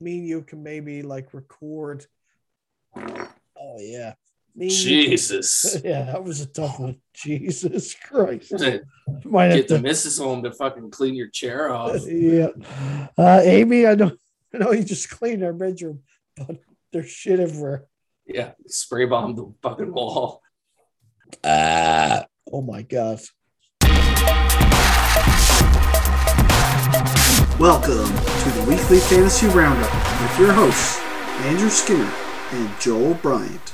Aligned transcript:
me 0.00 0.18
and 0.18 0.26
you 0.26 0.42
can 0.42 0.62
maybe 0.62 1.02
like 1.02 1.34
record. 1.34 2.06
Oh 2.96 3.76
yeah. 3.78 4.14
Me 4.54 4.70
Jesus. 4.70 5.80
yeah, 5.84 6.04
that 6.04 6.24
was 6.24 6.40
a 6.40 6.46
tough 6.46 6.80
one. 6.80 6.96
Jesus 7.14 7.94
Christ. 7.94 8.54
Get 8.56 8.84
Might 9.24 9.52
have 9.52 9.68
the 9.68 9.76
to 9.76 9.82
missus 9.82 10.18
home 10.18 10.42
to 10.42 10.52
fucking 10.52 10.90
clean 10.90 11.14
your 11.14 11.28
chair 11.28 11.70
off. 11.70 12.00
yeah. 12.06 12.48
Uh, 13.18 13.40
Amy, 13.44 13.86
I 13.86 13.94
know 13.94 14.12
I 14.54 14.58
know 14.58 14.72
you 14.72 14.82
just 14.82 15.10
cleaned 15.10 15.44
our 15.44 15.52
bedroom, 15.52 16.00
but 16.36 16.56
there's 16.92 17.10
shit 17.10 17.38
everywhere. 17.38 17.84
Yeah, 18.26 18.52
spray 18.66 19.04
bomb 19.04 19.36
the 19.36 19.52
fucking 19.62 19.92
wall. 19.92 20.42
Ah, 21.44 22.24
oh 22.50 22.62
my 22.62 22.82
god. 22.82 23.20
Welcome 27.58 28.04
to 28.04 28.50
the 28.50 28.66
weekly 28.68 28.98
fantasy 28.98 29.46
roundup 29.46 29.90
with 30.20 30.38
your 30.38 30.52
hosts, 30.52 31.00
Andrew 31.46 31.70
Skinner 31.70 32.12
and 32.50 32.70
Joel 32.78 33.14
Bryant. 33.14 33.72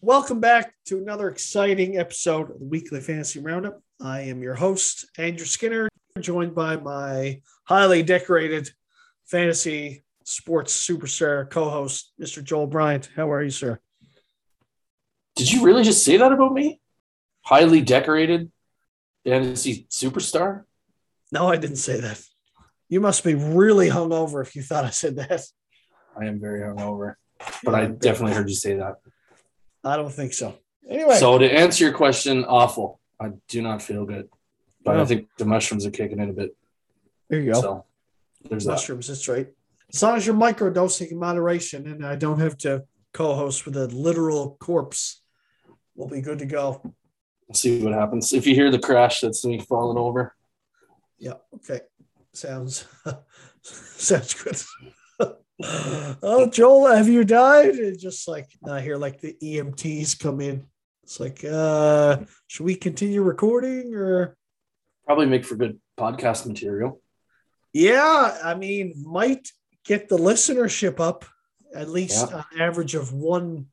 Welcome 0.00 0.40
back 0.40 0.72
to 0.86 0.96
another 0.96 1.28
exciting 1.28 1.98
episode 1.98 2.50
of 2.50 2.58
the 2.58 2.64
Weekly 2.64 3.02
Fantasy 3.02 3.38
Roundup. 3.38 3.82
I 4.00 4.22
am 4.22 4.42
your 4.42 4.54
host, 4.54 5.04
Andrew 5.18 5.44
Skinner, 5.44 5.90
joined 6.20 6.54
by 6.54 6.76
my 6.78 7.42
highly 7.64 8.02
decorated 8.02 8.70
fantasy 9.26 10.02
sports 10.24 10.74
superstar 10.74 11.50
co-host, 11.50 12.14
Mr. 12.18 12.42
Joel 12.42 12.66
Bryant. 12.66 13.10
How 13.14 13.30
are 13.30 13.42
you, 13.42 13.50
sir? 13.50 13.78
Did 15.36 15.52
you 15.52 15.66
really 15.66 15.84
just 15.84 16.02
say 16.02 16.16
that 16.16 16.32
about 16.32 16.54
me? 16.54 16.80
Highly 17.42 17.82
decorated 17.82 18.50
fantasy 19.22 19.86
superstar? 19.90 20.64
No, 21.30 21.46
I 21.46 21.58
didn't 21.58 21.76
say 21.76 22.00
that. 22.00 22.22
You 22.90 23.00
must 23.00 23.22
be 23.24 23.34
really 23.34 23.88
hungover 23.88 24.42
if 24.42 24.54
you 24.56 24.62
thought 24.62 24.84
I 24.84 24.90
said 24.90 25.16
that. 25.16 25.42
I 26.20 26.26
am 26.26 26.40
very 26.40 26.60
hungover, 26.60 27.14
but 27.62 27.74
I 27.74 27.86
definitely 27.86 28.34
heard 28.34 28.48
you 28.48 28.54
say 28.56 28.74
that. 28.74 28.96
I 29.84 29.96
don't 29.96 30.12
think 30.12 30.32
so. 30.34 30.58
Anyway, 30.88 31.14
So 31.16 31.38
to 31.38 31.50
answer 31.50 31.84
your 31.84 31.94
question, 31.94 32.44
awful. 32.44 33.00
I 33.20 33.30
do 33.48 33.62
not 33.62 33.80
feel 33.80 34.04
good, 34.04 34.28
but 34.84 34.96
Oh. 34.96 35.02
I 35.02 35.04
think 35.04 35.28
the 35.38 35.44
mushrooms 35.44 35.86
are 35.86 35.90
kicking 35.92 36.18
in 36.18 36.30
a 36.30 36.32
bit. 36.32 36.56
there 37.28 37.40
you 37.40 37.52
go. 37.52 37.60
So 37.60 37.84
there's 38.48 38.64
that. 38.64 38.72
mushrooms. 38.72 39.06
That's 39.06 39.28
right. 39.28 39.48
As 39.94 40.02
long 40.02 40.16
as 40.16 40.26
you're 40.26 40.34
microdosing 40.34 41.12
in 41.12 41.18
moderation, 41.18 41.86
and 41.86 42.04
I 42.04 42.16
don't 42.16 42.40
have 42.40 42.56
to 42.58 42.84
co-host 43.12 43.66
with 43.66 43.76
a 43.76 43.86
literal 43.86 44.56
corpse, 44.60 45.22
we'll 45.94 46.08
be 46.08 46.20
good 46.22 46.40
to 46.40 46.46
go. 46.46 46.80
We'll 47.46 47.54
see 47.54 47.82
what 47.82 47.92
happens. 47.92 48.32
If 48.32 48.46
you 48.48 48.54
hear 48.56 48.70
the 48.70 48.78
crash, 48.80 49.20
that's 49.20 49.44
me 49.44 49.60
falling 49.60 49.96
over. 49.98 50.34
Yeah. 51.18 51.34
Okay. 51.54 51.80
Sounds 52.32 52.86
sounds 53.62 54.34
good. 54.34 55.34
oh, 56.22 56.48
Joel, 56.50 56.86
have 56.94 57.08
you 57.08 57.24
died? 57.24 57.74
And 57.74 57.98
just 57.98 58.26
like 58.28 58.48
I 58.68 58.80
hear 58.80 58.96
like 58.96 59.20
the 59.20 59.36
EMTs 59.42 60.18
come 60.18 60.40
in. 60.40 60.66
It's 61.02 61.18
like, 61.20 61.44
uh, 61.44 62.18
should 62.46 62.64
we 62.64 62.76
continue 62.76 63.22
recording 63.22 63.94
or? 63.94 64.36
Probably 65.06 65.26
make 65.26 65.44
for 65.44 65.56
good 65.56 65.80
podcast 65.98 66.46
material. 66.46 67.00
Yeah, 67.72 68.38
I 68.44 68.54
mean, 68.54 68.94
might 69.04 69.48
get 69.84 70.08
the 70.08 70.16
listenership 70.18 71.00
up 71.00 71.24
at 71.74 71.88
least 71.88 72.28
Yeah. 72.30 72.44
an 72.52 72.60
average 72.60 72.94
of 72.94 73.12
one 73.12 73.66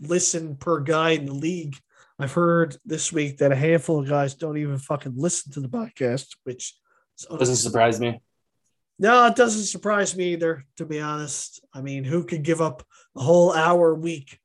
listen 0.00 0.56
per 0.56 0.80
guy 0.80 1.10
in 1.10 1.26
the 1.26 1.32
league. 1.34 1.76
I've 2.18 2.32
heard 2.32 2.76
this 2.84 3.12
week 3.12 3.38
that 3.38 3.50
a 3.52 3.56
handful 3.56 4.00
of 4.00 4.08
guys 4.08 4.34
don't 4.34 4.58
even 4.58 4.78
fucking 4.78 5.14
listen 5.16 5.52
to 5.52 5.60
the 5.60 5.68
podcast, 5.68 6.36
which 6.44 6.74
is 7.18 7.26
Doesn't 7.26 7.56
surprise 7.56 8.00
me. 8.00 8.20
no, 8.98 9.26
it 9.26 9.36
doesn't 9.36 9.64
surprise 9.64 10.16
me 10.16 10.32
either, 10.32 10.64
to 10.76 10.84
be 10.84 11.00
honest. 11.00 11.64
I 11.72 11.80
mean, 11.80 12.04
who 12.04 12.24
could 12.24 12.42
give 12.42 12.60
up 12.60 12.82
a 13.16 13.22
whole 13.22 13.52
hour 13.52 13.90
a 13.90 13.98
week? 13.98 14.38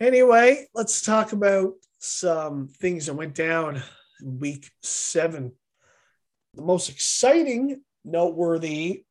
Anyway, 0.00 0.66
let's 0.74 1.00
talk 1.00 1.32
about 1.32 1.72
some 1.98 2.68
things 2.68 3.06
that 3.06 3.14
went 3.14 3.34
down 3.34 3.82
in 4.20 4.38
week 4.38 4.70
seven. 4.82 5.52
The 6.54 6.62
most 6.62 6.88
exciting, 6.90 7.82
noteworthy 8.04 9.04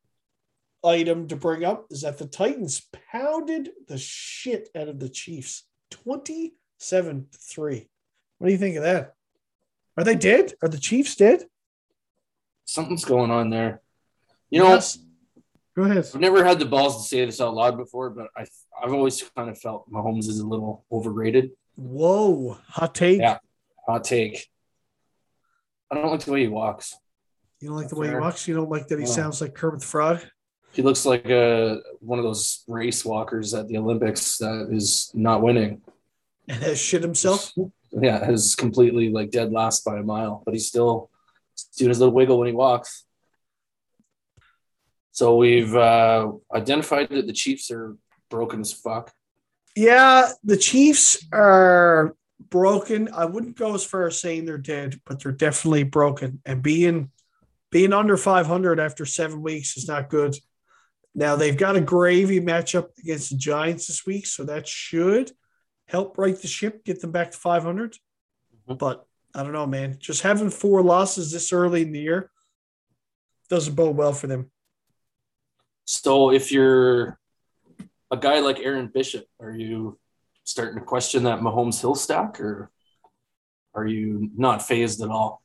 item 0.84 1.26
to 1.28 1.36
bring 1.36 1.64
up 1.64 1.86
is 1.90 2.02
that 2.02 2.18
the 2.18 2.26
Titans 2.26 2.86
pounded 3.12 3.70
the 3.88 3.98
shit 3.98 4.68
out 4.76 4.88
of 4.88 5.00
the 5.00 5.08
Chiefs 5.08 5.64
27 5.90 7.26
3. 7.32 7.88
What 8.38 8.46
do 8.46 8.52
you 8.52 8.58
think 8.58 8.76
of 8.76 8.84
that? 8.84 9.14
Are 9.96 10.04
they 10.04 10.14
dead? 10.14 10.54
Are 10.62 10.68
the 10.68 10.78
Chiefs 10.78 11.16
dead? 11.16 11.44
Something's 12.66 13.04
going 13.04 13.30
on 13.30 13.48
there. 13.48 13.80
You 14.50 14.60
know, 14.62 14.74
Yes. 14.74 14.98
Go 15.74 15.82
ahead. 15.82 15.98
I've 15.98 16.20
never 16.20 16.42
had 16.44 16.58
the 16.58 16.64
balls 16.64 17.02
to 17.02 17.08
say 17.08 17.24
this 17.26 17.38
out 17.40 17.54
loud 17.54 17.76
before, 17.76 18.08
but 18.10 18.28
I, 18.36 18.46
I've 18.82 18.92
always 18.94 19.22
kind 19.36 19.50
of 19.50 19.58
felt 19.58 19.90
Mahomes 19.90 20.20
is 20.26 20.40
a 20.40 20.46
little 20.46 20.84
overrated. 20.90 21.50
Whoa, 21.76 22.56
hot 22.68 22.94
take. 22.94 23.20
Yeah. 23.20 23.38
Hot 23.86 24.02
take. 24.02 24.48
I 25.90 25.96
don't 25.96 26.10
like 26.10 26.20
the 26.24 26.32
way 26.32 26.40
he 26.42 26.48
walks. 26.48 26.96
You 27.60 27.68
don't 27.68 27.76
like 27.76 27.88
the 27.88 27.96
way 27.96 28.08
he 28.08 28.14
walks. 28.14 28.48
You 28.48 28.54
don't 28.54 28.70
like 28.70 28.88
that 28.88 28.98
he 28.98 29.04
No. 29.04 29.10
sounds 29.10 29.40
like 29.42 29.54
Kermit 29.54 29.80
the 29.80 29.86
Frog. 29.86 30.20
He 30.72 30.80
looks 30.82 31.04
like 31.06 31.26
a, 31.28 31.80
one 32.00 32.18
of 32.18 32.24
those 32.24 32.64
race 32.68 33.04
walkers 33.04 33.52
at 33.54 33.68
the 33.68 33.76
Olympics 33.78 34.38
that 34.38 34.68
is 34.70 35.10
not 35.14 35.42
winning. 35.42 35.82
and 36.48 36.62
has 36.62 36.78
shit 36.80 37.02
himself. 37.02 37.52
Yeah, 37.92 38.30
is 38.30 38.54
completely 38.54 39.10
like 39.10 39.30
dead 39.30 39.52
last 39.52 39.84
by 39.84 39.98
a 39.98 40.02
mile, 40.02 40.42
but 40.44 40.54
he's 40.54 40.66
still 40.68 41.10
doing 41.76 41.90
his 41.90 41.98
little 41.98 42.14
wiggle 42.14 42.38
when 42.38 42.48
he 42.48 42.54
walks. 42.54 43.04
So 45.12 45.36
we've 45.36 45.74
uh, 45.74 46.32
identified 46.54 47.08
that 47.08 47.26
the 47.26 47.32
Chiefs 47.32 47.70
are 47.70 47.96
broken 48.28 48.60
as 48.60 48.72
fuck. 48.72 49.12
Yeah, 49.74 50.30
the 50.44 50.56
Chiefs 50.56 51.26
are 51.32 52.14
broken. 52.50 53.08
I 53.14 53.24
wouldn't 53.24 53.56
go 53.56 53.74
as 53.74 53.84
far 53.84 54.06
as 54.06 54.20
saying 54.20 54.44
they're 54.44 54.58
dead, 54.58 55.00
but 55.06 55.22
they're 55.22 55.32
definitely 55.32 55.84
broken. 55.84 56.40
And 56.44 56.62
being 56.62 57.10
being 57.70 57.92
under 57.92 58.16
500 58.16 58.78
after 58.78 59.04
seven 59.04 59.42
weeks 59.42 59.76
is 59.76 59.88
not 59.88 60.08
good. 60.08 60.36
Now 61.14 61.36
they've 61.36 61.56
got 61.56 61.76
a 61.76 61.80
gravy 61.80 62.40
matchup 62.40 62.88
against 62.98 63.30
the 63.30 63.36
Giants 63.36 63.86
this 63.86 64.06
week, 64.06 64.26
so 64.26 64.44
that 64.44 64.68
should 64.68 65.32
help 65.88 66.18
right 66.18 66.36
the 66.36 66.48
ship, 66.48 66.84
get 66.84 67.00
them 67.00 67.12
back 67.12 67.30
to 67.30 67.38
500. 67.38 67.96
Mhm. 68.68 68.78
But 68.78 69.06
I 69.36 69.42
don't 69.42 69.52
know, 69.52 69.66
man. 69.66 69.98
Just 70.00 70.22
having 70.22 70.48
four 70.48 70.82
losses 70.82 71.30
this 71.30 71.52
early 71.52 71.82
in 71.82 71.92
the 71.92 72.00
year 72.00 72.30
doesn't 73.50 73.74
bode 73.74 73.94
well 73.94 74.14
for 74.14 74.26
them. 74.26 74.50
So 75.84 76.32
if 76.32 76.50
you're 76.50 77.18
a 78.10 78.16
guy 78.16 78.40
like 78.40 78.58
Aaron 78.60 78.90
Bishop, 78.92 79.26
are 79.38 79.52
you 79.52 79.98
starting 80.44 80.78
to 80.78 80.84
question 80.84 81.24
that 81.24 81.40
Mahomes 81.40 81.80
Hill 81.80 81.94
stack, 81.94 82.40
or 82.40 82.70
are 83.74 83.86
you 83.86 84.30
not 84.34 84.66
phased 84.66 85.02
at 85.02 85.10
all? 85.10 85.42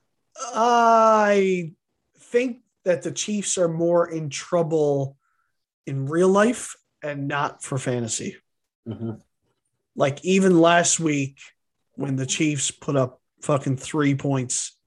I 0.55 1.73
think 2.17 2.61
that 2.85 3.01
the 3.01 3.11
Chiefs 3.11 3.57
are 3.57 3.67
more 3.67 4.09
in 4.09 4.29
trouble 4.29 5.17
in 5.85 6.05
real 6.05 6.29
life 6.29 6.77
and 7.03 7.27
not 7.27 7.61
for 7.61 7.77
fantasy. 7.77 8.37
Mhm. 8.87 9.21
Like 9.95 10.23
even 10.23 10.61
last 10.61 10.99
week 10.99 11.39
when 11.95 12.15
the 12.15 12.25
Chiefs 12.25 12.71
put 12.71 12.95
up 12.95 13.20
fucking 13.41 13.77
three 13.77 14.15
points, 14.15 14.77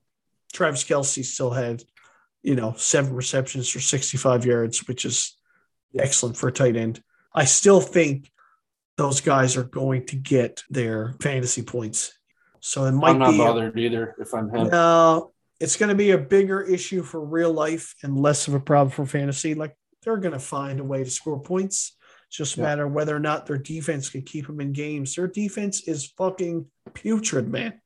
Travis 0.53 0.85
Kelce 0.85 1.25
still 1.25 1.51
had, 1.51 1.83
you 2.43 2.55
know, 2.55 2.75
seven 2.77 3.15
receptions 3.15 3.69
for 3.69 3.81
65 3.81 4.47
yards, 4.47 4.87
which 4.87 5.05
is 5.05 5.37
excellent 5.99 6.37
for 6.37 6.49
a 6.49 6.53
tight 6.53 6.77
end. 6.77 7.03
I 7.35 7.45
still 7.45 7.81
think 7.81 8.31
those 8.97 9.21
guys 9.21 9.57
are 9.57 9.65
going 9.65 10.07
to 10.07 10.17
get 10.17 10.63
their 10.71 11.15
fantasy 11.21 11.63
points. 11.63 12.13
So 12.61 12.85
it 12.85 12.93
might 12.93 13.11
I'm 13.11 13.19
not 13.19 13.31
be 13.33 13.39
bothered 13.39 13.79
either 13.79 14.15
if 14.19 14.33
I'm 14.33 14.49
him. 14.55 14.69
no, 14.69 15.33
it's 15.61 15.77
going 15.77 15.89
to 15.89 15.95
be 15.95 16.13
a 16.13 16.19
bigger 16.19 16.63
issue 16.63 17.03
for 17.03 17.21
real 17.25 17.53
life 17.53 17.95
and 18.03 18.17
less 18.19 18.49
of 18.49 18.55
a 18.55 18.61
problem 18.61 18.91
for 18.91 19.05
fantasy. 19.05 19.55
Like 19.55 19.77
they're 20.03 20.17
going 20.19 20.33
to 20.33 20.39
find 20.39 20.81
a 20.81 20.85
way 20.85 21.03
to 21.03 21.11
score 21.11 21.41
points. 21.41 21.97
It's 22.29 22.37
just 22.37 22.57
a 22.57 22.61
Yeah. 22.61 22.67
matter 22.67 22.89
whether 22.89 23.15
or 23.15 23.21
not 23.21 23.47
their 23.47 23.59
defense 23.59 24.09
can 24.11 24.23
keep 24.23 24.47
them 24.47 24.61
in 24.61 24.73
games. 24.73 25.15
Their 25.17 25.29
defense 25.29 25.87
is 25.89 26.13
fucking 26.17 26.67
putrid, 26.95 27.49
man. 27.49 27.81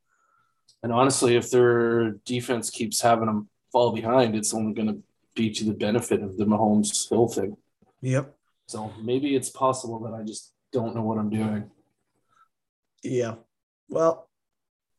And 0.82 0.92
honestly, 0.92 1.36
if 1.36 1.50
their 1.50 2.12
defense 2.24 2.70
keeps 2.70 3.00
having 3.00 3.26
them 3.26 3.48
fall 3.72 3.92
behind, 3.92 4.36
it's 4.36 4.54
only 4.54 4.74
going 4.74 4.88
to 4.88 5.02
be 5.34 5.50
to 5.50 5.64
the 5.64 5.72
benefit 5.72 6.22
of 6.22 6.36
the 6.36 6.44
Mahomes 6.44 7.08
Hill 7.08 7.28
thing. 7.28 7.56
Yep. 8.00 8.34
So 8.66 8.92
maybe 9.02 9.34
it's 9.34 9.50
possible 9.50 9.98
that 10.00 10.14
I 10.14 10.22
just 10.22 10.52
don't 10.72 10.94
know 10.94 11.02
what 11.02 11.18
I'm 11.18 11.30
doing. 11.30 11.70
Yeah. 13.02 13.36
Well, 13.88 14.28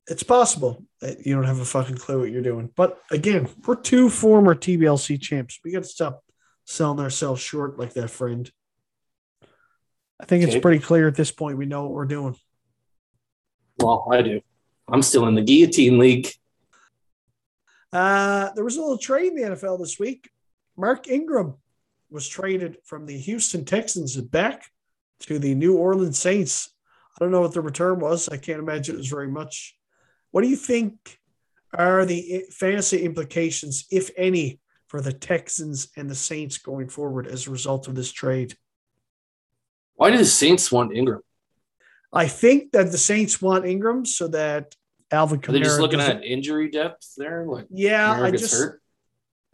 it's 0.08 0.24
possible 0.24 0.84
that 1.02 1.26
you 1.26 1.36
don't 1.36 1.44
have 1.44 1.60
a 1.60 1.66
fucking 1.66 1.98
clue 1.98 2.22
what 2.22 2.32
you're 2.32 2.42
doing. 2.42 2.70
But 2.76 3.00
again, 3.12 3.48
we're 3.66 3.76
two 3.76 4.10
former 4.10 4.56
TBLC 4.56 5.22
champs. 5.22 5.60
We 5.64 5.72
got 5.72 5.84
to 5.84 5.90
stop 5.90 6.24
selling 6.66 7.00
ourselves 7.00 7.42
short 7.42 7.78
like 7.78 7.94
that, 7.94 8.10
friend. 8.10 8.52
I 10.20 10.26
think 10.26 10.44
it's 10.44 10.60
pretty 10.60 10.80
clear 10.80 11.08
at 11.08 11.16
this 11.16 11.32
point 11.32 11.58
we 11.58 11.66
know 11.66 11.84
what 11.84 11.92
we're 11.92 12.06
doing. 12.06 12.36
Well, 13.80 14.08
I 14.12 14.22
do. 14.22 14.42
I'm 14.92 15.02
still 15.02 15.28
in 15.28 15.36
the 15.36 15.42
guillotine 15.42 15.98
league. 15.98 16.30
Uh, 17.92 18.50
there 18.54 18.64
was 18.64 18.78
a 18.78 18.82
little 18.82 18.98
trade 18.98 19.34
in 19.34 19.36
the 19.36 19.56
NFL 19.56 19.80
this 19.80 20.00
week. 20.00 20.30
Mark 20.78 21.08
Ingram 21.08 21.56
was 22.10 22.28
traded 22.28 22.78
from 22.86 23.06
the 23.06 23.18
Houston 23.18 23.66
Texans 23.66 24.16
back 24.18 24.66
to 25.22 25.40
the 25.40 25.56
New 25.56 25.78
Orleans 25.78 26.18
Saints. 26.18 26.70
I 27.16 27.24
don't 27.24 27.32
know 27.32 27.42
what 27.42 27.54
the 27.54 27.62
return 27.62 28.00
was. 28.00 28.30
I 28.30 28.38
can't 28.38 28.60
imagine 28.60 28.96
it 28.96 29.00
was 29.00 29.08
very 29.08 29.28
much. 29.28 29.76
What 30.32 30.42
do 30.42 30.48
you 30.48 30.56
think 30.56 31.20
are 31.74 32.06
the 32.06 32.46
fantasy 32.52 33.04
implications, 33.04 33.86
if 33.92 34.10
any, 34.18 34.60
for 34.88 35.02
the 35.02 35.14
Texans 35.14 35.90
and 35.98 36.10
the 36.10 36.16
Saints 36.16 36.58
going 36.58 36.90
forward 36.90 37.28
as 37.28 37.48
a 37.48 37.52
result 37.52 37.88
of 37.88 37.96
this 37.96 38.12
trade? 38.12 38.56
Why 39.96 40.12
do 40.12 40.18
the 40.18 40.26
Saints 40.26 40.72
want 40.72 40.96
Ingram? 40.96 41.22
I 42.12 42.28
think 42.28 42.72
that 42.72 42.92
the 42.92 42.98
Saints 42.98 43.42
want 43.42 43.66
Ingram 43.66 44.06
so 44.06 44.28
that 44.30 44.76
Alvin 45.12 45.40
Kamara. 45.40 45.50
Are 45.50 45.52
they 45.54 45.60
just 45.62 45.80
looking 45.80 46.00
at 46.00 46.24
injury 46.24 46.70
depth 46.70 47.14
there? 47.18 47.46
Like 47.46 47.68
Yeah, 47.70 48.16
Kamara 48.16 48.24
I 48.24 48.32
just 48.32 48.54
hurt? 48.54 48.82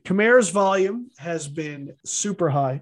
Kamara's 0.03 0.49
volume 0.49 1.09
has 1.17 1.47
been 1.47 1.95
super 2.05 2.49
high. 2.49 2.81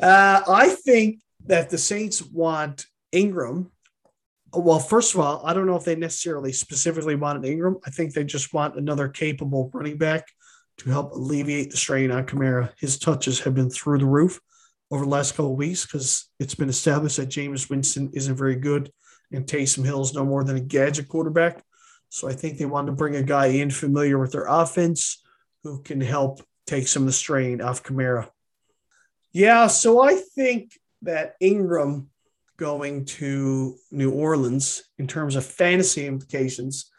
Uh, 0.00 0.42
I 0.48 0.70
think 0.70 1.20
that 1.46 1.70
the 1.70 1.78
Saints 1.78 2.22
want 2.22 2.86
Ingram. 3.12 3.70
Well, 4.52 4.80
first 4.80 5.14
of 5.14 5.20
all, 5.20 5.46
I 5.46 5.54
don't 5.54 5.66
know 5.66 5.76
if 5.76 5.84
they 5.84 5.94
necessarily 5.94 6.52
specifically 6.52 7.14
wanted 7.14 7.44
Ingram. 7.48 7.78
I 7.86 7.90
think 7.90 8.12
they 8.12 8.24
just 8.24 8.52
want 8.52 8.76
another 8.76 9.08
capable 9.08 9.70
running 9.72 9.96
back 9.96 10.26
to 10.78 10.90
help 10.90 11.12
alleviate 11.12 11.70
the 11.70 11.76
strain 11.76 12.10
on 12.10 12.26
Kamara. 12.26 12.72
His 12.78 12.98
touches 12.98 13.40
have 13.40 13.54
been 13.54 13.70
through 13.70 13.98
the 13.98 14.06
roof 14.06 14.40
over 14.90 15.04
the 15.04 15.10
last 15.10 15.32
couple 15.32 15.52
of 15.52 15.58
weeks 15.58 15.86
because 15.86 16.28
it's 16.38 16.54
been 16.54 16.68
established 16.68 17.16
that 17.16 17.28
Jameis 17.28 17.70
Winston 17.70 18.10
isn't 18.14 18.34
very 18.34 18.56
good 18.56 18.90
and 19.32 19.46
Taysom 19.46 19.84
Hill 19.84 20.02
is 20.02 20.14
no 20.14 20.24
more 20.24 20.44
than 20.44 20.56
a 20.56 20.60
gadget 20.60 21.08
quarterback. 21.08 21.62
So 22.08 22.28
I 22.28 22.34
think 22.34 22.58
they 22.58 22.66
wanted 22.66 22.86
to 22.86 22.96
bring 22.96 23.16
a 23.16 23.22
guy 23.22 23.46
in 23.46 23.70
familiar 23.70 24.18
with 24.18 24.32
their 24.32 24.46
offense 24.46 25.22
who 25.62 25.82
can 25.82 26.00
help 26.00 26.42
take 26.66 26.88
some 26.88 27.04
of 27.04 27.06
the 27.06 27.12
strain 27.12 27.60
off 27.60 27.82
Kamara. 27.82 28.28
Yeah, 29.32 29.66
so 29.66 30.00
I 30.02 30.16
think 30.34 30.78
that 31.02 31.36
Ingram 31.40 32.10
going 32.58 33.06
to 33.06 33.76
New 33.90 34.12
Orleans 34.12 34.82
in 34.98 35.06
terms 35.06 35.36
of 35.36 35.44
fantasy 35.44 36.06
implications, 36.06 36.90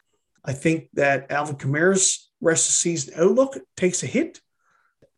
I 0.43 0.53
think 0.53 0.89
that 0.93 1.31
Alvin 1.31 1.55
Kamara's 1.55 2.29
rest 2.41 2.67
of 2.67 2.73
season 2.73 3.13
outlook 3.17 3.57
takes 3.77 4.03
a 4.03 4.07
hit. 4.07 4.41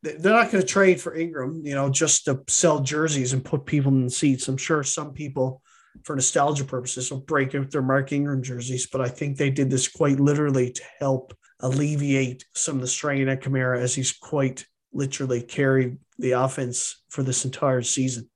They're 0.03 0.19
not 0.19 0.51
going 0.51 0.61
to 0.61 0.67
trade 0.67 1.01
for 1.01 1.15
Ingram, 1.15 1.61
you 1.63 1.73
know, 1.73 1.89
just 1.89 2.25
to 2.25 2.43
sell 2.47 2.81
jerseys 2.81 3.33
and 3.33 3.43
put 3.43 3.65
people 3.65 3.91
in 3.91 4.03
the 4.03 4.11
seats. 4.11 4.47
I'm 4.47 4.57
sure 4.57 4.83
some 4.83 5.13
people, 5.13 5.63
for 6.03 6.15
nostalgia 6.15 6.65
purposes, 6.65 7.11
will 7.11 7.19
break 7.19 7.55
out 7.55 7.71
their 7.71 7.81
Mark 7.81 8.11
Ingram 8.11 8.43
jerseys, 8.43 8.87
but 8.87 9.01
I 9.01 9.09
think 9.09 9.37
they 9.37 9.49
did 9.49 9.69
this 9.69 9.87
quite 9.87 10.19
literally 10.19 10.71
to 10.71 10.83
help 10.99 11.33
alleviate 11.59 12.45
some 12.53 12.75
of 12.75 12.81
the 12.81 12.87
strain 12.87 13.27
at 13.27 13.41
Kamara 13.41 13.79
as 13.79 13.95
he's 13.95 14.11
quite 14.11 14.65
literally 14.93 15.41
carried 15.41 15.97
the 16.17 16.31
offense 16.31 17.03
for 17.09 17.23
this 17.23 17.45
entire 17.45 17.81
season. 17.81 18.29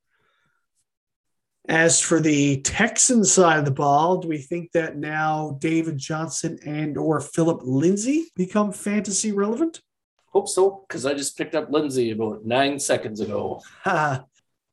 As 1.68 2.02
for 2.02 2.20
the 2.20 2.62
Texan 2.62 3.24
side 3.24 3.60
of 3.60 3.66
the 3.66 3.72
ball, 3.72 4.18
do 4.18 4.28
we 4.28 4.40
think 4.40 4.72
that 4.72 4.98
now 4.98 5.58
David 5.60 5.98
Johnson 5.98 6.58
and 6.66 6.98
or 6.98 7.20
Philip 7.20 7.62
Lindsay 7.64 8.32
become 8.36 8.72
fantasy 8.72 9.32
relevant? 9.32 9.80
Hope 10.32 10.48
so, 10.48 10.86
because 10.88 11.06
I 11.06 11.14
just 11.14 11.38
picked 11.38 11.56
up 11.56 11.70
Lindsay 11.70 12.12
about 12.12 12.46
nine 12.46 12.80
seconds 12.80 13.20
ago. 13.20 13.62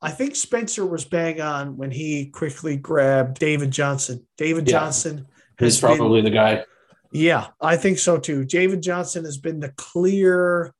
I 0.02 0.10
think 0.10 0.36
Spencer 0.36 0.84
was 0.84 1.04
bang 1.04 1.40
on 1.40 1.76
when 1.76 1.90
he 1.90 2.26
quickly 2.26 2.76
grabbed 2.76 3.38
David 3.38 3.70
Johnson. 3.70 4.26
David 4.36 4.68
Yeah. 4.68 4.80
Johnson 4.80 5.26
is 5.60 5.74
has 5.74 5.80
been- 5.80 5.96
probably 5.96 6.20
the 6.22 6.30
guy. 6.30 6.64
Yeah, 7.12 7.48
I 7.60 7.76
think 7.76 7.98
so 7.98 8.18
too. 8.18 8.44
David 8.44 8.82
Johnson 8.82 9.24
has 9.24 9.38
been 9.38 9.60
the 9.60 9.70
clear 9.70 10.74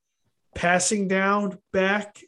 passing 0.54 1.08
down 1.08 1.58
back. 1.72 2.20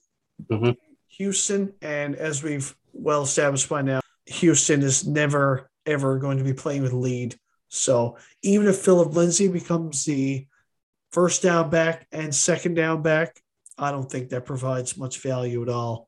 Mhm. 0.50 0.76
Houston, 1.08 1.74
and 1.82 2.14
as 2.16 2.42
we've 2.42 2.74
well 2.92 3.22
established 3.22 3.68
by 3.68 3.82
now, 3.82 4.00
Houston 4.26 4.82
is 4.82 5.06
never 5.06 5.70
ever 5.86 6.18
going 6.18 6.36
to 6.38 6.44
be 6.44 6.52
playing 6.52 6.82
with 6.82 6.92
lead. 6.92 7.34
So 7.68 8.16
even 8.42 8.66
if 8.66 8.76
Philip 8.78 9.14
Lindsay 9.14 9.48
becomes 9.48 10.04
the 10.04 10.46
first 11.12 11.42
down 11.42 11.70
back 11.70 12.06
and 12.12 12.34
second 12.34 12.74
down 12.74 13.00
back, 13.02 13.40
I 13.78 13.90
don't 13.90 14.10
think 14.10 14.28
that 14.30 14.44
provides 14.44 14.98
much 14.98 15.20
value 15.20 15.62
at 15.62 15.68
all 15.70 16.07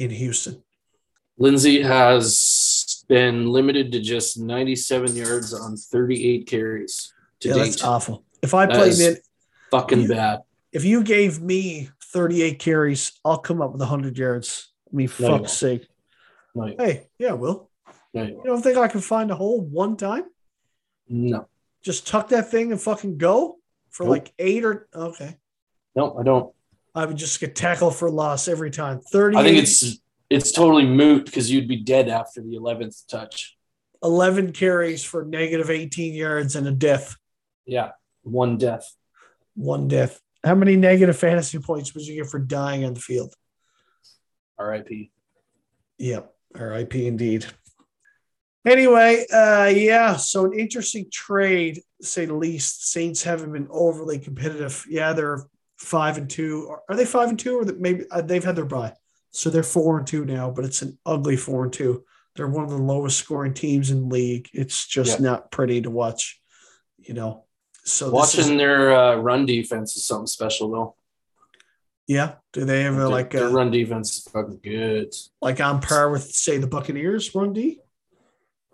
in 0.00 0.10
Houston. 0.10 0.62
Lindsay 1.38 1.82
has 1.82 3.04
been 3.08 3.46
limited 3.48 3.92
to 3.92 4.00
just 4.00 4.38
97 4.38 5.14
yards 5.14 5.52
on 5.52 5.76
38 5.76 6.46
carries 6.46 7.12
to 7.40 7.48
yeah, 7.48 7.54
date. 7.54 7.60
that's 7.60 7.84
awful. 7.84 8.24
If 8.42 8.54
I 8.54 8.66
That 8.66 8.74
played 8.76 8.98
it, 8.98 9.26
Fucking 9.70 10.02
You- 10.02 10.08
bad. 10.08 10.40
if 10.72 10.84
you 10.84 11.04
gave 11.04 11.40
me 11.40 11.90
38 12.12 12.58
carries, 12.58 13.12
I'll 13.24 13.38
come 13.38 13.62
up 13.62 13.72
with 13.72 13.80
100 13.82 14.18
yards. 14.18 14.72
I 14.92 14.96
mean, 14.96 15.08
No, 15.20 15.38
fuck's 15.38 15.52
sake. 15.52 15.86
Like, 16.54 16.80
Hey, 16.80 17.08
yeah, 17.18 17.32
Will. 17.34 17.70
no, 18.14 18.24
You 18.24 18.42
don't 18.44 18.62
think 18.62 18.76
I 18.78 18.88
can 18.88 19.00
find 19.00 19.30
a 19.30 19.36
hole 19.36 19.60
one 19.60 19.96
time? 19.96 20.24
no, 21.08 21.46
Just 21.82 22.06
tuck 22.06 22.28
that 22.30 22.50
thing 22.50 22.72
and 22.72 22.80
fucking 22.80 23.18
go 23.18 23.58
for 23.90 24.04
Nope. 24.04 24.10
like 24.10 24.32
eight 24.38 24.64
or 24.64 24.88
okay. 24.94 25.36
no, 25.94 26.16
I 26.18 26.22
don't. 26.24 26.52
I 26.94 27.06
would 27.06 27.16
just 27.16 27.40
get 27.40 27.54
tackled 27.54 27.96
for 27.96 28.10
loss 28.10 28.48
every 28.48 28.70
time. 28.70 29.00
30, 29.00 29.36
I 29.36 29.42
think 29.42 29.58
it's 29.58 29.98
it's 30.28 30.52
totally 30.52 30.86
moot 30.86 31.24
because 31.24 31.50
you'd 31.50 31.68
be 31.68 31.76
dead 31.76 32.08
after 32.08 32.40
the 32.40 32.56
11th 32.56 33.06
touch. 33.08 33.56
11 34.02 34.52
carries 34.52 35.04
for 35.04 35.24
negative 35.24 35.70
18 35.70 36.14
yards 36.14 36.56
and 36.56 36.66
a 36.66 36.72
death. 36.72 37.16
Yeah, 37.66 37.90
one 38.22 38.56
death. 38.56 38.94
One 39.54 39.88
death. 39.88 40.20
How 40.42 40.54
many 40.54 40.76
negative 40.76 41.18
fantasy 41.18 41.58
points 41.58 41.94
would 41.94 42.06
you 42.06 42.16
get 42.22 42.30
for 42.30 42.38
dying 42.38 42.84
on 42.84 42.94
the 42.94 43.00
field? 43.00 43.34
R.I.P. 44.58 45.10
Yep. 45.98 46.34
RIP 46.54 46.94
indeed. 46.96 47.46
Anyway, 48.66 49.24
uh, 49.32 49.72
yeah, 49.74 50.16
so 50.16 50.44
an 50.44 50.52
interesting 50.52 51.06
trade, 51.10 51.80
say 52.02 52.26
the 52.26 52.34
least. 52.34 52.90
Saints 52.90 53.22
haven't 53.22 53.52
been 53.52 53.68
overly 53.70 54.18
competitive. 54.18 54.84
Yeah, 54.88 55.14
they're 55.14 55.44
five 55.80 56.18
and 56.18 56.28
two. 56.30 56.68
Are- 56.88 56.96
they 56.96 57.04
five 57.06 57.28
and 57.30 57.38
two, 57.38 57.56
or 57.58 57.64
that 57.64 57.80
maybe 57.80 58.04
uh, 58.10 58.20
they've 58.20 58.44
had 58.44 58.54
their 58.56 58.64
bye? 58.66 58.94
So 59.32 59.48
they're 59.50 59.62
four 59.62 59.98
and 59.98 60.06
two 60.06 60.24
now, 60.24 60.50
but 60.50 60.64
it's 60.64 60.82
an 60.82 60.98
ugly 61.06 61.36
four 61.36 61.64
and 61.64 61.72
two. 61.72 62.04
They're 62.36 62.48
one 62.48 62.64
of 62.64 62.70
the 62.70 62.76
lowest 62.78 63.18
scoring 63.18 63.54
teams 63.54 63.90
in 63.90 64.02
the 64.08 64.14
league. 64.14 64.48
It's 64.52 64.86
just 64.86 65.18
Yeah. 65.20 65.26
not 65.26 65.50
pretty 65.50 65.80
to 65.82 65.90
watch, 65.90 66.40
you 66.98 67.14
know. 67.14 67.44
So 67.84 68.10
Watching 68.10 68.40
is, 68.52 68.58
their 68.58 68.94
uh, 68.94 69.16
run 69.16 69.46
defense 69.46 69.96
is 69.96 70.04
something 70.04 70.26
special 70.26 70.70
though. 70.70 70.94
yeah, 72.06 72.34
do 72.52 72.64
they 72.64 72.82
have 72.82 72.98
a, 72.98 73.08
like 73.08 73.30
their 73.30 73.46
a, 73.46 73.50
run 73.52 73.70
defense 73.70 74.16
is 74.16 74.22
fucking 74.24 74.60
good. 74.62 75.14
like 75.40 75.60
on 75.60 75.80
par 75.80 76.10
with 76.10 76.24
say 76.30 76.58
the 76.58 76.66
Buccaneers 76.66 77.34
run 77.34 77.52
D? 77.52 77.80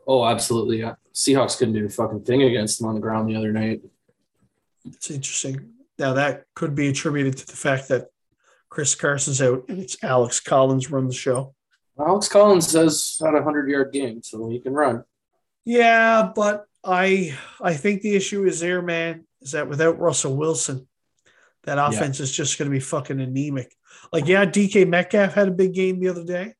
Oh, 0.06 0.24
absolutely. 0.24 0.80
Yeah. 0.80 0.94
Seahawks 1.14 1.58
couldn't 1.58 1.74
do 1.74 1.86
a 1.86 1.88
fucking 1.88 2.24
thing 2.24 2.42
against 2.42 2.78
them 2.78 2.88
on 2.88 2.94
the 2.94 3.00
ground 3.00 3.28
the 3.28 3.36
other 3.36 3.52
night. 3.52 3.82
It's 4.84 5.10
interesting. 5.10 5.72
Now 5.98 6.14
that 6.14 6.44
could 6.54 6.74
be 6.74 6.88
attributed 6.88 7.38
to 7.38 7.46
the 7.46 7.56
fact 7.56 7.88
that 7.88 8.06
Chris 8.68 8.94
Carson's 8.94 9.40
out 9.40 9.64
and 9.68 9.80
it's 9.80 10.02
Alex 10.02 10.40
Collins 10.40 10.90
run 10.90 11.06
the 11.06 11.14
show. 11.14 11.54
Alex 11.98 12.28
Collins 12.28 12.72
has 12.72 13.18
had 13.22 13.34
a 13.34 13.42
hundred 13.42 13.68
yard 13.70 13.92
game, 13.92 14.22
so 14.22 14.48
he 14.50 14.60
can 14.60 14.74
run. 14.74 15.04
Yeah, 15.64 16.30
but 16.34 16.66
I 16.84 17.36
I 17.60 17.74
think 17.74 18.02
the 18.02 18.14
issue 18.14 18.44
is 18.44 18.60
there, 18.60 18.82
man, 18.82 19.26
is 19.40 19.52
that 19.52 19.68
without 19.68 19.98
Russell 19.98 20.36
Wilson, 20.36 20.86
that 21.64 21.78
offense 21.78 22.20
is 22.20 22.32
just 22.32 22.58
going 22.58 22.70
to 22.70 22.74
be 22.74 22.80
fucking 22.80 23.20
anemic. 23.20 23.74
Like, 24.12 24.28
yeah, 24.28 24.44
DK 24.46 24.86
Metcalf 24.88 25.34
had 25.34 25.48
a 25.48 25.52
big 25.52 25.74
game 25.74 25.98
the 25.98 26.08
other 26.08 26.24
day, 26.24 26.54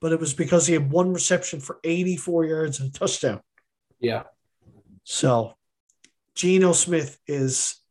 but 0.00 0.12
it 0.12 0.20
was 0.20 0.34
because 0.34 0.66
he 0.66 0.74
had 0.74 0.90
one 0.90 1.12
reception 1.12 1.60
for 1.60 1.80
84 1.82 2.44
yards 2.44 2.80
and 2.80 2.90
a 2.90 2.92
touchdown. 2.92 3.40
Yeah. 3.98 4.24
So 5.04 5.54
Geno 6.34 6.72
Smith 6.72 7.18
is 7.26 7.81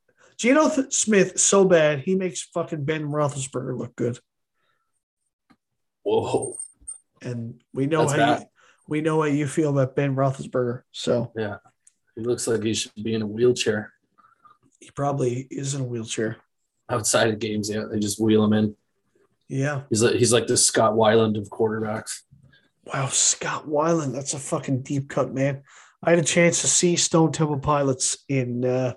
Geno 0.41 0.69
Th- 0.69 0.91
Smith 0.91 1.39
so 1.39 1.65
bad 1.65 1.99
he 1.99 2.15
makes 2.15 2.41
fucking 2.41 2.83
Ben 2.83 3.03
Roethlisberger 3.03 3.77
look 3.77 3.95
good, 3.95 4.17
Whoa. 6.03 6.57
and 7.21 7.61
we 7.73 7.85
know 7.85 8.01
That's 8.05 8.11
how 8.13 8.17
bad. 8.17 8.39
you, 8.41 8.45
we 8.87 9.01
know 9.01 9.21
how 9.21 9.27
you 9.27 9.45
feel 9.47 9.69
about 9.69 9.95
Ben 9.95 10.15
Roethlisberger. 10.15 10.81
So 10.91 11.31
yeah, 11.37 11.57
He 12.15 12.21
looks 12.23 12.47
like 12.47 12.63
he 12.63 12.73
should 12.73 12.91
be 12.95 13.13
in 13.13 13.21
a 13.21 13.27
wheelchair. 13.27 13.93
he 14.79 14.89
probably 14.91 15.47
is 15.51 15.75
in 15.75 15.81
a 15.81 15.85
wheelchair. 15.85 16.37
Outside 16.89 17.29
of 17.29 17.39
games, 17.39 17.69
yeah, 17.69 17.83
they 17.89 17.99
just 17.99 18.19
wheel 18.19 18.43
him 18.43 18.53
in. 18.53 18.75
Yeah. 19.47 19.81
He's 19.89 20.01
like 20.01 20.15
he's 20.15 20.33
like 20.33 20.47
the 20.47 20.57
Scott 20.57 20.93
Weiland 20.93 21.37
of 21.37 21.49
quarterbacks. 21.49 22.21
Wow, 22.91 23.07
Scott 23.07 23.67
Weiland, 23.67 24.13
that's 24.13 24.33
a 24.33 24.39
fucking 24.39 24.81
deep 24.81 25.07
cut, 25.07 25.31
man. 25.33 25.61
I 26.03 26.09
had 26.09 26.19
a 26.19 26.23
chance 26.23 26.61
to 26.61 26.67
see 26.67 26.95
Stone 26.95 27.31
Temple 27.31 27.59
Pilots 27.59 28.17
in 28.27 28.65
uh, 28.65 28.93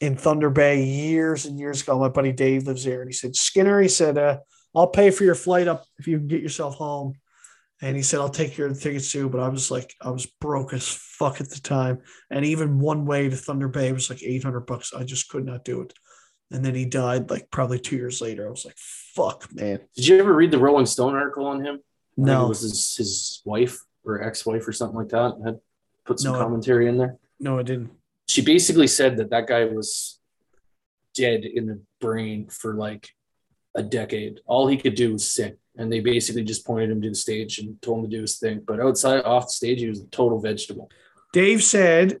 in 0.00 0.16
Thunder 0.16 0.50
Bay 0.50 0.82
years 0.84 1.46
and 1.46 1.58
years 1.58 1.82
ago. 1.82 1.98
My 1.98 2.08
buddy 2.08 2.32
Dave 2.32 2.66
lives 2.66 2.84
there, 2.84 3.00
and 3.00 3.08
he 3.08 3.14
said, 3.14 3.36
Skinner, 3.36 3.80
he 3.80 3.88
said, 3.88 4.18
uh, 4.18 4.38
I'll 4.74 4.88
pay 4.88 5.10
for 5.10 5.24
your 5.24 5.34
flight 5.36 5.68
up 5.68 5.84
if 5.98 6.06
you 6.08 6.18
can 6.18 6.26
get 6.26 6.42
yourself 6.42 6.74
home. 6.74 7.14
And 7.82 7.96
he 7.96 8.02
said, 8.02 8.20
I'll 8.20 8.28
take 8.30 8.56
your 8.56 8.72
tickets 8.72 9.12
too. 9.12 9.28
But 9.28 9.40
I 9.40 9.48
was 9.48 9.70
like, 9.70 9.92
I 10.00 10.10
was 10.10 10.26
broke 10.26 10.72
as 10.72 10.88
fuck 10.88 11.40
at 11.40 11.50
the 11.50 11.60
time. 11.60 11.98
And 12.30 12.44
even 12.44 12.78
one 12.78 13.04
way 13.04 13.28
to 13.28 13.36
Thunder 13.36 13.68
Bay 13.68 13.92
was 13.92 14.08
like 14.08 14.22
800 14.22 14.60
bucks. 14.60 14.94
I 14.94 15.04
just 15.04 15.28
could 15.28 15.44
not 15.44 15.64
do 15.64 15.82
it. 15.82 15.92
And 16.50 16.64
then 16.64 16.74
he 16.74 16.84
died 16.86 17.30
like 17.30 17.50
probably 17.50 17.78
two 17.78 17.96
years 17.96 18.20
later. 18.20 18.46
I 18.46 18.50
was 18.50 18.64
like, 18.64 18.76
fuck, 18.78 19.48
man. 19.52 19.80
Did 19.96 20.06
you 20.06 20.18
ever 20.18 20.32
read 20.32 20.50
the 20.50 20.58
Rolling 20.58 20.86
Stone 20.86 21.14
article 21.14 21.46
on 21.46 21.64
him? 21.64 21.80
No, 22.16 22.46
it 22.46 22.48
was 22.48 22.60
his, 22.62 22.96
his 22.96 23.42
wife 23.44 23.78
or 24.04 24.22
ex-wife 24.22 24.66
or 24.66 24.72
something 24.72 24.96
like 24.96 25.08
that 25.08 25.34
had 25.44 25.58
put 26.06 26.20
some 26.20 26.32
No. 26.32 26.38
commentary 26.38 26.88
in 26.88 26.96
there. 26.96 27.16
no, 27.40 27.58
I 27.58 27.62
didn't. 27.64 27.90
She 28.28 28.42
basically 28.42 28.86
said 28.86 29.16
that 29.18 29.30
that 29.30 29.46
guy 29.46 29.64
was 29.64 30.18
dead 31.14 31.44
in 31.44 31.66
the 31.66 31.80
brain 32.00 32.48
for 32.48 32.74
like 32.74 33.10
a 33.74 33.82
decade. 33.82 34.40
All 34.46 34.66
he 34.66 34.76
could 34.76 34.94
do 34.94 35.12
was 35.12 35.28
sing, 35.28 35.56
and 35.76 35.92
they 35.92 36.00
basically 36.00 36.42
just 36.42 36.66
pointed 36.66 36.90
him 36.90 37.02
to 37.02 37.08
the 37.10 37.14
stage 37.14 37.58
and 37.58 37.80
told 37.82 38.04
him 38.04 38.10
to 38.10 38.16
do 38.16 38.22
his 38.22 38.38
thing. 38.38 38.62
But 38.66 38.80
outside, 38.80 39.24
off 39.24 39.46
the 39.46 39.52
stage, 39.52 39.80
he 39.80 39.88
was 39.88 40.00
a 40.00 40.06
total 40.06 40.40
vegetable. 40.40 40.90
Dave 41.32 41.62
said, 41.62 42.20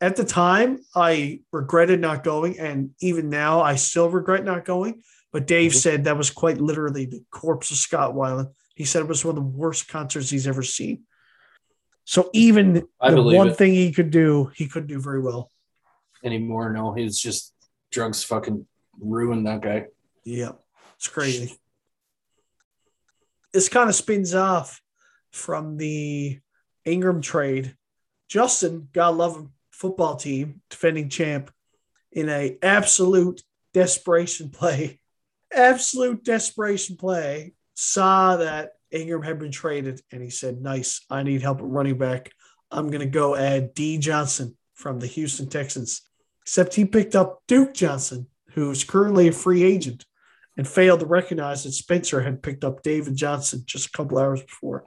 at 0.00 0.16
the 0.16 0.24
time, 0.24 0.80
I 0.94 1.40
regretted 1.52 2.00
not 2.00 2.24
going, 2.24 2.58
and 2.58 2.90
even 3.00 3.28
now, 3.28 3.60
I 3.60 3.76
still 3.76 4.08
regret 4.10 4.44
not 4.44 4.64
going. 4.64 5.02
But 5.32 5.46
Dave 5.46 5.72
Mhm. 5.72 5.76
said 5.76 6.04
that 6.04 6.18
was 6.18 6.30
quite 6.30 6.60
literally 6.60 7.06
the 7.06 7.22
corpse 7.30 7.70
of 7.70 7.76
Scott 7.78 8.14
Weiland. 8.14 8.52
He 8.74 8.84
said 8.84 9.02
it 9.02 9.08
was 9.08 9.24
one 9.24 9.36
of 9.38 9.42
the 9.42 9.48
worst 9.58 9.88
concerts 9.88 10.28
he's 10.30 10.46
ever 10.46 10.62
seen. 10.62 11.04
So 12.12 12.28
even 12.34 12.86
I 13.00 13.10
the 13.10 13.22
one 13.22 13.48
it. 13.48 13.56
thing 13.56 13.72
he 13.72 13.90
could 13.90 14.10
do, 14.10 14.50
he 14.54 14.68
couldn't 14.68 14.88
do 14.88 15.00
very 15.00 15.22
well. 15.22 15.50
Anymore, 16.22 16.70
no, 16.70 16.92
he's 16.92 17.18
just 17.18 17.54
drugs 17.90 18.22
fucking 18.22 18.66
ruined 19.00 19.46
that 19.46 19.62
guy. 19.62 19.86
Yeah, 20.22 20.50
it's 20.96 21.08
crazy. 21.08 21.56
This 23.54 23.70
kind 23.70 23.88
of 23.88 23.94
spins 23.94 24.34
off 24.34 24.82
from 25.30 25.78
the 25.78 26.38
Ingram 26.84 27.22
trade. 27.22 27.74
Justin, 28.28 28.90
God 28.92 29.14
love 29.14 29.34
him, 29.34 29.52
football 29.70 30.16
team, 30.16 30.60
defending 30.68 31.08
champ, 31.08 31.50
in 32.12 32.28
a 32.28 32.58
absolute 32.60 33.42
desperation 33.72 34.50
play, 34.50 35.00
absolute 35.50 36.22
desperation 36.22 36.96
play, 36.96 37.54
saw 37.72 38.36
that 38.36 38.72
Ingram 38.92 39.22
had 39.22 39.38
been 39.38 39.50
traded, 39.50 40.00
and 40.10 40.22
he 40.22 40.30
said, 40.30 40.60
"Nice, 40.60 41.04
I 41.10 41.22
need 41.22 41.42
help 41.42 41.58
at 41.58 41.64
running 41.64 41.98
back. 41.98 42.32
I'm 42.70 42.88
going 42.88 43.00
to 43.00 43.06
go 43.06 43.34
add 43.34 43.74
D 43.74 43.98
Johnson 43.98 44.56
from 44.74 44.98
the 44.98 45.06
Houston 45.06 45.48
Texans." 45.48 46.02
Except 46.42 46.74
he 46.74 46.84
picked 46.84 47.14
up 47.14 47.42
Duke 47.46 47.72
Johnson, 47.74 48.26
who's 48.50 48.84
currently 48.84 49.28
a 49.28 49.32
free 49.32 49.62
agent 49.62 50.04
and 50.56 50.66
failed 50.66 51.00
to 51.00 51.06
recognize 51.06 51.64
that 51.64 51.72
Spencer 51.72 52.20
had 52.20 52.42
picked 52.42 52.64
up 52.64 52.82
David 52.82 53.16
Johnson 53.16 53.62
just 53.64 53.86
a 53.86 53.90
couple 53.92 54.18
hours 54.18 54.42
before. 54.42 54.84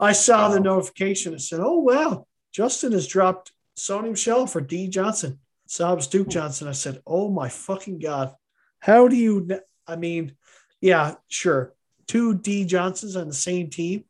I 0.00 0.12
saw 0.12 0.48
the 0.48 0.60
notification 0.60 1.32
and 1.32 1.42
said, 1.42 1.60
"Oh 1.60 1.78
wow, 1.80 2.26
Justin 2.52 2.92
has 2.92 3.06
dropped 3.06 3.52
Sony 3.76 4.10
Michel 4.10 4.46
for 4.46 4.60
D 4.60 4.88
Johnson." 4.88 5.40
Was 5.78 6.06
Duke 6.06 6.26
hmm. 6.26 6.30
Johnson. 6.30 6.68
I 6.68 6.72
said, 6.72 7.02
"Oh 7.06 7.30
my 7.30 7.48
fucking 7.48 7.98
god, 7.98 8.34
how 8.80 9.08
do 9.08 9.16
you?" 9.16 9.48
I 9.86 9.96
mean, 9.96 10.32
yeah, 10.80 11.14
sure, 11.28 11.74
two 12.06 12.34
D 12.34 12.64
Johnsons 12.64 13.16
on 13.16 13.28
the 13.28 13.34
same 13.34 13.70
team, 13.70 14.04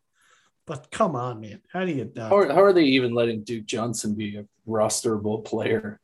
but 0.66 0.90
come 0.90 1.14
on, 1.16 1.40
man, 1.40 1.60
how 1.72 1.84
do 1.84 1.92
you 1.92 2.10
not? 2.14 2.30
How 2.30 2.38
are, 2.38 2.52
how 2.52 2.62
are 2.62 2.72
they 2.72 2.84
even 2.84 3.14
letting 3.14 3.44
Duke 3.44 3.66
Johnson 3.66 4.14
be 4.14 4.36
a 4.36 4.46
rosterable 4.68 5.44
player? 5.44 6.00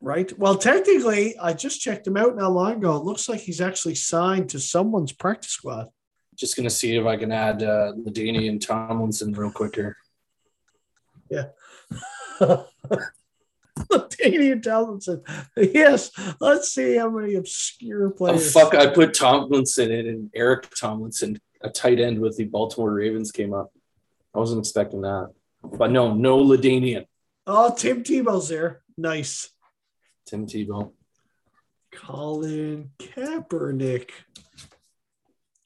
Right. 0.00 0.38
Well, 0.38 0.56
technically, 0.56 1.38
I 1.38 1.54
just 1.54 1.80
checked 1.80 2.06
him 2.06 2.18
out 2.18 2.36
not 2.36 2.52
long 2.52 2.72
ago. 2.74 2.96
It 2.96 3.04
looks 3.04 3.28
like 3.28 3.40
he's 3.40 3.62
actually 3.62 3.94
signed 3.94 4.50
to 4.50 4.60
someone's 4.60 5.12
practice 5.12 5.52
squad. 5.52 5.88
Just 6.36 6.56
gonna 6.56 6.68
see 6.68 6.96
if 6.96 7.06
I 7.06 7.16
can 7.16 7.32
add 7.32 7.62
uh, 7.62 7.92
LaDainian 7.96 8.48
and 8.48 8.60
Tomlinson 8.60 9.32
real 9.32 9.50
Daniel 14.18 14.60
Tomlinson. 14.60 15.22
Yes. 15.56 16.10
Let's 16.40 16.70
see 16.72 16.96
how 16.96 17.10
many 17.10 17.34
obscure 17.34 18.08
Oh 18.08 18.10
players. 18.10 18.52
fuck! 18.52 18.74
I 18.74 18.86
put 18.88 19.14
Tomlinson 19.14 19.90
in, 19.92 20.06
and 20.08 20.30
Eric 20.34 20.68
Tomlinson, 20.78 21.40
a 21.62 21.70
tight 21.70 22.00
end 22.00 22.20
with 22.20 22.36
the 22.36 22.44
Baltimore 22.44 22.92
Ravens, 22.92 23.32
came 23.32 23.52
up. 23.52 23.72
I 24.34 24.38
wasn't 24.38 24.60
expecting 24.60 25.02
that, 25.02 25.30
but 25.62 25.90
no, 25.90 26.14
no 26.14 26.38
LaDainian. 26.38 27.06
Oh, 27.46 27.74
Tim 27.76 28.02
Tebow's 28.02 28.48
there. 28.48 28.82
Nice. 28.96 29.50
Tim 30.26 30.46
Tebow. 30.46 30.92
Colin 31.92 32.90
Kaepernick. 32.98 34.10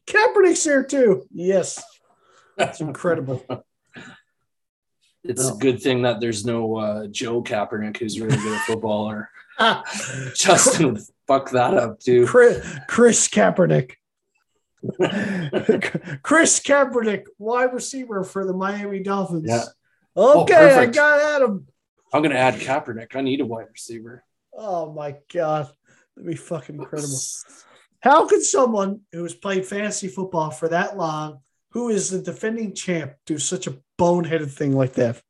Kaepernick's 0.06 0.64
there 0.64 0.82
too. 0.84 1.26
Yes. 1.32 1.82
That's 2.56 2.80
incredible. 2.80 3.44
It's 5.24 5.48
No. 5.48 5.54
a 5.54 5.58
good 5.58 5.82
thing 5.82 6.02
that 6.02 6.20
there's 6.20 6.44
no 6.44 6.76
uh, 6.76 7.06
Joe 7.08 7.42
Kaepernick 7.42 7.96
who's 7.98 8.20
really 8.20 8.36
good 8.36 8.54
at 8.56 8.64
football, 8.66 9.10
or 9.10 9.30
Justin 10.34 10.92
would 10.94 11.02
fuck 11.26 11.50
that 11.50 11.74
up 11.74 12.00
too. 12.00 12.26
Chris, 12.26 12.78
Chris 12.88 13.28
Kaepernick. 13.28 13.92
Chris 16.22 16.60
Kaepernick, 16.60 17.24
wide 17.38 17.72
receiver 17.74 18.22
for 18.24 18.44
the 18.46 18.52
Miami 18.52 19.00
Dolphins. 19.00 19.44
Yeah. 19.46 19.64
Oh, 20.16 20.42
Okay, 20.42 20.54
I 20.54 20.58
perfect. 20.74 20.94
got 20.94 21.20
Adam. 21.36 21.66
I'm 22.12 22.22
gonna 22.22 22.36
add 22.36 22.54
Kaepernick. 22.54 23.14
I 23.16 23.20
need 23.20 23.40
a 23.40 23.46
wide 23.46 23.66
receiver. 23.72 24.24
Oh 24.56 24.92
my 24.92 25.16
god, 25.32 25.68
that'd 26.16 26.28
be 26.30 26.36
fucking 26.36 26.76
incredible. 26.76 27.18
How 28.00 28.26
could 28.26 28.42
someone 28.42 29.00
who 29.12 29.22
has 29.24 29.34
played 29.34 29.66
fantasy 29.66 30.08
football 30.08 30.50
for 30.50 30.68
that 30.68 30.96
long, 30.96 31.40
who 31.72 31.88
is 31.90 32.10
the 32.10 32.20
defending 32.20 32.74
champ, 32.74 33.12
do 33.26 33.38
such 33.38 33.66
a 33.66 33.76
boneheaded 33.98 34.50
thing 34.50 34.74
like 34.74 34.94
that? 34.94 35.20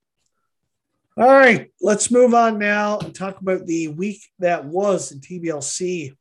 All 1.17 1.27
right, 1.27 1.73
let's 1.81 2.13
move 2.13 2.33
on 2.33 2.59
now 2.59 2.99
and 2.99 3.13
talk 3.13 3.41
about 3.41 3.67
the 3.67 3.89
week 3.89 4.23
that 4.39 4.65
was 4.65 5.11
in 5.11 5.21
TBLC. 5.21 6.15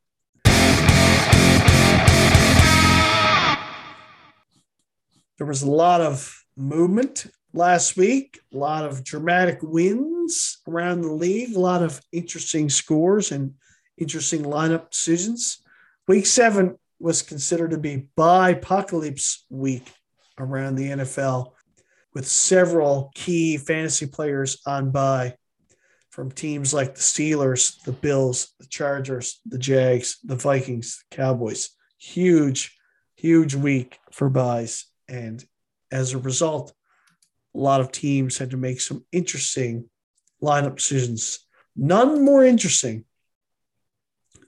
There 5.37 5.45
was 5.45 5.61
a 5.61 5.69
lot 5.69 6.01
of 6.01 6.43
movement 6.55 7.27
last 7.53 7.95
week, 7.95 8.39
a 8.51 8.57
lot 8.57 8.85
of 8.85 9.03
dramatic 9.03 9.59
wins 9.61 10.57
around 10.67 11.01
the 11.01 11.11
league, 11.11 11.55
a 11.55 11.59
lot 11.59 11.83
of 11.83 12.01
interesting 12.11 12.69
scores 12.69 13.31
and 13.31 13.53
interesting 13.99 14.43
lineup 14.43 14.89
decisions. 14.89 15.61
Week 16.07 16.25
seven 16.25 16.77
was 16.99 17.21
considered 17.21 17.71
to 17.71 17.77
be 17.77 18.09
bye 18.15 18.51
apocalypse 18.51 19.45
week 19.51 19.91
around 20.39 20.75
the 20.75 20.89
NFL, 20.89 21.51
with 22.17 22.27
several 22.27 23.11
key 23.13 23.57
fantasy 23.57 24.07
players 24.07 24.59
on 24.65 24.89
bye 24.89 25.35
from 26.09 26.31
teams 26.31 26.73
like 26.73 26.95
the 26.95 26.99
Steelers, 26.99 27.79
the 27.83 27.91
Bills, 27.91 28.55
the 28.59 28.65
Chargers, 28.65 29.39
the 29.45 29.59
Jags, 29.59 30.17
the 30.23 30.35
Vikings, 30.35 31.03
the 31.11 31.15
Cowboys. 31.15 31.69
Huge, 31.99 32.75
huge 33.17 33.53
week 33.53 33.99
for 34.11 34.31
byes. 34.31 34.85
And 35.07 35.45
as 35.91 36.13
a 36.13 36.17
result, 36.17 36.73
a 37.53 37.59
lot 37.59 37.81
of 37.81 37.91
teams 37.91 38.39
had 38.39 38.49
to 38.49 38.57
make 38.57 38.81
some 38.81 39.05
interesting 39.11 39.87
lineup 40.41 40.77
decisions. 40.77 41.45
None 41.75 42.25
more 42.25 42.43
interesting 42.43 43.05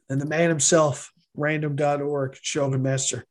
than 0.08 0.18
the 0.18 0.26
man 0.26 0.50
himself, 0.50 1.12
random.org, 1.36 2.36
Shogun 2.42 2.82
Master. 2.82 3.26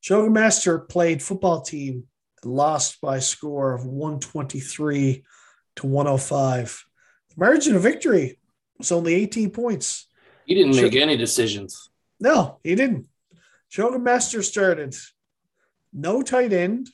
Shogun 0.00 0.34
Master 0.34 0.78
played 0.78 1.22
football 1.22 1.62
team 1.62 2.08
lost 2.44 3.00
by 3.00 3.16
a 3.16 3.20
score 3.20 3.74
of 3.74 3.84
123 3.84 5.24
to 5.76 5.86
105. 5.86 6.84
The 7.30 7.34
margin 7.36 7.76
of 7.76 7.82
victory 7.82 8.38
was 8.78 8.92
only 8.92 9.14
18 9.14 9.50
points. 9.50 10.06
He 10.46 10.54
didn't 10.54 10.76
make 10.76 10.94
any 10.94 11.16
decisions. 11.16 11.90
No, 12.20 12.58
he 12.62 12.74
didn't. 12.74 13.06
Shogun 13.68 14.02
Master 14.02 14.42
started 14.42 14.96
no 15.92 16.22
tight 16.22 16.52
end, 16.52 16.88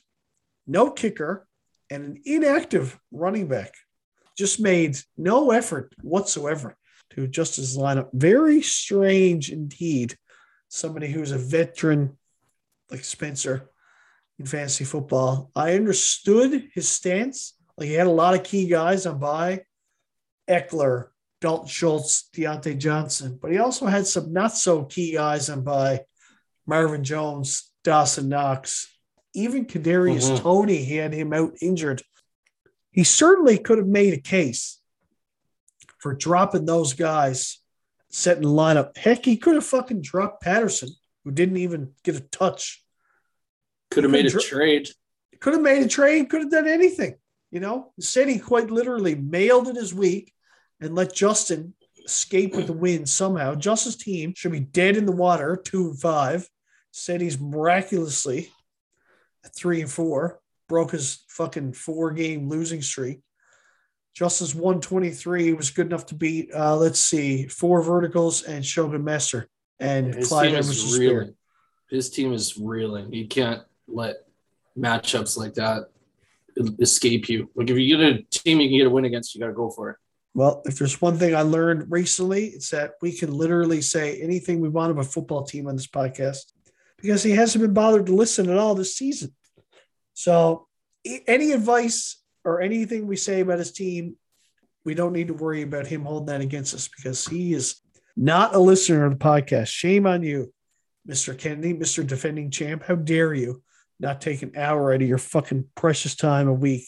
no 0.67 0.91
kicker, 0.91 1.47
and 1.89 2.03
an 2.03 2.21
inactive 2.25 2.99
running 3.11 3.47
back. 3.47 3.73
Just 4.37 4.59
made 4.59 4.97
no 5.17 5.51
effort 5.51 5.93
whatsoever 6.01 6.75
to 7.11 7.23
adjust 7.23 7.55
his 7.55 7.77
lineup. 7.77 8.09
Very 8.13 8.61
strange 8.61 9.49
indeed. 9.49 10.17
Somebody 10.67 11.07
who's 11.07 11.31
a 11.31 11.37
veteran 11.37 12.17
like 12.91 13.03
Spencer 13.03 13.69
in 14.39 14.45
fantasy 14.45 14.83
football. 14.83 15.51
I 15.55 15.73
understood 15.75 16.69
his 16.73 16.89
stance. 16.89 17.53
Like 17.77 17.87
he 17.87 17.93
had 17.93 18.07
a 18.07 18.11
lot 18.11 18.35
of 18.35 18.43
key 18.43 18.67
guys 18.67 19.05
on 19.05 19.19
bye 19.19 19.63
Ekeler, 20.49 21.07
Dalton 21.41 21.67
Schultz, 21.67 22.29
Diontae 22.33 22.77
Johnson, 22.77 23.37
but 23.41 23.51
he 23.51 23.57
also 23.57 23.85
had 23.85 24.07
some 24.07 24.31
not 24.31 24.53
so 24.55 24.83
key 24.85 25.13
guys 25.13 25.49
on 25.49 25.63
bye 25.63 26.01
Marvin 26.65 27.03
Jones, 27.03 27.71
Dawson 27.83 28.29
Knox, 28.29 28.87
even 29.33 29.65
Kadarius 29.65 30.29
Mhm. 30.31 30.39
Toney. 30.39 30.83
He 30.83 30.95
had 30.95 31.13
him 31.13 31.33
out 31.33 31.53
injured. 31.61 32.01
He 32.91 33.03
certainly 33.03 33.57
could 33.57 33.77
have 33.77 33.87
made 33.87 34.13
a 34.13 34.21
case 34.21 34.79
for 35.99 36.13
dropping 36.13 36.65
those 36.65 36.93
guys, 36.93 37.59
setting 38.09 38.43
the 38.43 38.49
lineup. 38.49 38.95
Heck, 38.95 39.25
he 39.25 39.35
could 39.37 39.55
have 39.55 39.65
fucking 39.65 40.01
dropped 40.01 40.41
Patterson, 40.41 40.89
who 41.23 41.31
didn't 41.31 41.57
even 41.57 41.93
get 42.03 42.15
a 42.15 42.21
touch. 42.21 42.84
Could 43.95 44.03
have 44.03 44.11
made 44.11 44.25
a 44.25 44.39
trade. 44.39 44.89
Could 45.39 45.53
have 45.53 45.61
made 45.61 45.83
a 45.83 45.87
trade, 45.87 46.29
could 46.29 46.41
have 46.41 46.51
done 46.51 46.67
anything. 46.67 47.15
You 47.49 47.61
know, 47.61 47.93
instead 47.97 48.27
he 48.27 48.39
quite 48.39 48.69
literally 48.69 49.15
mailed 49.15 49.69
it 49.69 49.77
his 49.77 49.93
week 49.93 50.33
and 50.81 50.93
let 50.93 51.15
Justin 51.15 51.73
escape 52.03 52.53
with 52.53 52.67
the 52.67 52.73
win 52.73 53.05
somehow. 53.05 53.55
Justin's 53.55 53.95
team 53.95 54.33
should 54.35 54.51
be 54.51 54.59
dead 54.59 54.97
in 54.97 55.05
the 55.05 55.13
water, 55.13 55.55
two 55.55 55.91
and 55.91 55.99
five. 55.99 56.49
Said 56.91 57.21
he's 57.21 57.39
miraculously 57.39 58.51
at 59.45 59.55
three 59.55 59.79
and 59.79 59.89
four, 59.89 60.41
broke 60.67 60.91
his 60.91 61.23
fucking 61.29 61.73
four 61.73 62.11
game 62.11 62.49
losing 62.49 62.81
streak. 62.81 63.21
Justin's 64.13 64.55
123 64.55 65.53
was 65.53 65.71
good 65.71 65.87
enough 65.87 66.05
to 66.07 66.15
beat, 66.15 66.49
uh, 66.53 66.75
let's 66.75 66.99
see, 66.99 67.47
four 67.47 67.81
verticals 67.81 68.43
and 68.43 68.65
Shogun 68.65 69.03
Master. 69.03 69.47
And 69.79 70.13
His 70.13 70.29
Clyde 70.29 70.47
team 70.47 70.55
Edwards 70.55 70.83
is 70.83 70.99
reeling. 70.99 71.35
His 71.89 72.09
team 72.09 72.33
is 72.33 72.57
reeling. 72.57 73.13
You 73.13 73.27
can't 73.27 73.61
let 73.87 74.17
matchups 74.77 75.37
like 75.37 75.55
that 75.55 75.85
escape 76.79 77.29
you. 77.29 77.49
Like 77.55 77.69
if 77.69 77.77
you 77.77 77.97
get 77.97 78.05
a 78.05 78.23
team 78.29 78.59
you 78.59 78.69
can 78.69 78.77
get 78.77 78.87
a 78.87 78.89
win 78.89 79.05
against, 79.05 79.35
you 79.35 79.41
got 79.41 79.47
to 79.47 79.53
go 79.53 79.69
for 79.69 79.91
it. 79.91 79.97
Well, 80.33 80.61
if 80.65 80.77
there's 80.77 81.01
one 81.01 81.17
thing 81.17 81.33
I 81.33 81.43
learned 81.43 81.89
recently, 81.89 82.47
it's 82.47 82.69
that 82.71 82.95
we 83.01 83.13
can 83.13 83.31
literally 83.31 83.81
say 83.81 84.21
anything 84.21 84.59
we 84.59 84.67
want 84.67 84.91
of 84.91 84.97
a 84.97 85.03
football 85.03 85.45
team 85.45 85.67
on 85.67 85.77
this 85.77 85.87
podcast 85.87 86.51
because 86.97 87.23
he 87.23 87.31
hasn't 87.31 87.61
been 87.61 87.73
bothered 87.73 88.07
to 88.07 88.15
listen 88.15 88.49
at 88.49 88.57
all 88.57 88.75
this 88.75 88.97
season. 88.97 89.33
So, 90.13 90.67
any 91.27 91.51
advice 91.51 92.21
or 92.43 92.61
anything 92.61 93.07
we 93.07 93.15
say 93.15 93.41
about 93.41 93.59
his 93.59 93.71
team, 93.71 94.17
we 94.83 94.93
don't 94.93 95.13
need 95.13 95.27
to 95.27 95.33
worry 95.33 95.61
about 95.61 95.87
him 95.87 96.03
holding 96.03 96.27
that 96.27 96.41
against 96.41 96.73
us 96.73 96.89
because 96.89 97.25
he 97.25 97.53
is 97.53 97.79
not 98.17 98.55
a 98.55 98.59
listener 98.59 99.05
of 99.05 99.17
the 99.17 99.23
podcast. 99.23 99.67
Shame 99.67 100.05
on 100.05 100.23
you, 100.23 100.53
Mr. 101.07 101.37
Kennedy, 101.37 101.73
Mr. 101.73 102.05
Defending 102.05 102.51
Champ. 102.51 102.83
How 102.83 102.95
dare 102.95 103.33
you 103.33 103.61
not 103.99 104.21
take 104.21 104.41
an 104.41 104.53
hour 104.55 104.93
out 104.93 105.01
of 105.01 105.07
your 105.07 105.17
fucking 105.17 105.65
precious 105.75 106.15
time 106.15 106.47
a 106.47 106.53
week 106.53 106.87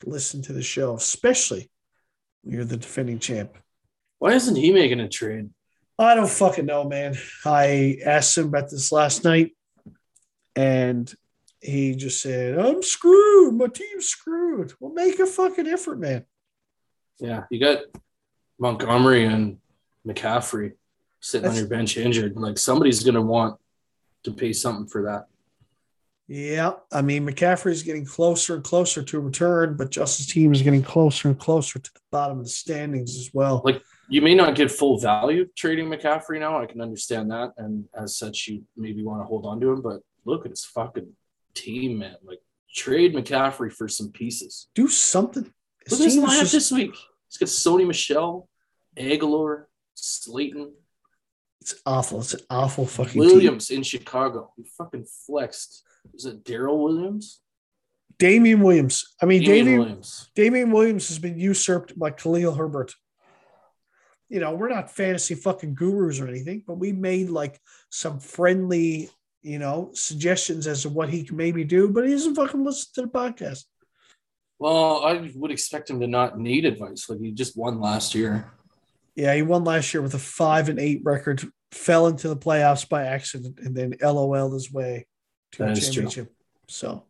to 0.00 0.08
listen 0.08 0.42
to 0.42 0.52
the 0.52 0.62
show, 0.62 0.96
especially 0.96 1.70
when 2.42 2.54
you're 2.54 2.64
the 2.64 2.76
defending 2.76 3.18
champ. 3.18 3.56
Why 4.18 4.32
isn't 4.32 4.56
he 4.56 4.72
making 4.72 5.00
a 5.00 5.08
trade? 5.08 5.50
I 5.98 6.14
don't 6.14 6.30
fucking 6.30 6.66
know, 6.66 6.84
man. 6.84 7.16
I 7.44 7.98
asked 8.04 8.38
him 8.38 8.48
about 8.48 8.70
this 8.70 8.92
last 8.92 9.24
night, 9.24 9.56
and 10.54 11.12
he 11.60 11.94
just 11.96 12.20
said, 12.20 12.58
"I'm 12.58 12.82
screwed. 12.82 13.54
My 13.54 13.66
team's 13.66 14.06
screwed." 14.06 14.72
Well, 14.78 14.92
make 14.92 15.18
a 15.18 15.26
fucking 15.26 15.66
effort, 15.66 15.98
man. 15.98 16.24
Yeah, 17.18 17.44
you 17.50 17.58
got 17.58 17.82
Montgomery 18.60 19.24
and 19.24 19.58
McCaffrey 20.06 20.74
sitting 21.20 21.42
That's- 21.42 21.58
on 21.58 21.68
your 21.68 21.68
bench 21.68 21.96
injured. 21.96 22.36
Like 22.36 22.58
somebody's 22.58 23.02
gonna 23.02 23.22
want 23.22 23.58
to 24.24 24.32
pay 24.32 24.52
something 24.52 24.86
for 24.86 25.04
that. 25.04 25.26
Yeah, 26.30 26.72
I 26.92 27.00
mean 27.00 27.26
McCaffrey's 27.26 27.82
getting 27.82 28.04
closer 28.04 28.54
and 28.54 28.62
closer 28.62 29.02
to 29.02 29.18
return, 29.20 29.76
but 29.78 29.90
Justice 29.90 30.26
team 30.26 30.52
is 30.52 30.60
getting 30.60 30.82
closer 30.82 31.28
and 31.28 31.38
closer 31.38 31.78
to 31.78 31.90
the 31.92 32.00
bottom 32.12 32.38
of 32.38 32.44
the 32.44 32.50
standings 32.50 33.16
as 33.16 33.30
well. 33.32 33.62
Like 33.64 33.82
you 34.10 34.20
may 34.20 34.34
not 34.34 34.54
get 34.54 34.70
full 34.70 34.98
value 34.98 35.46
trading 35.56 35.86
McCaffrey 35.86 36.38
now. 36.38 36.60
I 36.62 36.66
can 36.66 36.82
understand 36.82 37.30
that, 37.30 37.54
and 37.56 37.86
as 37.98 38.16
such, 38.16 38.46
you 38.46 38.62
maybe 38.76 39.02
want 39.02 39.22
to 39.22 39.24
hold 39.24 39.46
on 39.46 39.58
to 39.60 39.70
him. 39.70 39.80
But 39.80 40.00
look 40.26 40.44
at 40.44 40.50
his 40.50 40.66
fucking 40.66 41.10
team, 41.54 41.98
man. 41.98 42.16
Like 42.22 42.40
trade 42.74 43.14
McCaffrey 43.14 43.72
for 43.72 43.88
some 43.88 44.12
pieces. 44.12 44.68
Do 44.74 44.88
something. 44.88 45.50
His 45.86 45.92
Look 45.92 46.00
at 46.00 46.12
his 46.12 46.16
lineup 46.18 46.40
just- 46.40 46.52
this 46.52 46.72
week. 46.72 46.94
He's 47.30 47.38
got 47.38 47.48
Sony 47.48 47.86
Michel, 47.86 48.48
Aguilar, 48.96 49.68
Slayton, 49.94 50.72
it's 51.60 51.80
awful. 51.84 52.20
It's 52.20 52.34
an 52.34 52.40
awful 52.50 52.86
fucking 52.86 53.20
team. 53.20 53.30
Williams 53.30 53.70
in 53.70 53.82
Chicago. 53.82 54.52
He 54.56 54.64
fucking 54.76 55.06
flexed. 55.26 55.84
Is 56.14 56.24
it 56.24 56.44
Daryl 56.44 56.82
Williams? 56.82 57.40
Damien 58.18 58.60
Williams. 58.60 59.14
I 59.22 59.26
mean, 59.26 59.42
Damien 59.42 59.64
Damien 59.64 59.80
Williams. 59.80 60.30
Damien 60.34 60.70
Williams 60.70 61.08
has 61.08 61.18
been 61.18 61.38
usurped 61.38 61.98
by 61.98 62.10
Khalil 62.10 62.54
Herbert. 62.54 62.94
You 64.28 64.40
know, 64.40 64.54
we're 64.54 64.68
not 64.68 64.90
fantasy 64.90 65.34
fucking 65.34 65.74
gurus 65.74 66.20
or 66.20 66.28
anything, 66.28 66.64
but 66.66 66.78
we 66.78 66.92
made 66.92 67.30
like 67.30 67.58
some 67.90 68.20
friendly, 68.20 69.08
you 69.42 69.58
know, 69.58 69.90
suggestions 69.94 70.66
as 70.66 70.82
to 70.82 70.90
what 70.90 71.08
he 71.08 71.22
can 71.22 71.36
maybe 71.36 71.64
do, 71.64 71.88
but 71.88 72.04
he 72.04 72.10
doesn't 72.10 72.34
fucking 72.34 72.64
listen 72.64 72.88
to 72.94 73.02
the 73.02 73.08
podcast. 73.08 73.64
Well, 74.58 75.04
I 75.04 75.30
would 75.34 75.50
expect 75.50 75.88
him 75.88 76.00
to 76.00 76.06
not 76.06 76.38
need 76.38 76.64
advice. 76.64 77.08
Like 77.08 77.20
he 77.20 77.30
just 77.30 77.56
won 77.56 77.80
last 77.80 78.14
year. 78.14 78.50
Yeah, 79.14 79.34
he 79.34 79.42
won 79.42 79.64
last 79.64 79.94
year 79.94 80.02
with 80.02 80.14
a 80.14 80.18
five 80.18 80.68
and 80.68 80.78
eight 80.78 81.00
record, 81.04 81.42
fell 81.72 82.06
into 82.06 82.28
the 82.28 82.36
playoffs 82.36 82.88
by 82.88 83.04
accident, 83.04 83.58
and 83.60 83.76
then 83.76 83.94
LOL 84.02 84.52
his 84.52 84.72
way 84.72 85.06
to 85.52 85.58
That 85.58 85.68
a 85.68 85.72
is 85.72 85.84
true. 85.84 86.02
championship. 86.04 86.32
So, 86.68 87.04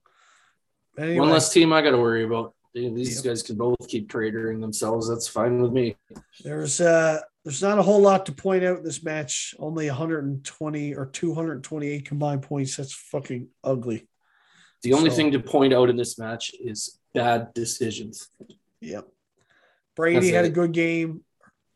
anyway, 0.98 1.18
One 1.20 1.30
less 1.30 1.52
team 1.52 1.72
I 1.72 1.82
got 1.82 1.90
to 1.92 1.98
worry 1.98 2.24
about. 2.24 2.54
These 2.74 3.16
Yep. 3.16 3.24
guys 3.24 3.42
can 3.42 3.56
both 3.56 3.76
keep 3.88 4.08
cratering 4.10 4.60
themselves. 4.60 5.08
That's 5.08 5.26
fine 5.26 5.60
with 5.60 5.72
me. 5.72 5.96
There's 6.44 6.80
uh 6.80 7.20
there's 7.44 7.62
not 7.62 7.78
a 7.78 7.82
whole 7.82 8.00
lot 8.00 8.26
to 8.26 8.32
point 8.32 8.62
out 8.62 8.78
in 8.78 8.84
this 8.84 9.02
match. 9.02 9.54
Only 9.58 9.86
120 9.88 10.94
or 10.94 11.06
228 11.06 12.04
combined 12.04 12.42
points. 12.42 12.76
That's 12.76 12.92
fucking 12.92 13.48
ugly. 13.64 14.06
The 14.82 14.92
only 14.92 15.10
So- 15.10 15.16
thing 15.16 15.32
to 15.32 15.40
point 15.40 15.72
out 15.72 15.88
in 15.90 15.96
this 15.96 16.18
match 16.18 16.52
is 16.60 17.00
bad 17.14 17.52
decisions. 17.54 18.28
Yep. 18.80 19.08
Brady 19.96 20.20
That's 20.20 20.30
had 20.32 20.44
a 20.44 20.50
good 20.50 20.72
game 20.72 21.24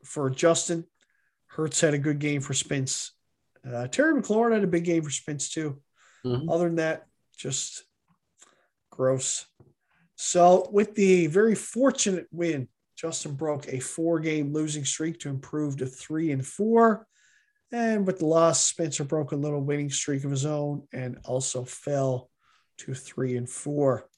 for 0.04 0.30
Justin. 0.30 0.84
Hurts 1.52 1.80
had 1.80 1.94
a 1.94 1.98
good 1.98 2.18
game 2.18 2.40
for 2.40 2.54
Spence. 2.54 3.12
Uh, 3.66 3.86
Terry 3.86 4.20
McLaurin 4.20 4.54
had 4.54 4.64
a 4.64 4.68
big 4.68 4.84
game 4.84 5.02
for 5.02 5.10
Spence 5.10 5.50
too. 5.50 5.80
Mhm. 6.24 6.50
Other 6.50 6.64
than 6.66 6.76
that, 6.76 7.06
just 7.36 7.84
gross. 8.90 9.46
So, 10.16 10.68
with 10.70 10.94
the 10.94 11.26
very 11.26 11.54
fortunate 11.54 12.26
win, 12.30 12.68
Justin 12.96 13.34
broke 13.34 13.68
a 13.68 13.80
four 13.80 14.20
game 14.20 14.52
losing 14.52 14.84
streak 14.84 15.20
to 15.20 15.28
improve 15.28 15.78
to 15.78 15.86
three 15.86 16.30
and 16.30 16.46
four. 16.46 17.06
And 17.70 18.06
with 18.06 18.18
the 18.18 18.26
loss, 18.26 18.64
Spencer 18.64 19.04
broke 19.04 19.32
a 19.32 19.36
little 19.36 19.60
winning 19.60 19.90
streak 19.90 20.24
of 20.24 20.30
his 20.30 20.44
own 20.44 20.86
and 20.92 21.18
also 21.24 21.64
fell 21.64 22.30
to 22.78 22.94
three 22.94 23.36
and 23.36 23.48
four. 23.48 24.08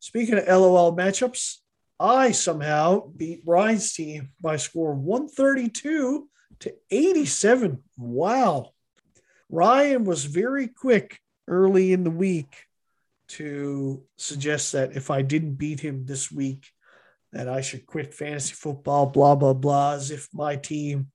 Speaking 0.00 0.38
of 0.38 0.46
LOL 0.46 0.94
matchups, 0.96 1.58
I 2.00 2.32
somehow 2.32 3.06
beat 3.08 3.42
Ryan's 3.46 3.92
team 3.92 4.30
by 4.40 4.56
score 4.56 4.94
132 4.94 6.28
to 6.60 6.74
87. 6.90 7.82
Wow. 7.96 8.70
Ryan 9.50 10.04
was 10.04 10.24
very 10.24 10.68
quick 10.68 11.20
early 11.46 11.92
in 11.92 12.04
the 12.04 12.10
week 12.10 12.56
to 13.28 14.02
suggest 14.16 14.72
that 14.72 14.96
if 14.96 15.10
I 15.10 15.22
didn't 15.22 15.54
beat 15.54 15.80
him 15.80 16.04
this 16.04 16.30
week, 16.30 16.66
that 17.32 17.48
I 17.48 17.62
should 17.62 17.86
quit 17.86 18.14
fantasy 18.14 18.52
football, 18.52 19.06
blah, 19.06 19.34
blah, 19.34 19.54
blah, 19.54 19.92
as 19.94 20.10
if 20.10 20.28
my 20.34 20.56
team, 20.56 21.08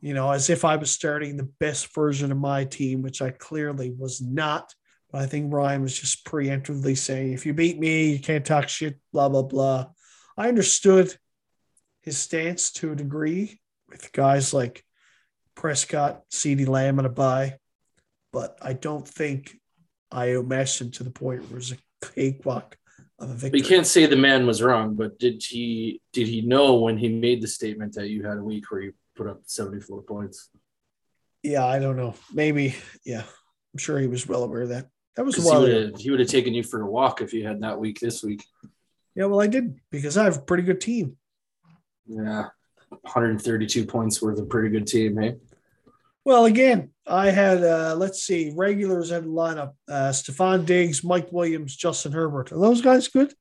you 0.00 0.14
know, 0.14 0.30
as 0.30 0.48
if 0.48 0.64
I 0.64 0.76
was 0.76 0.90
starting 0.90 1.36
the 1.36 1.50
best 1.58 1.94
version 1.94 2.32
of 2.32 2.38
my 2.38 2.64
team, 2.64 3.02
which 3.02 3.20
I 3.20 3.30
clearly 3.30 3.90
was 3.90 4.22
not. 4.22 4.74
But 5.12 5.22
I 5.22 5.26
think 5.26 5.52
Ryan 5.52 5.82
was 5.82 5.98
just 5.98 6.24
preemptively 6.24 6.96
saying, 6.96 7.32
if 7.32 7.44
you 7.44 7.52
beat 7.52 7.78
me, 7.78 8.12
you 8.12 8.20
can't 8.20 8.44
talk 8.44 8.68
shit, 8.68 8.98
blah, 9.12 9.28
blah, 9.28 9.42
blah. 9.42 9.88
I 10.40 10.48
understood 10.48 11.14
his 12.00 12.16
stance 12.16 12.72
to 12.72 12.92
a 12.92 12.96
degree 12.96 13.60
with 13.90 14.10
guys 14.10 14.54
like 14.54 14.82
Prescott, 15.54 16.22
CeeDee 16.30 16.66
Lamb, 16.66 16.98
and 16.98 17.06
a 17.06 17.10
bye, 17.10 17.58
but 18.32 18.56
I 18.62 18.72
don't 18.72 19.06
think 19.06 19.54
I 20.10 20.32
matched 20.36 20.80
him 20.80 20.92
to 20.92 21.04
the 21.04 21.10
point 21.10 21.42
where 21.42 21.50
it 21.50 21.54
was 21.56 21.72
a 21.72 22.06
cakewalk 22.14 22.78
of 23.18 23.28
a 23.28 23.34
victory. 23.34 23.60
you 23.60 23.66
can't 23.66 23.86
say 23.86 24.06
the 24.06 24.16
man 24.16 24.46
was 24.46 24.62
wrong. 24.62 24.94
But 24.94 25.18
did 25.18 25.42
he 25.42 26.00
did 26.14 26.26
he 26.26 26.40
know 26.40 26.76
when 26.76 26.96
he 26.96 27.10
made 27.10 27.42
the 27.42 27.46
statement 27.46 27.92
that 27.96 28.08
you 28.08 28.24
had 28.24 28.38
a 28.38 28.42
week 28.42 28.70
where 28.70 28.80
you 28.80 28.94
put 29.16 29.26
up 29.26 29.42
seventy 29.44 29.82
four 29.82 30.00
points? 30.00 30.48
Yeah, 31.42 31.66
I 31.66 31.78
don't 31.78 31.98
know. 31.98 32.14
Maybe, 32.32 32.76
yeah. 33.04 33.24
I'm 33.74 33.78
sure 33.78 33.98
he 33.98 34.06
was 34.06 34.26
well 34.26 34.44
aware 34.44 34.62
of 34.62 34.70
that. 34.70 34.88
That 35.16 35.26
was 35.26 35.36
a 35.36 35.42
while 35.42 35.66
he 35.98 36.10
would 36.10 36.20
have 36.20 36.30
taken 36.30 36.54
you 36.54 36.62
for 36.62 36.80
a 36.80 36.90
walk 36.90 37.20
if 37.20 37.34
you 37.34 37.46
had 37.46 37.60
that 37.60 37.78
week 37.78 38.00
this 38.00 38.22
week. 38.22 38.42
Yeah, 39.20 39.26
well, 39.26 39.42
I 39.42 39.48
did 39.48 39.78
because 39.90 40.16
I 40.16 40.24
have 40.24 40.38
a 40.38 40.40
pretty 40.40 40.62
good 40.62 40.80
team. 40.80 41.18
Yeah, 42.06 42.46
132 42.88 43.84
points 43.84 44.22
worth 44.22 44.38
a 44.38 44.46
pretty 44.46 44.70
good 44.70 44.86
team, 44.86 45.18
hey? 45.18 45.36
Well, 46.24 46.46
again, 46.46 46.92
I 47.06 47.28
had 47.28 47.62
uh 47.62 47.96
let's 47.98 48.22
see, 48.22 48.50
regulars 48.56 49.10
had 49.10 49.24
a 49.24 49.26
lineup. 49.26 49.74
Uh 49.86 50.08
Stefon 50.08 50.64
Diggs, 50.64 51.04
Mike 51.04 51.30
Williams, 51.32 51.76
Justin 51.76 52.12
Herbert. 52.12 52.50
Are 52.50 52.58
those 52.58 52.80
guys 52.80 53.08
good? 53.08 53.34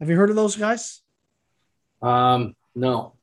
Have 0.00 0.10
you 0.10 0.16
heard 0.16 0.30
of 0.30 0.36
those 0.36 0.56
guys? 0.56 1.00
Um, 2.02 2.56
no, 2.74 3.14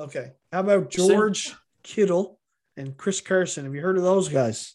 Okay. 0.00 0.32
How 0.52 0.58
about 0.58 0.90
George 0.90 1.54
Kittle 1.84 2.40
and 2.76 2.96
Chris 2.96 3.20
Carson? 3.20 3.64
Have 3.64 3.76
you 3.76 3.80
heard 3.80 3.96
of 3.96 4.02
those 4.02 4.28
guys? 4.28 4.74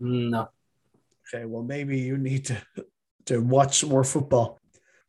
no. 0.00 0.48
Okay, 1.28 1.44
well, 1.44 1.62
maybe 1.62 1.98
you 1.98 2.16
need 2.16 2.46
to 2.46 2.56
to 3.26 3.38
watch 3.42 3.80
some 3.80 3.90
more 3.90 4.04
football. 4.04 4.57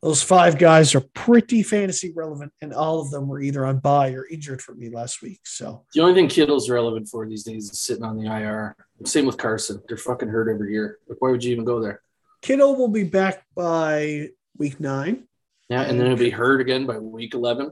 Those 0.01 0.23
five 0.23 0.57
guys 0.57 0.95
are 0.95 1.01
pretty 1.13 1.61
fantasy 1.61 2.13
relevant, 2.15 2.53
and 2.61 2.73
all 2.73 3.01
of 3.01 3.11
them 3.11 3.27
were 3.27 3.41
either 3.41 3.65
on 3.65 3.79
bye 3.79 4.11
or 4.11 4.25
injured 4.27 4.61
for 4.61 4.73
me 4.73 4.89
last 4.89 5.21
week. 5.21 5.41
So 5.43 5.85
The 5.93 6.01
only 6.01 6.13
thing 6.13 6.29
Kittle's 6.29 6.69
relevant 6.69 7.09
for 7.09 7.27
these 7.27 7.43
days 7.43 7.69
is 7.69 7.81
sitting 7.81 8.03
on 8.03 8.17
the 8.17 8.27
IR. 8.27 8.77
Same 9.03 9.25
with 9.25 9.37
Carson. 9.37 9.81
They're 9.87 9.97
fucking 9.97 10.29
hurt 10.29 10.49
every 10.49 10.71
year. 10.71 10.99
Like, 11.09 11.21
why 11.21 11.31
would 11.31 11.43
you 11.43 11.51
even 11.51 11.65
go 11.65 11.81
there? 11.81 12.01
Kittle 12.41 12.77
will 12.77 12.87
be 12.87 13.03
back 13.03 13.43
by 13.55 14.29
week 14.57 14.79
nine. 14.79 15.27
Yeah, 15.67 15.81
and 15.81 15.99
then 15.99 16.07
he'll 16.07 16.15
be 16.15 16.29
hurt 16.29 16.61
again 16.61 16.85
by 16.85 16.97
week 16.97 17.33
11. 17.33 17.71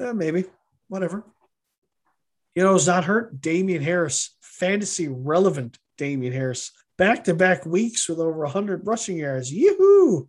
Uh, 0.00 0.12
maybe. 0.14 0.44
whatever. 0.88 1.24
You 2.54 2.62
know, 2.64 2.74
it's 2.74 2.86
not 2.86 3.04
hurt. 3.04 3.40
Damien 3.40 3.82
Harris, 3.82 4.36
fantasy 4.40 5.06
relevant 5.06 5.78
Damien 5.98 6.32
Harris, 6.32 6.72
back 6.96 7.24
to 7.24 7.34
back 7.34 7.66
weeks 7.66 8.08
with 8.08 8.18
over 8.18 8.38
100 8.40 8.86
rushing 8.86 9.18
yards. 9.18 9.52
Yoo-hoo! 9.52 10.28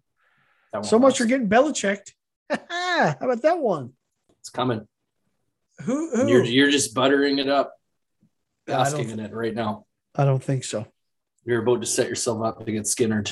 That 0.74 0.86
So 0.86 1.00
much 1.00 1.18
for 1.18 1.26
getting 1.26 1.50
Belichicked. 1.50 2.14
How 2.50 3.16
about 3.22 3.42
that 3.42 3.60
one? 3.60 3.94
It's 4.40 4.50
coming. 4.50 4.88
Who? 5.86 6.10
who? 6.16 6.28
You're 6.28 6.44
you're 6.44 6.72
just 6.72 6.94
buttering 6.94 7.40
it 7.40 7.48
up, 7.48 7.74
I 8.68 8.72
don't, 8.72 8.78
basking 8.84 9.10
in 9.12 9.20
it 9.20 9.34
right 9.34 9.54
now. 9.54 9.86
I 10.16 10.26
don't 10.26 10.44
think 10.44 10.64
so. 10.64 10.86
You're 11.46 11.62
about 11.62 11.82
to 11.82 11.88
set 11.88 12.10
yourself 12.10 12.44
up 12.44 12.66
to 12.66 12.72
get 12.72 12.86
skinnered. 12.88 13.32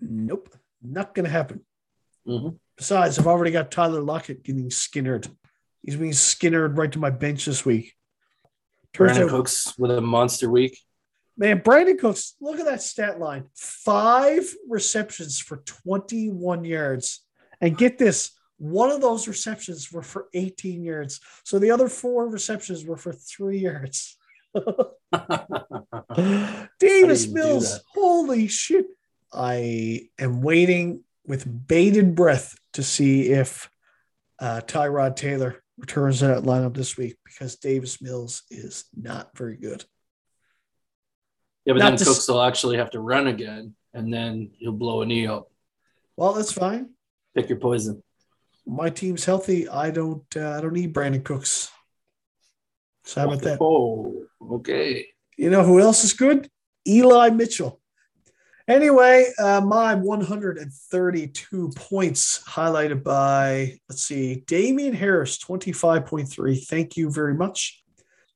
Nope. 0.00 0.48
Not 0.82 1.14
going 1.14 1.24
to 1.24 1.30
happen. 1.30 1.64
Mhm. 2.26 2.58
Besides, 2.76 3.18
I've 3.18 3.26
already 3.26 3.50
got 3.50 3.70
Tyler 3.70 4.00
Lockett 4.00 4.42
getting 4.42 4.70
skinnered. 4.70 5.28
He's 5.82 5.96
being 5.96 6.12
skinnered 6.12 6.78
right 6.78 6.90
to 6.92 6.98
my 6.98 7.10
bench 7.10 7.44
this 7.44 7.64
week. 7.64 7.94
Turns 8.92 9.18
Brandin 9.18 9.24
out, 9.24 9.30
Cooks 9.30 9.78
with 9.78 9.90
a 9.90 10.00
monster 10.00 10.48
week. 10.50 10.78
Man, 11.36 11.60
Brandin 11.60 11.98
Cooks, 11.98 12.34
look 12.40 12.60
at 12.60 12.66
that 12.66 12.82
stat 12.82 13.18
line 13.18 13.46
five 13.54 14.44
receptions 14.68 15.40
for 15.40 15.58
21 15.58 16.64
yards. 16.64 17.20
And 17.60 17.76
get 17.76 17.98
this 17.98 18.32
one 18.58 18.90
of 18.90 19.00
those 19.00 19.26
receptions 19.26 19.92
were 19.92 20.02
for 20.02 20.28
18 20.32 20.84
yards. 20.84 21.20
So 21.44 21.58
the 21.58 21.70
other 21.70 21.88
four 21.88 22.28
receptions 22.28 22.84
were 22.84 22.96
for 22.96 23.12
three 23.12 23.58
yards. 23.58 24.16
Davis 26.78 26.80
do 26.80 26.86
you 26.86 27.26
do 27.26 27.34
Mills, 27.34 27.80
holy 27.92 28.48
shit. 28.48 28.86
I 29.32 30.08
am 30.18 30.42
waiting 30.42 31.02
with 31.26 31.66
bated 31.66 32.14
breath 32.14 32.56
to 32.74 32.82
see 32.82 33.30
if 33.30 33.68
uh, 34.38 34.60
Tyrod 34.64 35.16
Taylor 35.16 35.62
returns 35.78 36.20
that 36.20 36.44
lineup 36.44 36.74
this 36.74 36.96
week 36.96 37.16
because 37.24 37.56
Davis 37.56 38.00
Mills 38.00 38.42
is 38.50 38.84
not 38.94 39.36
very 39.36 39.56
good. 39.56 39.84
Yeah, 41.64 41.72
but 41.72 41.78
Not 41.80 41.90
then 41.90 41.98
to 41.98 42.04
Cooks 42.04 42.28
will 42.28 42.42
actually 42.42 42.76
have 42.76 42.90
to 42.90 43.00
run 43.00 43.26
again, 43.26 43.74
and 43.94 44.12
then 44.12 44.50
he'll 44.58 44.72
blow 44.72 45.02
a 45.02 45.06
knee 45.06 45.26
out. 45.26 45.48
Well, 46.16 46.34
that's 46.34 46.52
fine. 46.52 46.90
Pick 47.34 47.48
your 47.48 47.58
poison. 47.58 48.02
My 48.66 48.90
team's 48.90 49.24
healthy. 49.24 49.68
I 49.68 49.90
don't. 49.90 50.24
Uh, 50.36 50.50
I 50.50 50.60
don't 50.60 50.72
need 50.72 50.94
Brandin 50.94 51.24
Cooks. 51.24 51.70
So 53.04 53.20
how 53.20 53.26
about 53.28 53.42
that? 53.42 53.58
Oh, 53.60 54.24
okay. 54.50 55.06
You 55.36 55.50
know 55.50 55.62
who 55.64 55.80
else 55.80 56.04
is 56.04 56.12
good? 56.12 56.48
Eli 56.86 57.30
Mitchell. 57.30 57.80
Anyway, 58.66 59.30
uh, 59.38 59.60
my 59.60 59.94
132 59.94 61.70
points 61.76 62.42
highlighted 62.48 63.02
by, 63.02 63.78
let's 63.90 64.02
see, 64.04 64.42
Damien 64.46 64.94
Harris, 64.94 65.36
25.3. 65.36 66.66
Thank 66.66 66.96
you 66.96 67.10
very 67.10 67.34
much. 67.34 67.83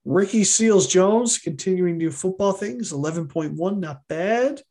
Ricky 0.08 0.42
Seals 0.42 0.86
Jones, 0.86 1.36
continuing 1.36 1.98
to 1.98 2.06
do 2.06 2.10
football 2.10 2.52
things, 2.52 2.92
11.1, 2.92 3.78
not 3.78 4.00
bad. 4.08 4.62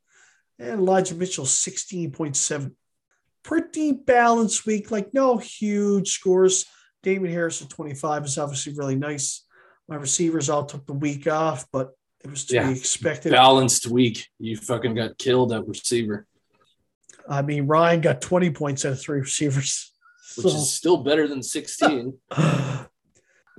And 0.58 0.80
Elijah 0.80 1.13
Mitchell, 1.13 1.45
16.7. 1.45 2.71
Pretty 3.43 3.91
balanced 3.91 4.65
week, 4.65 4.89
like 4.89 5.13
no 5.13 5.38
huge 5.38 6.10
scores. 6.10 6.65
Damien 7.04 7.32
Harris 7.32 7.62
at 7.62 7.69
25 7.69 8.26
is 8.26 8.39
obviously 8.39 8.73
really 8.73 8.95
nice. 8.95 9.45
My 9.88 9.97
receivers 9.97 10.50
all 10.50 10.65
took 10.65 10.88
the 10.88 10.93
week 10.93 11.28
off, 11.28 11.67
but 11.71 11.91
it 12.23 12.32
was 12.32 12.45
to 12.45 12.56
Yeah. 12.56 12.71
be 12.71 12.78
expected. 12.80 13.32
Balanced 13.32 13.86
week. 13.86 14.28
You 14.39 14.58
fucking 14.58 14.95
got 14.95 15.19
killed 15.19 15.54
at 15.54 15.67
receiver, 15.67 16.26
I 17.30 17.43
mean, 17.43 17.67
Ryan 17.67 18.02
got 18.02 18.21
20 18.21 18.50
points 18.52 18.86
out 18.86 18.93
of 18.93 19.02
three 19.02 19.19
receivers. 19.19 19.91
which 20.36 20.47
is 20.47 20.71
still 20.73 20.97
better 20.97 21.28
than 21.28 21.43
16. 21.43 22.17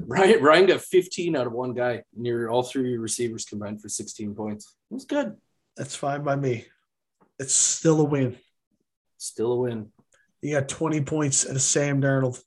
Ryan, 0.07 0.43
Ryan 0.43 0.67
got 0.67 0.81
15 0.81 1.37
out 1.37 1.47
of 1.47 1.53
one 1.53 1.75
guy. 1.75 2.03
And 2.17 2.27
your 2.27 2.51
all 2.51 2.63
three 2.63 2.97
receivers 2.97 3.45
combined 3.45 3.83
for 3.83 3.89
16 3.89 4.35
points. 4.35 4.75
It 4.91 4.95
was 4.95 5.05
good. 5.05 5.37
That's 5.77 5.95
fine 5.95 6.23
by 6.23 6.37
me. 6.37 6.67
It's 7.39 7.55
still 7.55 8.01
a 8.01 8.05
win. 8.05 8.37
Still 9.19 9.53
a 9.53 9.57
win. 9.57 9.93
You 10.43 10.55
got 10.55 10.69
20 10.69 11.03
points 11.03 11.47
out 11.49 11.57
of 11.57 11.63
Sam 11.63 12.01
Darnold. 12.01 12.41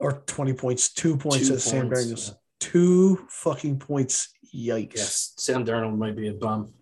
Or 0.00 0.22
20 0.26 0.52
points, 0.52 0.92
two 0.92 1.16
points 1.16 1.48
Two 1.48 1.54
out 1.54 1.56
of 1.56 1.62
Sam 1.62 1.88
points, 1.88 2.04
Darnold. 2.04 2.28
yeah. 2.28 2.34
Two 2.60 3.16
fucking 3.28 3.78
points. 3.80 4.28
Yikes. 4.54 4.96
Yes, 4.96 5.34
Sam 5.36 5.64
Darnold 5.64 5.98
might 5.98 6.16
be 6.16 6.28
a 6.28 6.32
bum. 6.32 6.72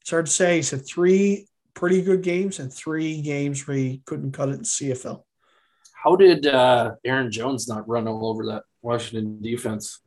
It's 0.00 0.10
hard 0.10 0.26
to 0.26 0.32
say. 0.32 0.56
He's 0.56 0.70
had 0.70 0.86
three 0.86 1.46
pretty 1.74 2.00
good 2.02 2.22
games 2.22 2.58
and 2.58 2.72
three 2.72 3.20
games 3.20 3.66
where 3.68 3.76
he 3.76 4.02
couldn't 4.06 4.32
cut 4.32 4.48
it 4.48 4.52
in 4.54 4.62
CFL. 4.62 5.22
How 6.06 6.14
did 6.14 6.46
uh, 6.46 6.92
Aaron 7.04 7.32
Jones 7.32 7.66
not 7.66 7.88
run 7.88 8.06
all 8.06 8.26
over 8.28 8.46
that 8.46 8.62
Washington 8.80 9.42
defense? 9.42 9.98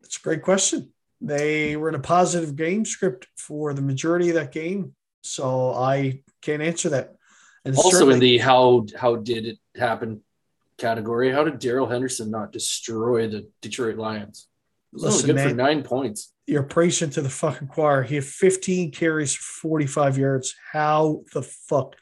That's 0.00 0.16
a 0.16 0.20
great 0.20 0.40
question. 0.42 0.94
They 1.20 1.76
were 1.76 1.90
in 1.90 1.94
a 1.94 2.00
positive 2.00 2.56
game 2.56 2.86
script 2.86 3.26
for 3.36 3.74
the 3.74 3.82
majority 3.82 4.30
of 4.30 4.36
that 4.36 4.50
game. 4.50 4.94
So 5.22 5.74
I 5.74 6.22
can't 6.40 6.62
answer 6.62 6.88
that. 6.90 7.16
And 7.66 7.76
Also, 7.76 8.08
in 8.08 8.18
the 8.18 8.38
how 8.38 8.86
how 8.96 9.16
did 9.16 9.44
it 9.44 9.58
happen 9.76 10.22
category, 10.78 11.30
how 11.30 11.44
did 11.44 11.58
Darrell 11.58 11.86
Henderson 11.86 12.30
not 12.30 12.50
destroy 12.50 13.28
the 13.28 13.46
Detroit 13.60 13.98
Lions? 13.98 14.48
It 14.90 14.94
was 14.94 15.04
only 15.04 15.14
Listen, 15.16 15.26
good 15.26 15.36
man, 15.36 15.48
for 15.50 15.54
nine 15.54 15.82
points. 15.82 16.32
you're 16.46 16.62
preaching 16.62 17.10
to 17.10 17.20
the 17.20 17.28
fucking 17.28 17.68
choir. 17.68 18.02
He 18.02 18.14
had 18.14 18.24
15 18.24 18.90
carries 18.92 19.34
for 19.34 19.68
45 19.68 20.16
yards. 20.16 20.54
How 20.72 21.24
the 21.34 21.42
fuck? 21.42 21.96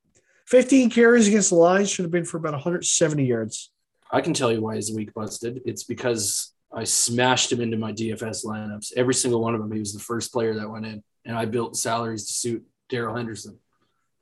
15 0.49 0.89
carries 0.89 1.29
against 1.29 1.51
the 1.51 1.57
Lions 1.57 1.91
should 1.91 2.05
have 2.05 2.11
been 2.11 2.25
for 2.25 2.39
about 2.39 2.55
170 2.55 3.23
yards. 3.23 3.71
I 4.11 4.23
can 4.23 4.33
tell 4.33 4.51
you 4.51 4.63
why 4.63 4.77
his 4.77 4.91
week 4.91 5.13
busted. 5.13 5.61
It's 5.67 5.85
because 5.85 6.55
I 6.73 6.85
smashed 6.85 7.53
him 7.53 7.61
into 7.61 7.77
my 7.77 7.93
DFS 7.93 8.47
lineups. 8.47 8.95
Every 8.97 9.13
single 9.13 9.43
one 9.43 9.55
of 9.55 9.61
them. 9.61 9.71
He 9.71 9.79
was 9.79 9.93
the 9.93 9.99
first 9.99 10.33
player 10.33 10.55
that 10.55 10.71
went 10.71 10.87
in, 10.87 11.03
and 11.27 11.37
I 11.37 11.45
built 11.45 11.77
salaries 11.77 12.27
to 12.29 12.33
suit 12.33 12.67
Darrell 12.89 13.15
Henderson. 13.15 13.59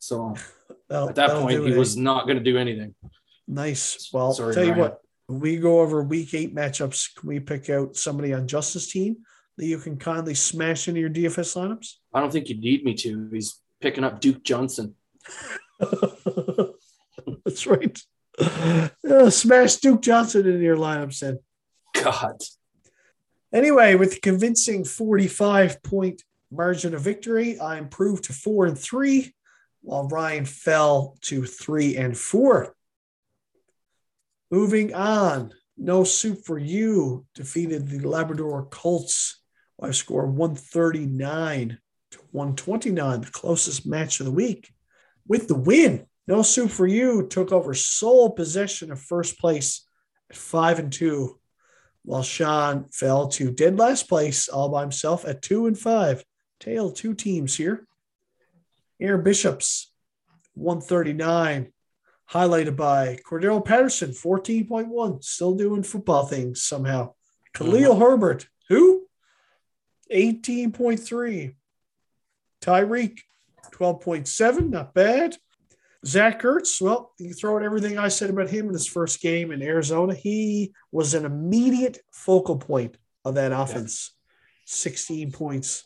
So 0.01 0.35
at 0.91 1.15
that 1.15 1.31
point, 1.31 1.65
he 1.65 1.75
was 1.75 1.97
not 1.97 2.27
going 2.27 2.39
to 2.39 2.43
do 2.43 2.59
anything. 2.59 2.97
nice. 3.47 4.11
Well, 4.13 4.33
Sorry, 4.33 4.53
tell 4.53 4.65
you 4.65 4.75
what, 4.75 5.01
we 5.29 5.59
go 5.59 5.79
over 5.79 6.03
week 6.03 6.35
eight 6.35 6.53
matchups. 6.53 7.15
Can 7.15 7.29
we 7.29 7.39
pick 7.39 7.71
out 7.71 7.95
somebody 7.95 8.35
on 8.35 8.49
Justice 8.49 8.91
team 8.91 9.19
that 9.59 9.67
you 9.67 9.79
can 9.79 9.97
kindly 9.97 10.35
smash 10.35 10.89
into 10.89 11.01
your 11.01 11.11
DFS 11.11 11.57
lineups? 11.57 11.95
I 12.13 12.21
don't 12.21 12.33
think 12.33 12.49
you 12.49 12.61
need 12.61 12.85
me 12.85 12.95
to. 12.95 13.29
He's 13.33 13.61
picking 13.81 14.03
up 14.03 14.21
Duke 14.21 14.43
Johnson. 14.43 14.97
That's 17.45 17.67
right. 17.67 17.99
Uh, 18.39 19.31
smash 19.31 19.77
Duke 19.77 20.03
Johnson 20.03 20.47
in 20.47 20.61
your 20.61 20.77
lineups 20.77 21.21
then. 21.21 21.39
God, 21.95 22.37
Anyway, 23.53 23.95
with 23.95 24.15
the 24.15 24.21
convincing 24.21 24.85
45 24.85 25.83
point 25.83 26.23
margin 26.51 26.95
of 26.95 27.01
victory, 27.01 27.59
I 27.59 27.79
improved 27.79 28.25
to 28.25 28.33
four 28.33 28.67
and 28.67 28.79
three, 28.79 29.35
while 29.81 30.09
Ryan 30.09 30.45
fell 30.45 31.17
to 31.23 31.45
three 31.45 31.97
and 31.97 32.17
four. 32.17 32.75
Moving 34.51 34.95
on, 34.95 35.53
no 35.79 36.05
soup 36.05 36.45
for 36.45 36.59
you 36.59 37.25
defeated 37.35 37.89
the 37.89 38.07
Labrador 38.07 38.67
Colts 38.67 39.41
by 39.79 39.89
a 39.89 39.93
score 39.93 40.25
of 40.25 40.35
139 40.35 41.79
to 42.11 42.19
129, 42.33 43.21
the 43.21 43.31
closest 43.31 43.87
match 43.87 44.21
of 44.21 44.27
the 44.27 44.33
week. 44.33 44.71
With 45.29 45.49
the 45.49 45.55
win, 45.55 46.07
no 46.27 46.43
soup 46.43 46.71
for 46.71 46.87
you 46.87 47.27
took 47.27 47.53
over 47.53 47.75
sole 47.75 48.31
possession 48.31 48.91
of 48.91 49.01
first 49.01 49.39
place 49.39 49.87
at 50.31 50.37
five 50.37 50.79
and 50.79 50.93
two 50.93 51.39
while 52.07 52.23
Sean 52.23 52.87
fell 52.93 53.29
to 53.29 53.51
dead 53.51 53.79
last 53.79 54.09
place 54.09 54.49
all 54.49 54.69
by 54.69 54.81
himself 54.81 55.25
at 55.27 55.43
two 55.43 55.67
and 55.67 55.79
five. 55.79 56.25
Tail 56.61 56.91
two 56.91 57.15
teams 57.15 57.57
here. 57.57 57.87
Aaron 59.01 59.23
Bishops, 59.23 59.93
139, 60.55 61.73
highlighted 62.31 62.77
by 62.77 63.19
Cordarrelle 63.29 63.65
Patterson, 63.65 64.11
14.1, 64.11 65.23
still 65.23 65.55
doing 65.55 65.83
football 65.83 66.25
things 66.25 66.63
somehow. 66.63 67.13
Khalil 67.53 67.93
uh-huh. 67.93 68.01
Herbert, 68.01 68.49
who? 68.69 69.07
18.3. 70.13 71.55
Tyreek, 72.63 73.19
12.7, 73.77 74.71
not 74.71 74.95
bad. 74.95 75.37
Zach 76.05 76.43
Ertz, 76.43 76.81
well, 76.81 77.13
you 77.19 77.33
throw 77.33 77.57
out 77.57 77.63
everything 77.63 77.99
I 77.99 78.09
said 78.09 78.31
about 78.31 78.49
him 78.49 78.67
in 78.67 78.73
his 78.73 78.87
first 78.87 79.21
game 79.21 79.51
in 79.51 79.63
Arizona. 79.63 80.15
He 80.15 80.73
was 80.93 81.15
an 81.15 81.25
immediate 81.25 81.99
focal 82.13 82.59
point 82.59 82.97
of 83.25 83.35
that 83.35 83.53
offense. 83.53 84.13
16 84.67 85.33
points. 85.33 85.85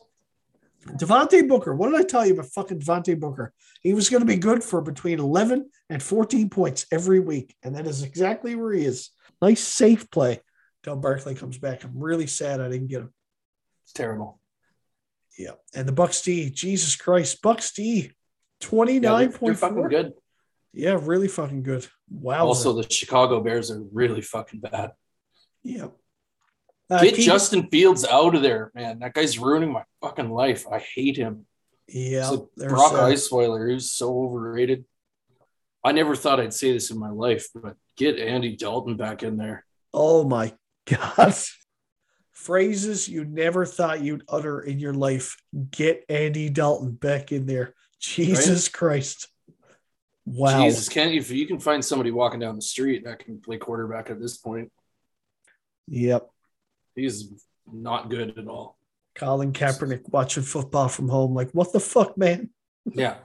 Devontae 0.87 1.46
Booker, 1.46 1.74
what 1.74 1.90
did 1.90 2.00
I 2.00 2.05
tell 2.05 2.26
you 2.26 2.35
about 2.35 2.46
fucking 2.46 2.81
Devontae 2.81 3.18
Booker? 3.18 3.53
He 3.83 3.92
was 3.94 4.09
going 4.09 4.20
to 4.20 4.26
be 4.26 4.37
good 4.37 4.64
for 4.64 4.81
between 4.81 5.20
11 5.20 5.68
and 5.88 6.03
14 6.03 6.48
points 6.48 6.87
every 6.90 7.20
week. 7.20 7.55
And 7.62 7.76
that 7.76 7.87
is 7.87 8.03
exactly 8.03 8.55
where 8.55 8.72
he 8.72 8.85
is. 8.85 9.11
Nice, 9.42 9.61
safe 9.61 10.11
play 10.11 10.40
until 10.83 10.96
Barkley 10.96 11.35
comes 11.35 11.59
back. 11.59 11.85
I'm 11.85 11.98
really 11.98 12.26
sad 12.26 12.61
I 12.61 12.68
didn't 12.68 12.88
get 12.88 13.03
him. 13.03 13.12
it's 13.85 13.92
terrible. 13.92 14.39
Yeah. 15.38 15.53
And 15.75 15.88
the 15.88 15.93
Bucs 15.93 16.23
D, 16.25 16.51
Jesus 16.51 16.97
Christ, 16.97 17.43
Bucs 17.43 17.75
D, 17.75 17.83
Yeah, 17.93 18.09
they're, 18.61 19.01
they're 19.01 19.29
29.4. 19.31 19.57
fucking 19.57 19.88
good. 19.88 20.12
Yeah, 20.73 20.99
really 21.01 21.29
fucking 21.29 21.62
good. 21.62 21.87
Wow. 22.11 22.47
Also, 22.47 22.73
the 22.75 22.88
Chicago 22.88 23.40
Bears 23.40 23.71
are 23.71 23.83
really 23.93 24.21
fucking 24.21 24.61
bad. 24.61 24.93
Yeah. 25.62 25.88
Uh, 26.88 27.03
Get 27.03 27.14
Justin 27.16 27.69
Fields 27.69 28.05
out 28.05 28.35
of 28.35 28.43
there, 28.43 28.71
man. 28.75 28.99
That 29.01 29.14
guy's 29.14 29.38
ruining 29.38 29.73
my 29.73 29.85
fucking 30.01 30.31
life. 30.31 30.66
I 30.71 30.79
hate 30.79 31.16
him. 31.16 31.47
Yeah. 31.88 32.29
Like 32.29 32.69
Brock 32.69 32.93
uh, 32.93 33.07
Osweiler, 33.09 33.69
who's 33.71 33.93
so 33.93 34.23
overrated. 34.25 34.85
I 35.85 35.93
never 35.93 36.14
thought 36.14 36.40
I'd 36.40 36.53
say 36.55 36.73
this 36.73 36.90
in 36.90 36.99
my 36.99 37.11
life, 37.11 37.49
but 37.55 37.77
get 37.97 38.19
Andy 38.19 38.57
Dalton 38.57 38.97
back 38.97 39.23
in 39.23 39.37
there. 39.37 39.64
Oh 39.95 40.25
my 40.25 40.53
God. 40.87 41.35
Phrases 42.40 43.07
you 43.07 43.26
never 43.26 43.66
thought 43.66 44.00
you'd 44.03 44.24
utter 44.26 44.61
in 44.62 44.79
your 44.79 44.94
life. 44.94 45.37
Get 45.70 46.07
Andy 46.09 46.48
Dalton 46.48 46.92
back 46.92 47.33
in 47.33 47.44
there. 47.44 47.74
Jesus 47.98 48.68
Christ. 48.68 49.29
Wow. 50.24 50.64
Jesus, 50.64 50.88
can't 50.88 51.12
you? 51.12 51.20
If 51.20 51.31
you 51.31 51.46
can 51.46 51.59
find 51.61 51.85
somebody 51.85 52.11
walking 52.11 52.40
down 52.40 52.57
the 52.57 52.62
street 52.62 53.05
that 53.05 53.18
can 53.18 53.40
play 53.42 53.59
quarterback 53.59 54.09
at 54.09 54.18
this 54.18 54.38
point, 54.38 54.72
Yep. 55.88 56.31
he's 56.94 57.31
not 57.70 58.09
good 58.09 58.38
at 58.38 58.48
all. 58.48 58.79
Colin 59.14 59.53
Kaepernick 59.53 60.09
watching 60.09 60.42
football 60.42 60.88
from 60.88 61.11
home. 61.11 61.35
Like, 61.35 61.50
what 61.50 61.74
the 61.74 61.81
fuck, 61.81 62.16
man? 62.16 62.48
Yeah. 62.87 63.18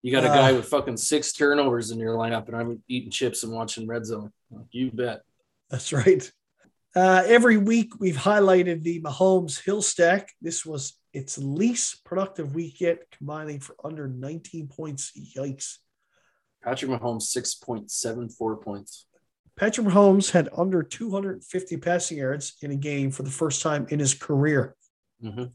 You 0.00 0.10
got 0.10 0.24
a 0.24 0.30
Uh, 0.30 0.34
guy 0.34 0.52
with 0.52 0.64
fucking 0.64 0.96
six 0.96 1.34
turnovers 1.34 1.90
in 1.90 1.98
your 1.98 2.16
lineup, 2.16 2.46
and 2.46 2.56
I'm 2.56 2.82
eating 2.88 3.10
chips 3.10 3.42
and 3.42 3.52
watching 3.52 3.86
Red 3.86 4.06
Zone. 4.06 4.32
You 4.70 4.90
bet. 4.90 5.20
That's 5.68 5.92
right. 5.92 6.32
Uh, 6.94 7.22
every 7.26 7.56
week 7.56 7.92
we've 8.00 8.16
highlighted 8.16 8.82
the 8.82 9.00
Mahomes 9.00 9.62
Hill 9.64 9.80
stack. 9.82 10.30
This 10.42 10.66
was 10.66 10.98
its 11.12 11.38
least 11.38 12.04
productive 12.04 12.54
week 12.54 12.80
yet, 12.80 12.98
combining 13.16 13.60
for 13.60 13.76
under 13.84 14.08
19 14.08 14.68
points. 14.68 15.12
Yikes. 15.36 15.76
Patrick 16.62 16.90
Mahomes, 16.90 17.34
6.74 17.36 18.62
points. 18.62 19.06
Patrick 19.56 19.86
Mahomes 19.86 20.30
had 20.30 20.48
under 20.56 20.82
250 20.82 21.76
passing 21.76 22.18
yards 22.18 22.54
in 22.62 22.70
a 22.70 22.76
game 22.76 23.10
for 23.10 23.22
the 23.22 23.30
first 23.30 23.62
time 23.62 23.86
in 23.90 23.98
his 23.98 24.14
career. 24.14 24.74
Mhm. 25.22 25.52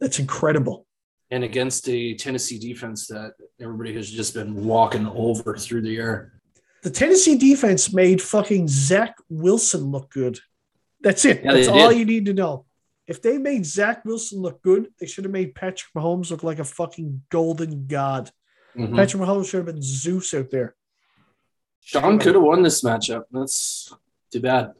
That's 0.00 0.18
incredible. 0.18 0.86
And 1.30 1.44
against 1.44 1.88
a 1.88 2.14
Tennessee 2.14 2.58
defense 2.58 3.06
that 3.06 3.34
everybody 3.60 3.94
has 3.94 4.10
just 4.10 4.34
been 4.34 4.64
walking 4.64 5.06
over 5.06 5.56
through 5.56 5.82
the 5.82 5.96
air. 5.96 6.40
The 6.82 6.90
Tennessee 6.90 7.38
defense 7.38 7.92
made 7.92 8.20
fucking 8.20 8.68
Zach 8.68 9.14
Wilson 9.28 9.90
look 9.90 10.10
good. 10.10 10.40
That's 11.02 11.24
it. 11.24 11.42
Yeah, 11.44 11.52
That's 11.54 11.68
all 11.68 11.88
did. 11.90 11.98
you 11.98 12.04
need 12.04 12.26
to 12.26 12.32
know. 12.34 12.64
If 13.06 13.20
they 13.20 13.36
made 13.38 13.66
Zach 13.66 14.04
Wilson 14.04 14.40
look 14.40 14.62
good, 14.62 14.88
they 15.00 15.06
should 15.06 15.24
have 15.24 15.32
made 15.32 15.54
Patrick 15.54 15.90
Mahomes 15.96 16.30
look 16.30 16.42
like 16.44 16.60
a 16.60 16.64
fucking 16.64 17.22
golden 17.30 17.86
god. 17.86 18.30
Mhm. 18.76 18.94
Patrick 18.94 19.22
Mahomes 19.22 19.48
should 19.50 19.58
have 19.58 19.66
been 19.74 19.82
Zeus 19.82 20.32
out 20.34 20.50
there. 20.50 20.76
Sean 21.80 22.18
could 22.18 22.34
have 22.36 22.44
won 22.44 22.62
this 22.62 22.82
matchup. 22.82 23.24
That's 23.32 23.92
too 24.30 24.40
bad. 24.40 24.72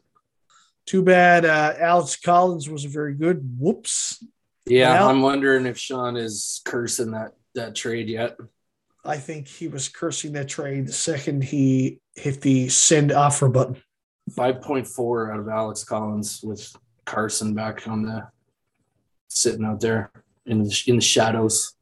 Too 0.85 1.03
bad 1.03 1.45
uh, 1.45 1.73
Alex 1.77 2.15
Collins 2.15 2.69
wasn't 2.69 2.93
very 2.93 3.13
good. 3.13 3.55
Whoops. 3.59 4.23
Yeah, 4.65 4.93
Well- 4.93 5.09
I'm 5.09 5.21
wondering 5.21 5.65
if 5.65 5.77
Sean 5.77 6.15
is 6.15 6.61
cursing 6.65 7.11
that 7.11 7.33
that 7.55 7.75
trade 7.75 8.07
yet. 8.09 8.37
I 9.05 9.17
think 9.17 9.47
he 9.49 9.67
was 9.67 9.89
cursing 9.89 10.31
that 10.33 10.47
trade 10.47 10.87
the 10.87 10.93
second 10.93 11.43
he 11.43 11.99
hit 12.15 12.39
the 12.41 12.69
send 12.69 13.11
offer 13.11 13.49
button. 13.49 13.83
5.4 14.31 15.33
out 15.33 15.39
of 15.39 15.47
Alex 15.47 15.83
Collins 15.83 16.41
with 16.43 16.75
Carson 17.05 17.53
back 17.53 17.87
on 17.87 18.03
the 18.03 18.27
sitting 19.27 19.65
out 19.65 19.79
there 19.79 20.11
in 20.45 20.63
the, 20.63 20.83
in 20.87 20.95
the 20.95 21.01
shadows. 21.01 21.75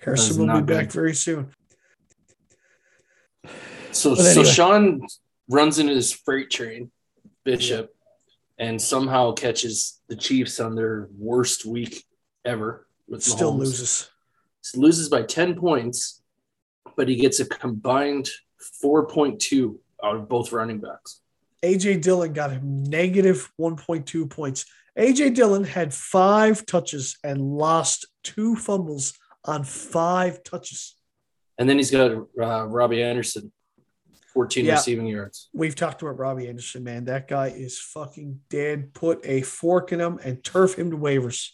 Carson 0.00 0.38
will 0.38 0.46
be 0.46 0.52
not 0.52 0.66
back 0.66 0.90
very 0.90 1.14
soon. 1.14 1.50
So 3.92 4.16
But 4.16 4.24
so. 4.24 4.44
Sean 4.44 5.06
runs 5.48 5.78
into 5.78 5.94
his 5.94 6.12
freight 6.12 6.50
train, 6.50 6.90
Bishop, 7.44 7.94
and 8.58 8.80
somehow 8.80 9.32
catches 9.32 10.00
the 10.08 10.16
Chiefs 10.16 10.60
on 10.60 10.74
their 10.74 11.08
worst 11.16 11.64
week 11.64 12.04
ever 12.44 12.86
with 13.08 13.22
Still 13.22 13.52
Mahomes. 13.52 13.58
loses. 13.58 14.10
loses 14.74 15.08
by 15.08 15.22
10 15.22 15.54
points, 15.54 16.22
but 16.96 17.08
he 17.08 17.16
gets 17.16 17.40
a 17.40 17.46
combined 17.46 18.28
4.2 18.82 19.76
out 20.02 20.16
of 20.16 20.28
both 20.28 20.52
running 20.52 20.80
backs. 20.80 21.20
AJ 21.64 22.02
Dillon 22.02 22.34
got 22.34 22.52
him 22.52 22.84
negative 22.84 23.50
1.2 23.58 24.28
points. 24.28 24.66
AJ 24.98 25.34
Dillon 25.34 25.64
had 25.64 25.94
five 25.94 26.66
touches 26.66 27.16
and 27.24 27.40
lost 27.40 28.06
two 28.22 28.54
fumbles 28.54 29.14
on 29.44 29.64
five 29.64 30.44
touches. 30.44 30.94
And 31.58 31.68
then 31.68 31.78
he's 31.78 31.90
got 31.90 32.10
uh, 32.10 32.66
Robbie 32.66 33.02
Anderson, 33.02 33.50
14 34.34 34.66
Yeah. 34.66 34.72
receiving 34.74 35.06
yards. 35.06 35.48
We've 35.54 35.74
talked 35.74 36.02
about 36.02 36.18
Robbie 36.18 36.48
Anderson, 36.48 36.84
man. 36.84 37.06
That 37.06 37.28
guy 37.28 37.46
is 37.48 37.78
fucking 37.80 38.40
dead. 38.50 38.92
Put 38.92 39.20
a 39.24 39.40
fork 39.40 39.92
in 39.92 40.00
him 40.00 40.18
and 40.22 40.44
turf 40.44 40.78
him 40.78 40.90
to 40.90 40.98
waivers. 40.98 41.48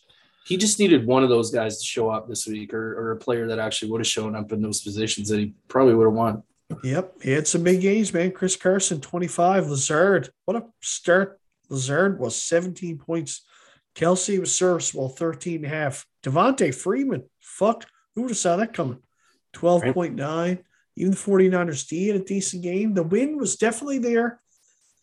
He 0.44 0.56
just 0.56 0.80
needed 0.80 1.06
one 1.06 1.22
of 1.22 1.28
those 1.28 1.52
guys 1.52 1.78
to 1.78 1.84
show 1.84 2.10
up 2.10 2.28
this 2.28 2.46
week 2.48 2.74
or, 2.74 2.98
or 2.98 3.12
a 3.12 3.16
player 3.16 3.46
that 3.46 3.60
actually 3.60 3.92
would 3.92 4.00
have 4.00 4.08
shown 4.08 4.34
up 4.34 4.50
in 4.50 4.60
those 4.60 4.80
positions 4.80 5.28
that 5.28 5.38
he 5.38 5.54
probably 5.68 5.94
would 5.94 6.06
have 6.06 6.14
won. 6.14 6.42
Yep, 6.82 7.22
he 7.22 7.32
had 7.32 7.46
some 7.46 7.62
big 7.62 7.80
games, 7.80 8.12
man. 8.12 8.32
Chris 8.32 8.56
Carson, 8.56 9.00
25. 9.00 9.68
Lazard, 9.68 10.30
what 10.44 10.56
a 10.56 10.64
start. 10.80 11.40
Lazard 11.68 12.18
was 12.18 12.36
17 12.36 12.98
points. 12.98 13.42
Kelce 13.94 14.38
was 14.38 14.54
serviceable, 14.54 15.08
13 15.08 15.56
and 15.56 15.64
a 15.64 15.68
half. 15.68 16.06
Devonta 16.22 16.74
Freeman, 16.74 17.24
fuck, 17.40 17.86
who 18.14 18.22
would 18.22 18.30
have 18.30 18.38
saw 18.38 18.56
that 18.56 18.72
coming? 18.72 18.98
12.9. 19.54 20.62
Even 20.96 21.10
the 21.12 21.16
49ers 21.16 21.88
D 21.88 22.08
had 22.08 22.20
a 22.20 22.24
decent 22.24 22.62
game. 22.62 22.94
The 22.94 23.02
win 23.02 23.36
was 23.36 23.56
definitely 23.56 23.98
there, 23.98 24.40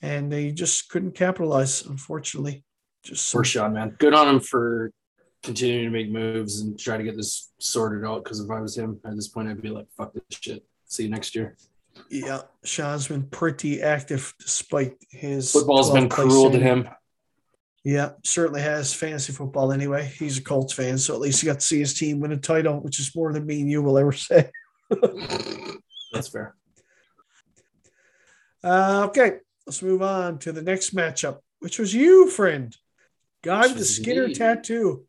and 0.01 0.31
they 0.31 0.51
just 0.51 0.89
couldn't 0.89 1.15
capitalize, 1.15 1.85
unfortunately. 1.85 2.63
Just 3.03 3.31
For 3.31 3.43
Sean, 3.43 3.73
man. 3.73 3.95
Good 3.97 4.13
on 4.13 4.27
him 4.27 4.39
for 4.39 4.91
continuing 5.43 5.85
to 5.85 5.91
make 5.91 6.11
moves 6.11 6.61
and 6.61 6.77
try 6.77 6.97
to 6.97 7.03
get 7.03 7.15
this 7.15 7.51
sorted 7.59 8.05
out. 8.05 8.23
Because 8.23 8.39
if 8.39 8.49
I 8.49 8.59
was 8.59 8.77
him 8.77 8.99
at 9.05 9.15
this 9.15 9.27
point, 9.27 9.47
I'd 9.47 9.61
be 9.61 9.69
like, 9.69 9.87
fuck 9.97 10.13
this 10.13 10.23
shit. 10.29 10.63
See 10.87 11.03
you 11.03 11.09
next 11.09 11.35
year. 11.35 11.55
yeah, 12.09 12.41
Sean's 12.63 13.07
been 13.07 13.23
pretty 13.23 13.81
active 13.81 14.33
despite 14.39 14.93
his 15.11 15.51
football's 15.51 15.91
been 15.91 16.09
cruel 16.09 16.51
to 16.51 16.59
him. 16.59 16.87
Yeah, 17.83 18.11
certainly 18.23 18.61
has 18.61 18.93
fantasy 18.93 19.31
football 19.33 19.71
anyway. 19.71 20.11
He's 20.19 20.37
a 20.39 20.43
Colts 20.43 20.73
fan, 20.73 20.97
so 20.97 21.13
at 21.13 21.21
least 21.21 21.41
he 21.41 21.45
got 21.47 21.59
to 21.61 21.65
see 21.65 21.79
his 21.79 21.93
team 21.93 22.19
win 22.19 22.33
a 22.33 22.37
title, 22.37 22.81
which 22.81 22.99
is 22.99 23.15
more 23.15 23.31
than 23.31 23.45
me 23.45 23.61
and 23.61 23.69
you 23.69 23.81
will 23.81 23.97
ever 23.97 24.11
say. 24.11 24.49
That's 26.11 26.27
fair. 26.27 26.55
Uh, 28.63 29.05
okay, 29.07 29.37
let's 29.65 29.81
move 29.81 30.01
on 30.01 30.39
to 30.39 30.51
the 30.51 30.61
next 30.61 30.95
matchup, 30.95 31.37
which 31.59 31.79
was 31.79 31.93
you, 31.93 32.29
friend. 32.29 32.75
Guy 33.43 33.61
Which 33.61 33.69
with 33.69 33.77
the 33.77 33.85
Skinner 33.85 34.27
me. 34.27 34.33
tattoo 34.33 35.05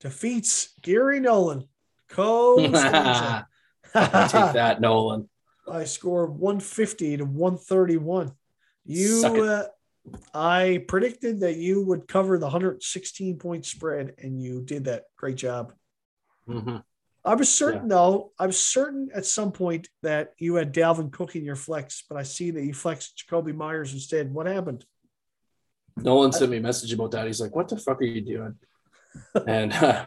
defeats 0.00 0.72
Gary 0.82 1.20
Nolan. 1.20 1.68
Co 3.92 4.26
Take 4.28 4.52
that, 4.54 4.80
Nolan. 4.80 5.28
I 5.70 5.84
score 5.84 6.26
150 6.26 7.18
to 7.18 7.24
131. 7.24 8.32
You, 8.84 9.44
uh, 9.44 9.66
I 10.34 10.84
predicted 10.88 11.40
that 11.40 11.56
you 11.56 11.84
would 11.84 12.08
cover 12.08 12.38
the 12.38 12.46
116 12.46 13.38
point 13.38 13.66
spread, 13.66 14.14
and 14.18 14.42
you 14.42 14.62
did 14.62 14.84
that. 14.84 15.04
Great 15.16 15.36
job. 15.36 15.72
hmm 16.46 16.78
I 17.22 17.34
was 17.34 17.50
certain, 17.54 17.86
though, 17.86 18.32
I 18.38 18.46
was 18.46 18.58
certain 18.58 19.10
at 19.14 19.26
some 19.26 19.52
point 19.52 19.88
that 20.02 20.32
you 20.38 20.54
had 20.54 20.72
Dalvin 20.72 21.12
Cook 21.12 21.36
in 21.36 21.44
your 21.44 21.54
flex, 21.54 22.02
but 22.08 22.16
I 22.16 22.22
see 22.22 22.50
that 22.50 22.64
you 22.64 22.72
flexed 22.72 23.22
Jakobi 23.28 23.54
Meyers 23.54 23.92
instead. 23.92 24.32
What 24.32 24.46
happened? 24.46 24.86
Nolan 25.98 26.32
sent 26.32 26.50
me 26.50 26.56
a 26.56 26.62
message 26.62 26.94
about 26.94 27.10
that. 27.10 27.26
He's 27.26 27.40
like, 27.40 27.54
"What 27.54 27.68
the 27.68 27.76
fuck 27.76 28.00
are 28.00 28.04
you 28.04 28.22
doing?" 28.22 28.54
and 29.46 29.70
uh, 29.72 30.06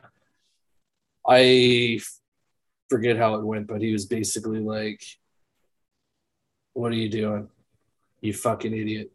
I 1.27 1.99
forget 2.89 3.17
how 3.17 3.35
it 3.35 3.43
went, 3.43 3.67
but 3.67 3.81
he 3.81 3.91
was 3.91 4.05
basically 4.05 4.59
like, 4.59 5.01
"What 6.73 6.91
are 6.91 6.95
you 6.95 7.09
doing, 7.09 7.49
you 8.21 8.33
fucking 8.33 8.73
idiot?" 8.73 9.11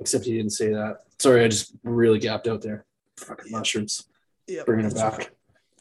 Except 0.00 0.24
he 0.24 0.36
didn't 0.36 0.52
say 0.52 0.70
that. 0.70 1.00
Sorry, 1.18 1.44
I 1.44 1.48
just 1.48 1.74
really 1.82 2.18
gapped 2.18 2.46
out 2.46 2.62
there. 2.62 2.84
Fucking 3.16 3.50
mushrooms. 3.50 4.08
Yeah, 4.46 4.62
Bringing 4.64 4.86
it 4.86 4.94
back. 4.94 5.32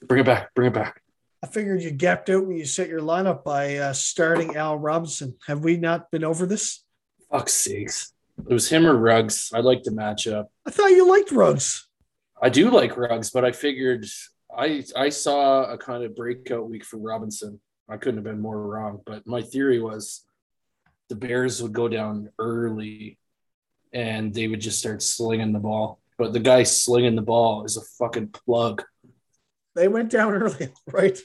Bring 0.07 0.21
it 0.21 0.25
back. 0.25 0.53
Bring 0.55 0.67
it 0.67 0.73
back. 0.73 1.01
I 1.43 1.47
figured 1.47 1.83
you 1.83 1.91
gapped 1.91 2.29
out 2.29 2.47
when 2.47 2.57
you 2.57 2.65
set 2.65 2.89
your 2.89 3.01
lineup 3.01 3.43
by 3.43 3.77
uh, 3.77 3.93
starting 3.93 4.55
Al 4.55 4.77
Robinson. 4.77 5.35
Have 5.45 5.63
we 5.63 5.77
not 5.77 6.09
been 6.09 6.23
over 6.23 6.47
this? 6.47 6.83
Fuck 7.31 7.49
sakes. 7.49 8.13
It 8.49 8.53
was 8.53 8.69
him 8.69 8.85
or 8.85 8.95
Ruggs. 8.95 9.51
I 9.53 9.59
like 9.59 9.83
the 9.83 9.91
matchup. 9.91 10.45
I 10.65 10.71
thought 10.71 10.91
you 10.91 11.09
liked 11.09 11.31
Ruggs. 11.31 11.87
I 12.41 12.49
do 12.49 12.69
like 12.69 12.97
Ruggs, 12.97 13.29
but 13.31 13.45
I 13.45 13.51
figured 13.51 14.05
I 14.55 14.83
I 14.95 15.09
saw 15.09 15.63
a 15.65 15.77
kind 15.77 16.03
of 16.03 16.15
breakout 16.15 16.69
week 16.69 16.85
for 16.85 16.97
Robinson. 16.97 17.59
I 17.89 17.97
couldn't 17.97 18.17
have 18.17 18.23
been 18.23 18.41
more 18.41 18.61
wrong, 18.61 19.01
but 19.05 19.25
my 19.25 19.41
theory 19.41 19.79
was 19.79 20.25
the 21.09 21.15
Bears 21.15 21.61
would 21.61 21.73
go 21.73 21.87
down 21.87 22.29
early 22.37 23.17
and 23.93 24.33
they 24.33 24.47
would 24.47 24.59
just 24.59 24.79
start 24.79 25.01
slinging 25.01 25.53
the 25.53 25.59
ball. 25.59 25.99
But 26.17 26.33
the 26.33 26.39
guy 26.39 26.63
slinging 26.63 27.15
the 27.15 27.21
ball 27.21 27.63
is 27.63 27.77
a 27.77 27.81
fucking 27.81 28.29
plug. 28.29 28.83
They 29.75 29.87
went 29.87 30.09
down 30.09 30.33
early, 30.33 30.69
right? 30.91 31.17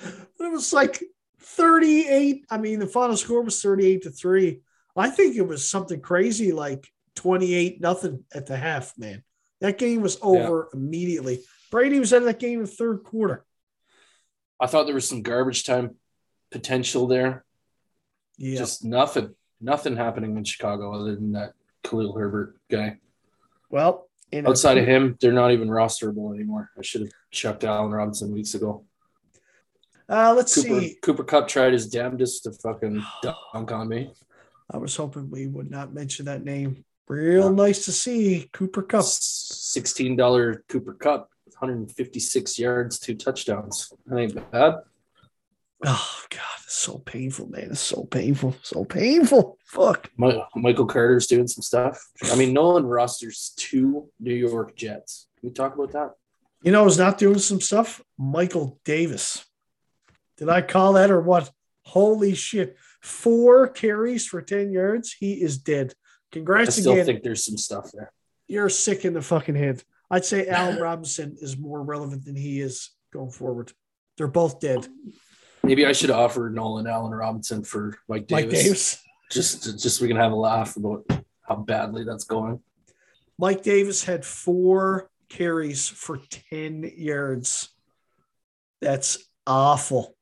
It 0.00 0.52
was 0.52 0.72
like 0.72 1.02
38. 1.40 2.46
I 2.50 2.58
mean, 2.58 2.78
the 2.78 2.86
final 2.86 3.16
score 3.16 3.42
was 3.42 3.60
38 3.60 4.02
to 4.02 4.10
3. 4.10 4.60
I 4.96 5.10
think 5.10 5.36
it 5.36 5.46
was 5.46 5.68
something 5.68 6.00
crazy 6.00 6.52
like 6.52 6.86
28 7.16 7.80
nothing 7.80 8.24
at 8.32 8.46
the 8.46 8.56
half, 8.56 8.92
man. 8.96 9.22
That 9.60 9.78
game 9.78 10.00
was 10.00 10.18
over 10.22 10.68
immediately. 10.72 11.40
Brady 11.70 11.98
was 11.98 12.12
out 12.12 12.18
of 12.18 12.24
that 12.24 12.38
game 12.38 12.60
in 12.60 12.64
the 12.64 12.70
third 12.70 13.02
quarter. 13.02 13.44
I 14.60 14.66
thought 14.66 14.86
there 14.86 14.94
was 14.94 15.08
some 15.08 15.22
garbage 15.22 15.64
time 15.64 15.96
potential 16.50 17.06
there. 17.06 17.44
Yeah. 18.38 18.58
Just 18.58 18.84
nothing, 18.84 19.34
nothing 19.60 19.96
happening 19.96 20.36
in 20.36 20.44
Chicago 20.44 20.94
other 20.94 21.14
than 21.14 21.32
that 21.32 21.52
Khalil 21.84 22.16
Herbert 22.16 22.56
guy. 22.70 22.98
well, 23.70 24.04
Outside 24.44 24.76
of 24.76 24.86
him, 24.86 25.16
they're 25.20 25.32
not 25.32 25.52
even 25.52 25.68
rosterable 25.68 26.34
anymore. 26.34 26.70
I 26.76 26.82
should 26.82 27.02
have 27.02 27.10
chucked 27.30 27.62
Allen 27.62 27.92
Robinson 27.92 28.32
weeks 28.32 28.54
ago. 28.54 28.84
uh, 30.08 30.34
let's 30.36 30.54
Cooper 30.54 30.80
see. 30.80 30.96
Cooper 31.00 31.22
Kupp 31.24 31.46
tried 31.48 31.72
his 31.72 31.88
damnedest 31.88 32.42
to 32.42 32.52
fucking 32.52 33.02
dunk 33.22 33.70
on 33.72 33.88
me. 33.88 34.12
I 34.70 34.78
was 34.78 34.96
hoping 34.96 35.30
we 35.30 35.46
would 35.46 35.70
not 35.70 35.94
mention 35.94 36.26
that 36.26 36.44
name. 36.44 36.84
Real 37.08 37.52
nice 37.52 37.84
to 37.84 37.92
see 37.92 38.50
Cooper 38.52 38.82
Kupp. 38.82 39.04
Sixteen 39.04 40.16
dollar 40.16 40.64
Cooper 40.68 40.94
Kupp, 40.94 41.30
156 41.58 42.58
yards, 42.58 42.98
two 42.98 43.14
touchdowns. 43.14 43.92
That 44.06 44.18
ain't 44.18 44.50
bad. 44.52 44.74
Oh 45.84 46.22
God, 46.30 46.40
it's 46.64 46.74
so 46.74 46.98
painful, 46.98 47.48
man. 47.48 47.68
It's 47.70 47.80
so 47.80 48.04
painful. 48.04 48.56
So 48.62 48.84
painful. 48.84 49.58
Fuck. 49.66 50.10
Mi- 50.16 50.42
Michael 50.54 50.86
Carter's 50.86 51.26
doing 51.26 51.46
some 51.48 51.62
stuff. 51.62 52.02
I 52.24 52.36
mean, 52.36 52.52
Nolan 52.52 52.86
rosters 52.86 53.52
two 53.56 54.08
New 54.18 54.34
York 54.34 54.76
Jets. 54.76 55.28
Can 55.40 55.50
we 55.50 55.54
talk 55.54 55.74
about 55.74 55.92
that? 55.92 56.12
You 56.62 56.72
know, 56.72 56.84
who's 56.84 56.98
not 56.98 57.18
doing 57.18 57.38
some 57.38 57.60
stuff? 57.60 58.02
Michael 58.18 58.80
Davis. 58.84 59.44
Did 60.38 60.48
I 60.48 60.62
call 60.62 60.94
that 60.94 61.10
or 61.10 61.20
what? 61.20 61.50
Holy 61.82 62.34
shit. 62.34 62.76
Four 63.00 63.68
carries 63.68 64.26
for 64.26 64.42
10 64.42 64.72
yards. 64.72 65.12
He 65.12 65.34
is 65.34 65.58
dead. 65.58 65.94
Congrats 66.32 66.76
again. 66.76 66.80
I 66.80 66.82
still 66.82 66.92
again. 66.94 67.06
think 67.06 67.22
there's 67.22 67.44
some 67.44 67.56
stuff 67.56 67.92
there. 67.92 68.12
You're 68.48 68.68
sick 68.68 69.04
in 69.04 69.12
the 69.14 69.22
fucking 69.22 69.54
head. 69.54 69.82
I'd 70.10 70.24
say 70.24 70.46
Allen 70.46 70.80
Robinson 70.80 71.36
is 71.40 71.56
more 71.56 71.82
relevant 71.82 72.24
than 72.24 72.36
he 72.36 72.60
is 72.60 72.90
going 73.12 73.30
forward. 73.30 73.72
They're 74.16 74.28
both 74.28 74.60
dead. 74.60 74.86
Maybe 75.62 75.84
I 75.84 75.92
should 75.92 76.10
offer 76.10 76.48
Nolan 76.48 76.86
Allen 76.86 77.12
Robinson 77.12 77.64
for 77.64 77.98
Mike 78.08 78.28
Davis. 78.28 78.44
Mike 78.44 78.50
Davis. 78.50 79.02
Just, 79.30 79.82
just 79.82 79.96
so 79.96 80.02
we 80.02 80.08
can 80.08 80.16
have 80.16 80.32
a 80.32 80.36
laugh 80.36 80.76
about 80.76 81.04
how 81.42 81.56
badly 81.56 82.04
that's 82.04 82.24
going. 82.24 82.60
Mike 83.38 83.62
Davis 83.62 84.04
had 84.04 84.24
four 84.24 85.10
carries 85.28 85.88
for 85.88 86.20
10 86.50 86.92
yards. 86.96 87.70
That's 88.80 89.18
awful. 89.46 90.16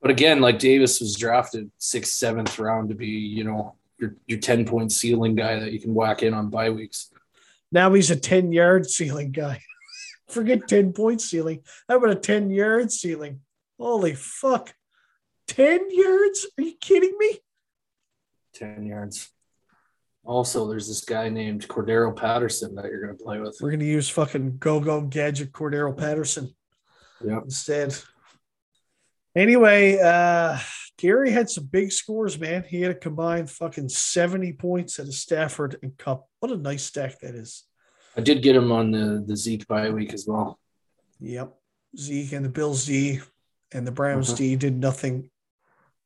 But 0.00 0.10
again, 0.10 0.40
like 0.40 0.58
Davis 0.58 1.00
was 1.00 1.16
drafted 1.16 1.70
sixth, 1.78 2.12
seventh 2.12 2.58
round 2.58 2.88
to 2.88 2.94
be, 2.94 3.06
you 3.06 3.44
know, 3.44 3.76
your 3.98 4.16
your 4.26 4.38
10 4.38 4.66
point 4.66 4.92
ceiling 4.92 5.34
guy 5.34 5.58
that 5.58 5.72
you 5.72 5.80
can 5.80 5.94
whack 5.94 6.22
in 6.22 6.34
on 6.34 6.50
bye 6.50 6.70
weeks. 6.70 7.10
Now 7.74 7.92
he's 7.92 8.12
a 8.12 8.16
10 8.16 8.52
yard 8.52 8.88
ceiling 8.88 9.32
guy. 9.32 9.60
Forget 10.28 10.68
10 10.68 10.92
point 10.92 11.20
ceiling. 11.20 11.64
How 11.88 11.96
about 11.96 12.10
a 12.10 12.14
10 12.14 12.50
yard 12.50 12.92
ceiling? 12.92 13.40
Holy 13.80 14.14
fuck. 14.14 14.72
10 15.48 15.88
yards? 15.90 16.46
Are 16.56 16.62
you 16.62 16.74
kidding 16.80 17.12
me? 17.18 17.40
10 18.54 18.86
yards. 18.86 19.28
Also, 20.24 20.68
there's 20.68 20.86
this 20.86 21.04
guy 21.04 21.28
named 21.28 21.66
Cordarrelle 21.66 22.16
Patterson 22.16 22.76
that 22.76 22.84
you're 22.84 23.04
going 23.04 23.18
to 23.18 23.22
play 23.22 23.40
with. 23.40 23.58
We're 23.60 23.70
going 23.70 23.80
to 23.80 23.86
use 23.86 24.08
fucking 24.08 24.58
go 24.58 24.78
go 24.78 25.00
gadget 25.02 25.52
Cordarrelle 25.52 25.98
Patterson 25.98 26.54
Yeah. 27.22 27.40
instead. 27.44 27.94
Anyway, 29.36 29.98
uh, 29.98 30.58
Gary 30.96 31.30
had 31.30 31.50
some 31.50 31.64
big 31.66 31.90
scores, 31.92 32.38
man. 32.38 32.64
He 32.68 32.80
had 32.82 32.92
a 32.92 32.94
combined 32.94 33.50
fucking 33.50 33.88
70 33.88 34.52
points 34.54 34.98
at 34.98 35.08
a 35.08 35.12
Stafford 35.12 35.76
and 35.82 35.96
Kupp. 35.98 36.28
What 36.40 36.52
a 36.52 36.56
nice 36.56 36.84
stack 36.84 37.18
that 37.20 37.34
is. 37.34 37.64
I 38.16 38.20
did 38.20 38.42
get 38.42 38.54
him 38.54 38.70
on 38.70 38.92
the, 38.92 39.24
the 39.26 39.36
Zeke 39.36 39.66
bye 39.66 39.90
week 39.90 40.12
as 40.14 40.24
well. 40.26 40.58
Yep. 41.20 41.52
Zeke 41.98 42.32
and 42.32 42.44
the 42.44 42.48
Bills 42.50 42.86
D 42.86 43.20
and 43.72 43.86
the 43.86 43.90
Browns 43.92 44.32
Mhm. 44.32 44.36
D 44.36 44.56
did 44.56 44.76
nothing 44.76 45.30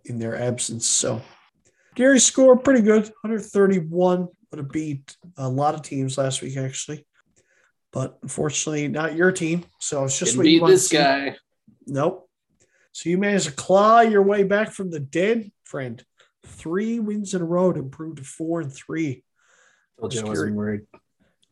in 0.06 0.18
their 0.18 0.36
absence. 0.36 0.86
So 0.86 1.20
Gary 1.94 2.18
scored 2.20 2.64
pretty 2.64 2.80
good 2.80 3.04
131. 3.22 4.28
Would 4.50 4.58
have 4.58 4.70
beat 4.70 5.14
a 5.36 5.46
lot 5.48 5.74
of 5.74 5.82
teams 5.82 6.16
last 6.16 6.40
week, 6.40 6.56
actually. 6.56 7.06
But 7.92 8.18
unfortunately, 8.22 8.88
not 8.88 9.14
your 9.14 9.32
team. 9.32 9.64
So 9.78 10.04
it's 10.04 10.18
just 10.18 10.32
Didn't 10.32 10.38
what 10.38 10.46
you 10.50 10.60
want 10.62 10.70
to 10.70 10.74
this 10.76 10.88
see. 10.88 10.96
guy. 10.96 11.36
Nope. 11.86 12.27
So 12.92 13.08
you 13.08 13.18
managed 13.18 13.46
to 13.46 13.52
claw 13.52 14.00
your 14.00 14.22
way 14.22 14.42
back 14.42 14.70
from 14.70 14.90
the 14.90 15.00
dead, 15.00 15.50
friend. 15.64 16.02
Three 16.44 16.98
wins 16.98 17.34
in 17.34 17.42
a 17.42 17.44
row 17.44 17.72
to 17.72 17.78
improve 17.78 18.16
to 18.16 18.24
four 18.24 18.60
and 18.60 18.72
three. 18.72 19.24
Told 20.00 20.14
you 20.14 20.20
I 20.20 20.24
wasn't 20.24 20.56
worried. 20.56 20.82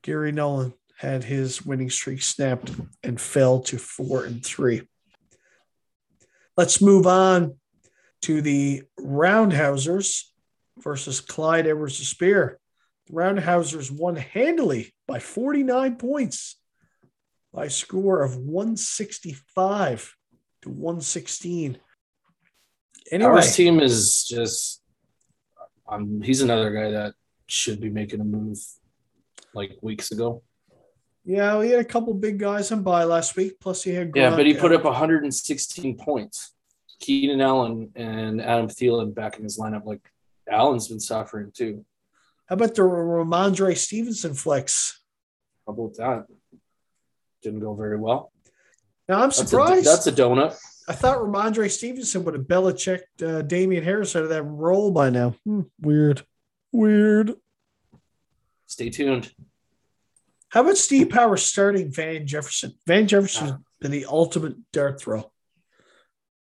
Gary 0.02 0.32
Nolan 0.32 0.72
had 0.96 1.24
his 1.24 1.64
winning 1.64 1.90
streak 1.90 2.22
snapped 2.22 2.70
and 3.02 3.20
fell 3.20 3.60
to 3.60 3.78
four 3.78 4.24
and 4.24 4.44
three. 4.44 4.82
Let's 6.56 6.80
move 6.80 7.06
on 7.06 7.56
to 8.22 8.40
the 8.40 8.82
Roundhousers 8.98 10.22
versus 10.78 11.20
Clyde 11.20 11.66
Edwards 11.66 11.98
Spear. 11.98 12.58
The 13.06 13.12
Roundhousers 13.12 13.90
won 13.90 14.16
handily 14.16 14.94
by 15.06 15.18
49 15.18 15.96
points 15.96 16.56
by 17.52 17.66
a 17.66 17.70
score 17.70 18.22
of 18.22 18.36
165 18.36 20.15
to 20.66 20.72
116. 20.72 21.78
Anyway, 23.12 23.30
Our 23.30 23.42
team 23.42 23.80
is 23.80 24.24
just, 24.24 24.82
um, 25.88 26.20
he's 26.22 26.42
another 26.42 26.70
guy 26.72 26.90
that 26.90 27.14
should 27.46 27.80
be 27.80 27.88
making 27.88 28.20
a 28.20 28.24
move 28.24 28.58
like 29.54 29.78
weeks 29.80 30.10
ago. 30.10 30.42
yeah, 31.24 31.58
we 31.58 31.70
had 31.70 31.80
a 31.80 31.84
couple 31.84 32.12
big 32.14 32.38
guys 32.38 32.72
on 32.72 32.82
by 32.82 33.04
last 33.04 33.36
week. 33.36 33.58
Plus, 33.60 33.82
he 33.84 33.92
had 33.92 34.12
Yeah, 34.14 34.34
but 34.34 34.46
he 34.46 34.54
put 34.54 34.72
up 34.72 34.84
116 34.84 35.96
points. 35.98 36.52
Keenan 36.98 37.40
Allen 37.40 37.90
and 37.94 38.40
Adam 38.40 38.68
Thielen 38.68 39.14
back 39.14 39.36
in 39.36 39.44
his 39.44 39.58
lineup. 39.58 39.84
Like 39.84 40.00
Allen's 40.50 40.88
been 40.88 41.00
suffering 41.00 41.52
too. 41.54 41.84
How 42.46 42.54
about 42.54 42.74
the 42.74 42.82
Rhamondre 42.82 43.76
Stevenson 43.76 44.34
flex? 44.34 45.00
How 45.66 45.72
about 45.74 45.94
that? 45.96 46.26
Didn't 47.42 47.60
go 47.60 47.74
very 47.74 47.98
well. 47.98 48.32
Now 49.08 49.16
I'm 49.16 49.28
That's 49.28 49.42
a, 49.42 49.46
surprised. 49.46 49.86
that's 49.86 50.06
a 50.06 50.12
donut. 50.12 50.56
I 50.88 50.92
thought 50.92 51.18
Rhamondre 51.18 51.70
Stevenson 51.70 52.24
would 52.24 52.34
have 52.34 52.44
Belichicked 52.44 53.22
uh, 53.22 53.42
Damien 53.42 53.82
Harris 53.82 54.14
out 54.14 54.22
of 54.22 54.28
that 54.28 54.42
role 54.44 54.90
by 54.92 55.10
now. 55.10 55.34
Hmm, 55.44 55.62
weird, 55.80 56.22
weird. 56.72 57.34
Stay 58.66 58.90
tuned. 58.90 59.32
How 60.48 60.60
about 60.62 60.76
Steve 60.76 61.10
Power 61.10 61.36
starting 61.36 61.90
Van 61.92 62.26
Jefferson? 62.26 62.74
Van 62.86 63.06
Jefferson's 63.08 63.52
been 63.80 63.90
the 63.90 64.06
ultimate 64.06 64.54
dart 64.72 65.00
throw. 65.00 65.30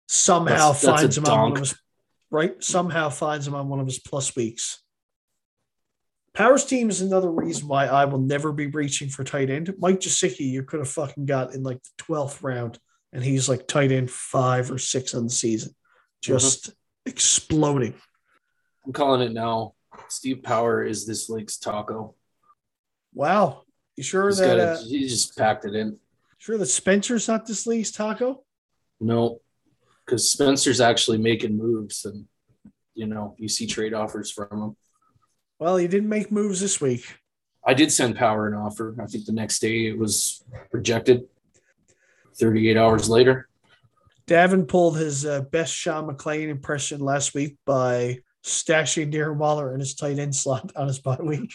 Somehow 0.09 0.73
That's- 0.73 0.83
that's 0.83 1.01
finds 1.01 1.18
him 1.18 1.27
on 1.27 1.38
one 1.40 1.53
of 1.53 1.59
his 1.59 1.79
right. 2.31 2.64
Somehow 2.64 3.09
finds 3.11 3.46
him 3.46 3.55
on 3.55 3.68
one 3.68 3.81
of 3.81 3.87
his 3.87 3.99
plus 3.99 4.35
weeks. 4.35 4.83
Powers 6.40 6.64
team 6.64 6.88
is 6.88 7.03
another 7.03 7.31
reason 7.31 7.68
why 7.68 7.85
I 7.85 8.07
will 8.07 8.18
never 8.18 8.50
be 8.50 8.66
reaching 8.66 9.11
for 9.11 9.24
tight 9.24 9.50
end. 9.50 9.74
Mike 9.79 10.00
Gesicki, 10.00 10.40
you 10.40 10.62
could 10.62 10.81
have 10.81 10.88
fucking 10.88 11.26
got 11.26 11.53
in 11.53 11.62
like 11.62 11.83
the 11.83 11.90
twelfth 11.98 12.42
round, 12.42 12.79
and 13.12 13.22
he's 13.22 13.46
like 13.46 13.68
tight 13.68 13.92
end 13.92 14.11
five 14.11 14.70
or 14.70 14.79
six 14.79 15.14
on 15.14 15.24
the 15.24 15.31
season, 15.31 15.74
just 16.22 16.70
exploding. 17.05 17.92
I'm 18.87 18.94
calling 18.94 19.20
it 19.20 19.35
now. 19.35 19.74
Steve 20.09 20.42
Power 20.42 20.83
is 20.83 21.07
this 21.07 21.29
league's 21.29 21.59
taco. 21.59 22.14
Wow, 23.12 23.64
you 23.96 24.03
sure 24.03 24.29
He's 24.29 24.38
that 24.38 24.57
got 24.57 24.61
uh. 24.61 24.83
He 24.83 25.07
just 25.09 25.37
packed 25.37 25.66
it 25.66 25.74
in. 25.74 25.98
sure 26.38 26.57
that 26.57 26.66
Spencer's 26.68 27.29
not 27.29 27.44
this 27.44 27.66
league's 27.66 27.92
taco? 27.92 28.44
No, 28.98 29.42
because 30.07 30.31
Spencer's 30.31 30.81
actually 30.81 31.18
making 31.18 31.59
moves, 31.59 32.07
and 32.07 32.24
you 32.94 33.05
know 33.05 33.35
you 33.37 33.46
see 33.46 33.67
trade 33.67 33.92
offers 33.92 34.31
from 34.31 34.48
him. 34.50 34.77
Well, 35.61 35.77
he 35.77 35.87
didn't 35.87 36.08
make 36.08 36.33
moves 36.33 36.58
this 36.58 36.81
week. 36.81 37.04
I 37.65 37.75
did 37.75 37.92
send 37.92 38.17
Power 38.17 38.48
an 38.48 38.54
offer. 38.54 38.96
I 38.98 39.04
think 39.04 39.27
the 39.27 39.33
next 39.33 39.58
day 39.58 39.88
it 39.88 39.98
was 39.98 40.42
rejected. 40.73 41.29
38 42.38 42.79
hours 42.79 43.11
later. 43.11 43.46
Davin 44.27 44.67
pulled 44.67 44.96
his 44.96 45.27
uh, 45.27 45.42
best 45.42 45.75
Sean 45.75 46.08
McClain 46.08 46.48
impression 46.48 47.00
last 47.00 47.35
week 47.35 47.58
by 47.67 48.21
stashing 48.42 49.13
Darren 49.13 49.37
Waller 49.37 49.75
in 49.75 49.81
his 49.81 49.94
tight 49.94 50.19
end 50.19 50.35
slot 50.35 50.73
on 50.75 50.87
his 50.87 50.98
bye 50.98 51.19
week, 51.21 51.52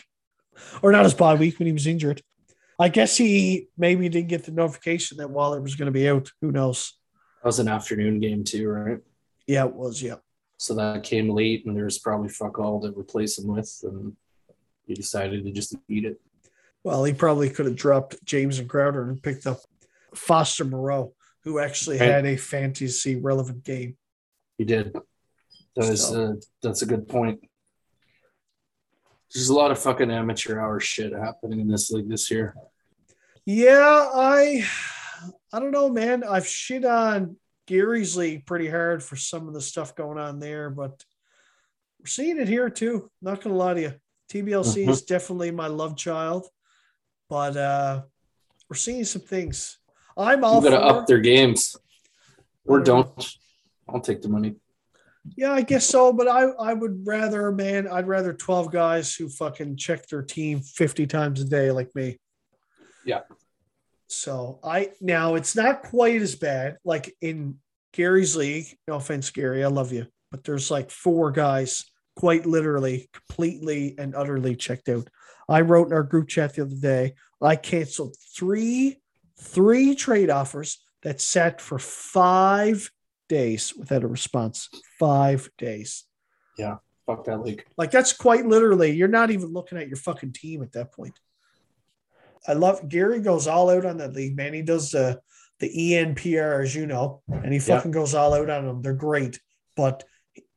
or 0.84 0.92
not 0.92 1.04
his 1.04 1.16
bye 1.16 1.34
week 1.34 1.58
when 1.58 1.66
he 1.66 1.74
was 1.74 1.88
injured. 1.88 2.22
I 2.78 2.90
guess 2.90 3.18
he 3.18 3.70
maybe 3.76 4.08
didn't 4.08 4.28
get 4.28 4.44
the 4.44 4.52
notification 4.52 5.18
that 5.18 5.32
Waller 5.32 5.62
was 5.62 5.76
going 5.76 5.88
to 5.88 5.92
be 5.92 6.08
out. 6.08 6.30
Who 6.42 6.52
knows? 6.52 6.94
That 7.42 7.48
was 7.48 7.60
an 7.60 7.70
afternoon 7.70 8.20
game 8.20 8.44
too, 8.44 8.68
right? 8.68 9.00
Yeah, 9.48 9.66
it 9.66 9.74
was. 9.74 10.04
Yeah. 10.04 10.16
So 10.58 10.74
that 10.76 11.04
came 11.04 11.30
late, 11.30 11.66
and 11.66 11.76
there 11.76 11.86
was 11.86 12.00
probably 12.00 12.30
fuck 12.30 12.60
all 12.60 12.82
to 12.82 12.98
replace 12.98 13.38
him 13.38 13.48
with, 13.48 13.78
and 13.84 14.16
he 14.88 14.94
decided 14.94 15.44
to 15.46 15.52
just 15.52 15.76
eat 15.90 16.06
it. 16.06 16.20
Well, 16.84 17.04
he 17.04 17.14
probably 17.14 17.50
could 17.50 17.66
have 17.66 17.76
dropped 17.76 18.24
Jamison 18.26 18.68
Crowder 18.68 19.10
and 19.10 19.22
picked 19.22 19.48
up 19.48 19.60
Foster 20.14 20.64
Moreau, 20.64 21.14
who 21.44 21.60
actually 21.60 22.00
Right. 22.00 22.10
had 22.10 22.26
a 22.26 22.38
fantasy 22.38 23.16
relevant 23.16 23.64
game. 23.64 23.98
He 24.58 24.64
did. 24.64 24.96
That 25.76 25.86
is 25.92 26.08
So- 26.08 26.24
uh, 26.24 26.34
that's 26.62 26.82
a 26.84 26.86
good 26.86 27.08
point. 27.10 27.42
There's 29.34 29.50
a 29.50 29.54
lot 29.54 29.72
of 29.72 29.80
fucking 29.80 30.12
amateur 30.12 30.60
hour 30.60 30.80
shit 30.80 31.12
happening 31.12 31.60
in 31.60 31.68
this 31.68 31.92
league 31.92 32.08
this 32.08 32.32
year. 32.32 32.56
Yeah, 33.46 34.10
I 34.14 34.66
I 35.52 35.60
don't 35.60 35.72
know, 35.72 35.90
man. 35.90 36.24
I've 36.24 36.48
shit 36.48 36.86
on 36.86 37.38
Gary's 37.68 38.16
league 38.16 38.46
pretty 38.46 38.70
hard 38.70 39.04
for 39.04 39.16
some 39.16 39.48
of 39.48 39.54
the 39.54 39.62
stuff 39.62 39.96
going 39.96 40.18
on 40.18 40.40
there, 40.40 40.70
but 40.70 41.04
we're 42.00 42.06
seeing 42.08 42.40
it 42.40 42.48
here 42.48 42.70
too. 42.70 43.10
Not 43.22 43.42
gonna 43.42 43.56
lie 43.56 43.74
to 43.74 43.82
you. 43.82 43.94
TBLC 44.30 44.86
Mhm. 44.86 44.90
is 44.90 45.02
definitely 45.04 45.52
my 45.52 45.68
love 45.68 45.96
child, 45.96 46.48
but 47.30 47.58
uh 47.58 48.04
we're 48.70 48.76
seeing 48.76 49.04
some 49.06 49.22
things. 49.22 49.78
I'm 50.18 50.44
all 50.44 50.64
You 50.64 50.70
gotta 50.70 50.82
for, 50.82 51.00
up 51.02 51.08
their 51.08 51.20
games. 51.20 51.76
Or 52.66 52.80
don't. 52.80 53.28
I'll 53.88 54.00
take 54.02 54.22
the 54.22 54.30
money. 54.30 54.56
Yeah, 55.36 55.52
I 55.54 55.62
guess 55.62 55.86
so, 55.86 56.14
but 56.14 56.28
I 56.28 56.44
I 56.70 56.74
would 56.74 57.06
rather, 57.06 57.52
man, 57.52 57.88
I'd 57.88 58.08
rather 58.08 58.34
12 58.34 58.72
guys 58.72 59.14
who 59.16 59.28
fucking 59.30 59.78
check 59.78 60.08
their 60.08 60.22
team 60.22 60.62
50 60.62 61.08
times 61.08 61.42
a 61.42 61.46
day 61.46 61.72
like 61.72 61.94
me. 61.96 62.20
Yeah. 63.04 63.22
So 64.08 64.60
I 64.64 64.92
now 65.02 65.36
it's 65.36 65.56
not 65.56 65.84
quite 65.84 66.22
as 66.22 66.36
bad 66.36 66.78
like 66.84 67.16
in 67.22 67.58
Gary's 67.94 68.36
league. 68.36 68.68
No 68.88 68.96
offense, 68.96 69.30
Gary, 69.32 69.64
I 69.64 69.68
love 69.68 69.92
you, 69.92 70.08
but 70.32 70.44
there's 70.44 70.70
like 70.70 70.92
four 70.92 71.32
guys 71.32 71.86
quite 72.16 72.46
literally 72.46 73.10
completely 73.14 73.96
and 73.98 74.16
utterly 74.16 74.56
checked 74.56 74.90
out. 74.90 75.10
I 75.50 75.62
wrote 75.62 75.88
in 75.88 75.94
our 75.94 76.04
group 76.04 76.28
chat 76.28 76.54
the 76.54 76.64
other 76.64 76.76
day, 76.76 77.14
I 77.42 77.56
canceled 77.56 78.16
three 78.36 78.98
three 79.40 79.96
trade 79.96 80.30
offers 80.30 80.80
that 81.04 81.22
sat 81.22 81.62
for 81.62 81.78
five 81.78 82.90
days 83.30 83.74
without 83.78 84.04
a 84.04 84.08
response. 84.08 84.70
Five 85.00 85.50
days. 85.58 86.06
Yeah. 86.58 86.78
Fuck 87.06 87.26
that 87.26 87.42
league. 87.42 87.64
Like 87.78 87.92
that's 87.92 88.14
quite 88.14 88.46
literally, 88.46 88.92
you're 88.92 89.08
not 89.08 89.30
even 89.30 89.54
looking 89.54 89.78
at 89.78 89.88
your 89.88 89.98
fucking 89.98 90.34
team 90.34 90.64
at 90.64 90.72
that 90.72 90.92
point. 90.92 91.20
I 92.48 92.54
love 92.54 92.88
Gary 92.90 93.20
goes 93.20 93.48
all 93.48 93.70
out 93.70 93.86
on 93.86 93.98
that 93.98 94.14
league, 94.14 94.36
man. 94.36 94.54
He 94.54 94.62
does 94.62 94.92
the 94.92 95.20
the 95.60 95.70
ENPR, 95.94 96.62
as 96.64 96.76
you 96.76 96.86
know, 96.86 97.22
and 97.32 97.54
he 97.54 97.60
Yeah. 97.60 97.78
fucking 97.78 97.92
goes 97.92 98.14
all 98.14 98.34
out 98.34 98.50
on 98.50 98.66
them. 98.66 98.82
They're 98.82 98.94
great, 98.94 99.40
but 99.78 100.04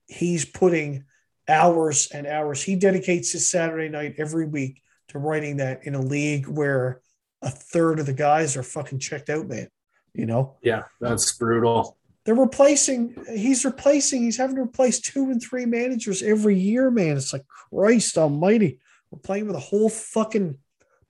he's 0.09 0.45
putting 0.45 1.05
hours 1.49 2.09
and 2.13 2.27
hours. 2.27 2.63
He 2.63 2.75
dedicates 2.75 3.31
his 3.33 3.49
Saturday 3.49 3.89
night 3.89 4.17
every 4.19 4.47
week 4.47 4.83
to 5.09 5.19
writing 5.21 5.59
that 5.59 5.85
in 5.87 5.95
a 5.95 6.01
league 6.01 6.47
where 6.49 7.01
a 7.43 7.51
third 7.51 8.01
of 8.01 8.07
the 8.07 8.13
guys 8.13 8.57
are 8.57 8.65
fucking 8.65 8.99
checked 8.99 9.31
out, 9.31 9.47
man. 9.47 9.69
You 10.15 10.27
know, 10.27 10.57
Yeah, 10.63 10.83
that's 11.01 11.33
brutal. 11.39 11.97
they're 12.25 12.35
replacing 12.35 13.15
he's 13.33 13.65
replacing 13.65 14.23
he's 14.25 14.37
having 14.37 14.57
to 14.57 14.63
replace 14.63 15.01
two 15.01 15.31
and 15.31 15.41
three 15.41 15.65
managers 15.65 16.23
every 16.23 16.59
year 16.59 16.91
man 16.91 17.17
it's 17.17 17.33
like 17.33 17.47
christ 17.71 18.19
almighty 18.19 18.79
we're 19.11 19.19
playing 19.21 19.47
with 19.47 19.57
a 19.57 19.61
whole 19.61 19.89
fucking 19.89 20.59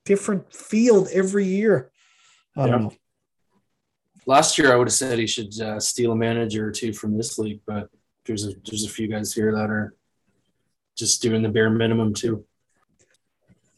different 0.09 0.51
field 0.51 1.07
every 1.13 1.45
year. 1.45 1.91
I 2.57 2.65
don't 2.65 2.69
Yeah. 2.81 2.87
know. 2.87 2.93
Last 4.25 4.57
year, 4.57 4.73
I 4.73 4.75
would 4.75 4.87
have 4.87 4.93
said 4.93 5.17
he 5.19 5.27
should 5.27 5.53
uh, 5.61 5.79
steal 5.79 6.11
a 6.11 6.15
manager 6.15 6.67
or 6.67 6.71
two 6.71 6.93
from 6.93 7.15
this 7.15 7.37
league, 7.37 7.61
but 7.65 7.89
there's 8.25 8.45
a 8.47 8.53
there's 8.65 8.85
a 8.85 8.89
few 8.89 9.07
guys 9.07 9.33
here 9.33 9.51
that 9.55 9.69
are 9.69 9.93
just 10.97 11.21
doing 11.21 11.41
the 11.43 11.49
bare 11.49 11.69
minimum 11.69 12.13
too. 12.13 12.45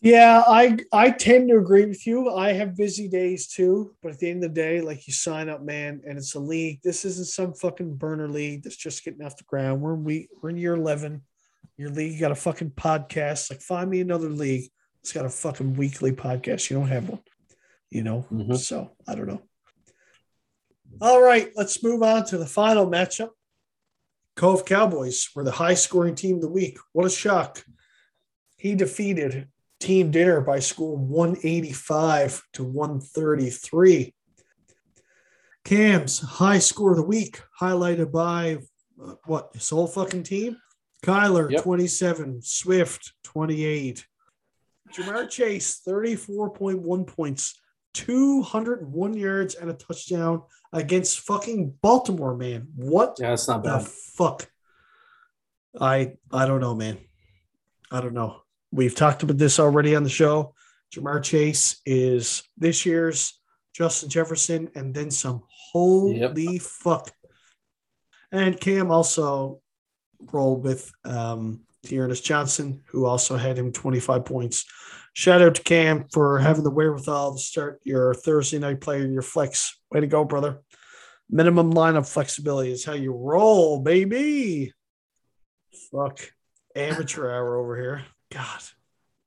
yeah 0.01 0.43
i 0.47 0.75
i 0.91 1.11
tend 1.11 1.47
to 1.49 1.57
agree 1.57 1.85
with 1.85 2.07
you. 2.07 2.17
I 2.47 2.53
have 2.53 2.75
busy 2.75 3.07
days 3.07 3.47
too 3.47 3.93
but 4.01 4.11
at 4.13 4.19
the 4.19 4.29
end 4.31 4.43
of 4.43 4.49
the 4.53 4.61
day 4.61 4.81
like 4.81 5.05
you 5.07 5.13
sign 5.13 5.47
up 5.47 5.61
man 5.61 6.01
and 6.07 6.17
it's 6.17 6.33
a 6.35 6.39
league. 6.39 6.79
This 6.83 7.05
isn't 7.05 7.27
some 7.27 7.53
fucking 7.53 7.95
burner 8.03 8.27
league 8.27 8.63
that's 8.63 8.75
just 8.87 9.03
getting 9.05 9.23
off 9.25 9.37
the 9.37 9.43
ground. 9.53 9.79
We're 9.81 9.93
in 9.93 10.03
week 10.03 10.29
we're 10.41 10.49
in 10.49 10.57
year 10.57 10.73
11 10.75 11.21
your 11.77 11.91
league 11.91 12.19
got 12.19 12.31
a 12.31 12.35
fucking 12.47 12.71
podcast. 12.71 13.49
Like 13.51 13.61
find 13.61 13.89
me 13.89 14.01
another 14.01 14.29
league 14.29 14.69
that's 15.01 15.13
got 15.13 15.25
a 15.25 15.29
fucking 15.29 15.73
weekly 15.75 16.11
podcast 16.11 16.69
you 16.69 16.77
don't 16.77 16.87
have 16.89 17.09
one 17.09 17.21
you 17.89 18.03
know 18.03 18.25
Mhm. 18.31 18.57
So 18.57 18.95
I 19.07 19.15
don't 19.15 19.27
know. 19.27 19.41
All 20.99 21.21
right, 21.21 21.51
let's 21.55 21.81
move 21.83 22.03
on 22.03 22.25
to 22.27 22.37
the 22.37 22.45
final 22.45 22.85
matchup. 22.85 23.29
Cove 24.35 24.65
Cowboys 24.65 25.29
were 25.35 25.43
the 25.43 25.51
high 25.51 25.73
scoring 25.73 26.15
team 26.15 26.35
of 26.35 26.41
the 26.41 26.49
week. 26.49 26.77
What 26.93 27.05
a 27.05 27.09
shock. 27.09 27.63
He 28.57 28.75
defeated 28.75 29.47
Team 29.79 30.11
Dinner 30.11 30.41
by 30.41 30.59
score 30.59 30.95
185 30.97 32.43
to 32.53 32.63
133. 32.63 34.13
Cam's 35.63 36.19
high 36.19 36.59
score 36.59 36.91
of 36.91 36.97
the 36.97 37.03
week, 37.03 37.41
highlighted 37.59 38.11
by 38.11 38.59
uh, 39.03 39.15
what 39.25 39.49
his 39.53 39.69
whole 39.69 39.87
fucking 39.87 40.23
team? 40.23 40.57
Kyler, 41.03 41.49
Yep. 41.51 41.63
27, 41.63 42.41
Swift, 42.41 43.13
28. 43.23 44.05
Ja'Marr 44.93 45.29
Chase, 45.29 45.81
34.1 45.87 47.07
points, 47.07 47.59
201 47.93 49.13
yards 49.15 49.55
and 49.55 49.69
a 49.69 49.73
touchdown 49.73 50.43
against 50.73 51.19
fucking 51.21 51.73
Baltimore, 51.81 52.35
man. 52.35 52.67
What 52.75 53.17
Yeah, 53.19 53.33
it's 53.33 53.47
not 53.47 53.63
the 53.63 53.77
bad. 53.77 53.87
fuck? 53.87 54.49
I 55.79 56.13
I 56.31 56.45
don't 56.45 56.61
know, 56.61 56.75
man. 56.75 56.97
I 57.91 58.01
don't 58.01 58.13
know. 58.13 58.41
We've 58.71 58.95
talked 58.95 59.23
about 59.23 59.37
this 59.37 59.59
already 59.59 59.95
on 59.95 60.03
the 60.03 60.09
show. 60.09 60.53
Ja'Marr 60.93 61.23
Chase 61.23 61.81
is 61.85 62.43
this 62.57 62.85
year's 62.85 63.39
Justin 63.73 64.09
Jefferson 64.09 64.69
and 64.75 64.93
then 64.93 65.11
some. 65.11 65.43
Holy 65.71 66.57
fuck. 66.59 67.11
And 68.31 68.59
Cam 68.59 68.91
also 68.91 69.61
rolled 70.31 70.63
with 70.63 70.91
um 71.05 71.61
D'Ernest 71.83 72.23
Johnson, 72.23 72.83
who 72.87 73.05
also 73.05 73.37
had 73.37 73.57
him 73.57 73.71
25 73.71 74.25
points. 74.25 74.65
Shout 75.13 75.41
out 75.41 75.55
to 75.55 75.63
Cam 75.63 76.05
for 76.11 76.39
having 76.39 76.63
the 76.63 76.69
wherewithal 76.69 77.33
to 77.33 77.39
start 77.39 77.81
your 77.83 78.13
Thursday 78.13 78.59
night 78.59 78.81
player, 78.81 79.05
your 79.05 79.21
flex. 79.21 79.77
Way 79.91 80.01
to 80.01 80.07
go, 80.07 80.23
brother. 80.23 80.61
Minimum 81.29 81.73
lineup 81.73 82.07
flexibility 82.07 82.71
is 82.71 82.85
how 82.85 82.93
you 82.93 83.13
roll, 83.13 83.79
baby. 83.79 84.73
Fuck. 85.91 86.19
Amateur 86.75 87.29
hour 87.29 87.57
over 87.57 87.75
here. 87.75 88.03
God. 88.31 88.61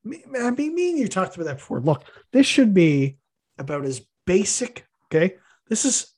I 0.05 0.51
mean, 0.51 0.75
me 0.75 0.89
and 0.91 0.99
you 0.99 1.07
talked 1.07 1.35
about 1.35 1.45
that 1.45 1.57
before. 1.57 1.81
Look, 1.81 2.03
this 2.31 2.47
should 2.47 2.73
be 2.73 3.17
about 3.57 3.85
as 3.85 4.01
basic. 4.25 4.85
Okay. 5.05 5.35
This 5.67 5.85
is 5.85 6.13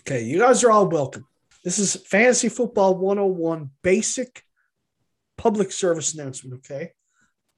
okay. 0.00 0.22
You 0.22 0.38
guys 0.38 0.64
are 0.64 0.70
all 0.70 0.88
welcome. 0.88 1.26
This 1.64 1.78
is 1.78 1.96
fantasy 1.96 2.48
football 2.48 2.96
101 2.96 3.70
basic 3.82 4.44
public 5.40 5.72
service 5.72 6.12
announcement. 6.12 6.56
Okay. 6.56 6.92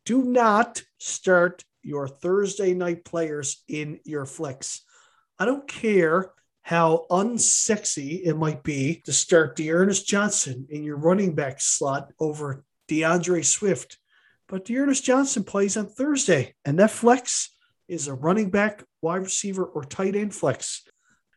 Do 0.07 0.23
not 0.23 0.83
start 1.01 1.65
your 1.83 2.07
Thursday 2.07 2.75
night 2.75 3.05
players 3.05 3.65
in 3.67 3.99
your 4.05 4.25
flex. 4.25 4.83
I 5.37 5.47
don't 5.47 5.67
care 5.67 6.31
how 6.63 7.07
unsexy 7.11 8.21
it 8.25 8.37
might 8.37 8.63
be 8.63 9.03
to 9.07 9.13
start 9.13 9.57
D'Ernest 9.57 10.07
Johnson 10.07 10.69
in 10.71 10.85
your 10.85 10.97
running 10.97 11.35
back 11.35 11.61
slot 11.61 12.13
over 12.21 12.65
D'Andre 12.87 13.43
Swift. 13.43 13.99
But 14.47 14.65
D'Ernest 14.65 15.03
Johnson 15.03 15.43
plays 15.43 15.77
on 15.77 15.87
Thursday, 15.87 16.55
and 16.65 16.79
that 16.79 16.93
flex 16.93 17.51
is 17.89 18.07
a 18.07 18.15
running 18.15 18.51
back, 18.51 18.85
wide 19.01 19.25
receiver, 19.25 19.65
or 19.65 19.83
tight 19.83 20.15
end 20.15 20.37
flex. 20.37 20.85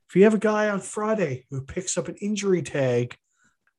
If 0.07 0.15
you 0.15 0.25
have 0.25 0.35
a 0.35 0.39
guy 0.39 0.69
on 0.69 0.79
Friday 0.79 1.47
who 1.49 1.61
picks 1.61 1.97
up 1.97 2.07
an 2.07 2.17
injury 2.21 2.61
tag, 2.61 3.17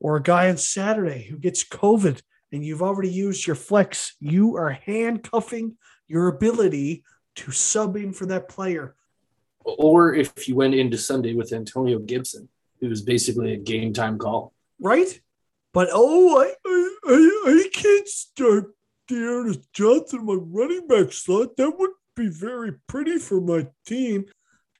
or 0.00 0.16
a 0.16 0.22
guy 0.22 0.50
on 0.50 0.56
Saturday 0.56 1.26
who 1.30 1.38
gets 1.38 1.64
COVID 1.64 2.20
and 2.52 2.64
you've 2.64 2.82
already 2.82 3.10
used 3.10 3.46
your 3.46 3.56
flex, 3.56 4.14
you 4.20 4.56
are 4.56 4.70
handcuffing 4.70 5.76
your 6.08 6.28
ability 6.28 7.04
to 7.36 7.50
sub 7.50 7.96
in 7.96 8.12
for 8.12 8.26
that 8.26 8.48
player. 8.48 8.94
Or 9.64 10.14
if 10.14 10.48
you 10.48 10.54
went 10.54 10.74
into 10.74 10.96
Sunday 10.96 11.34
with 11.34 11.52
Antonio 11.52 11.98
Gibson, 11.98 12.48
it 12.80 12.88
was 12.88 13.02
basically 13.02 13.52
a 13.54 13.58
game 13.58 13.92
time 13.92 14.18
call. 14.18 14.52
right? 14.80 15.20
But 15.72 15.88
oh, 15.92 16.40
I 16.40 16.54
I, 16.64 17.40
I, 17.46 17.68
can't 17.72 18.08
start 18.08 18.74
D'Ernest 19.08 19.60
Johnson 19.72 20.24
my 20.24 20.34
running 20.34 20.86
back 20.86 21.12
slot. 21.12 21.56
That 21.56 21.78
would 21.78 21.90
be 22.14 22.28
very 22.28 22.72
pretty 22.86 23.18
for 23.18 23.40
my 23.40 23.68
team. 23.86 24.26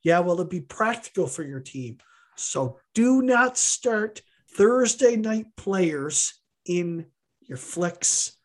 Yeah, 0.03 0.21
well, 0.21 0.37
it'd 0.37 0.49
be 0.49 0.61
practical 0.61 1.27
for 1.27 1.43
your 1.43 1.61
team. 1.61 1.99
So 2.37 2.79
do 2.95 3.23
not 3.23 3.59
start 3.59 4.23
Thursday 4.53 5.17
night 5.17 5.47
players 5.57 6.35
in 6.65 7.07
your 7.47 7.59
flex. 7.59 8.37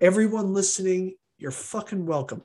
Everyone 0.00 0.54
listening, 0.54 1.14
you're 1.38 1.50
fucking 1.50 2.06
welcome. 2.06 2.42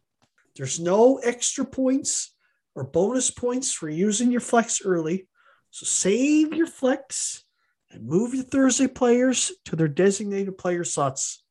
There's 0.56 0.80
no 0.80 1.18
extra 1.18 1.66
points 1.66 2.34
or 2.76 2.84
bonus 2.84 3.32
points 3.32 3.72
for 3.72 3.90
using 3.90 4.32
your 4.32 4.42
flex 4.42 4.82
early. 4.84 5.28
So 5.72 5.86
save 5.86 6.54
your 6.54 6.68
flex 6.68 7.44
and 7.92 8.06
move 8.06 8.34
your 8.34 8.44
Thursday 8.44 8.88
players 8.88 9.52
to 9.66 9.76
their 9.76 9.88
designated 9.88 10.58
player 10.58 10.84
slots. 10.84 11.44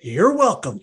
You're 0.00 0.34
welcome. 0.36 0.80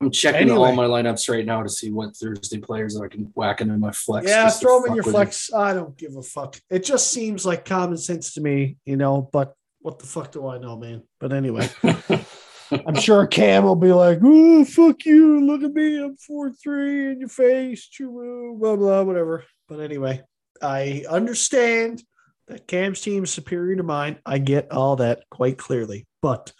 I'm 0.00 0.10
checking 0.10 0.42
Anyway. 0.42 0.56
all 0.56 0.74
my 0.74 0.84
lineups 0.86 1.28
right 1.30 1.46
now 1.46 1.62
to 1.62 1.68
see 1.68 1.90
what 1.90 2.16
Thursday 2.16 2.58
players 2.58 3.00
I 3.00 3.08
can 3.08 3.32
whack 3.34 3.60
into 3.60 3.78
my 3.78 3.92
flex. 3.92 4.28
yeah, 4.28 4.44
just 4.44 4.60
throw 4.60 4.80
them 4.80 4.90
in 4.90 4.96
your 4.96 5.04
with 5.04 5.14
flex. 5.14 5.52
I 5.52 5.72
don't 5.72 5.96
give 5.96 6.14
a 6.16 6.22
fuck. 6.22 6.60
It 6.68 6.84
just 6.84 7.10
seems 7.10 7.46
like 7.46 7.64
common 7.64 7.96
sense 7.96 8.34
to 8.34 8.40
me, 8.40 8.76
you 8.84 8.96
know, 8.96 9.28
but 9.32 9.54
what 9.84 9.98
the 9.98 10.06
fuck 10.06 10.32
do 10.32 10.46
I 10.48 10.56
know, 10.56 10.78
man? 10.78 11.02
But 11.20 11.34
anyway. 11.34 11.68
I'm 12.86 12.94
sure 12.94 13.26
Cam 13.26 13.64
will 13.64 13.76
be 13.76 13.92
like, 13.92 14.18
"Oh, 14.22 14.64
fuck 14.64 15.04
you! 15.04 15.44
Look 15.46 15.62
at 15.62 15.74
me, 15.74 16.02
I'm 16.02 16.16
four 16.16 16.50
three 16.50 17.12
in 17.12 17.20
your 17.20 17.28
face, 17.28 17.86
choo 17.86 18.56
blah 18.58 18.76
blah, 18.76 19.02
whatever." 19.02 19.44
But 19.68 19.80
anyway, 19.80 20.22
I 20.62 21.04
understand 21.08 22.02
that 22.48 22.66
Cam's 22.66 23.02
team 23.02 23.24
is 23.24 23.30
superior 23.30 23.76
to 23.76 23.82
mine. 23.82 24.18
I 24.24 24.38
get 24.38 24.72
all 24.72 24.96
that 24.96 25.24
quite 25.30 25.58
clearly, 25.58 26.06
but 26.22 26.50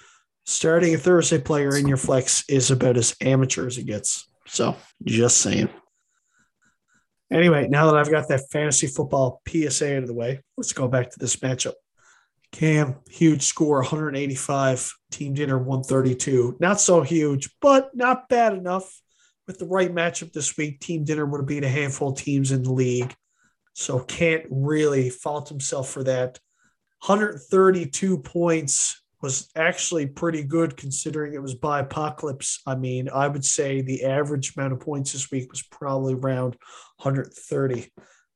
starting 0.45 0.95
a 0.95 0.99
Thursday 0.99 1.39
player 1.39 1.75
in 1.75 1.89
your 1.89 1.97
flex 1.97 2.45
is 2.49 2.71
about 2.71 2.99
as 2.99 3.17
amateur 3.23 3.67
as 3.67 3.79
it 3.79 3.87
gets. 3.87 4.29
So, 4.47 4.77
just 5.03 5.39
saying. 5.39 5.71
Anyway, 7.33 7.69
now 7.69 7.87
that 7.87 7.97
I've 7.97 8.11
got 8.11 8.29
that 8.29 8.51
fantasy 8.53 8.87
football 8.87 9.41
PSA 9.49 9.97
out 9.97 10.03
of 10.03 10.09
the 10.09 10.15
way, 10.15 10.43
let's 10.59 10.75
go 10.75 10.87
back 10.87 11.11
to 11.11 11.19
this 11.19 11.37
matchup. 11.37 11.73
Cam, 12.55 12.95
huge 13.11 13.43
score, 13.43 13.79
185. 13.79 14.95
Team 15.11 15.35
dinner, 15.35 15.59
132. 15.59 16.57
Not 16.61 16.81
so 16.81 17.03
huge, 17.03 17.51
but 17.61 17.91
not 17.97 18.29
bad 18.29 18.53
enough. 18.55 19.03
With 19.49 19.59
the 19.59 19.67
right 19.67 19.93
matchup 19.93 20.33
this 20.33 20.57
week, 20.57 20.79
Team 20.79 21.03
Dinner 21.03 21.27
would 21.27 21.41
have 21.41 21.49
beat 21.49 21.65
a 21.65 21.69
handful 21.69 22.11
of 22.11 22.17
teams 22.17 22.53
in 22.53 22.63
the 22.63 22.73
league. 22.73 23.13
So 23.73 23.99
can't 23.99 24.45
really 24.51 25.11
fault 25.11 25.49
himself 25.49 25.91
for 25.91 26.05
that. 26.05 26.39
132 27.05 28.19
points 28.19 29.03
was 29.21 29.49
actually 29.57 30.07
pretty 30.07 30.45
good 30.45 30.77
considering 30.77 31.35
it 31.35 31.43
was 31.43 31.57
by 31.57 31.81
apocalypse. 31.81 32.61
I 32.69 32.77
mean, 32.77 33.09
I 33.13 33.27
would 33.27 33.45
say 33.45 33.83
the 33.83 34.05
average 34.05 34.57
amount 34.57 34.75
of 34.75 34.81
points 34.81 35.13
this 35.13 35.29
week 35.33 35.51
was 35.51 35.65
probably 35.65 36.15
around 36.15 36.57
130. 37.03 37.91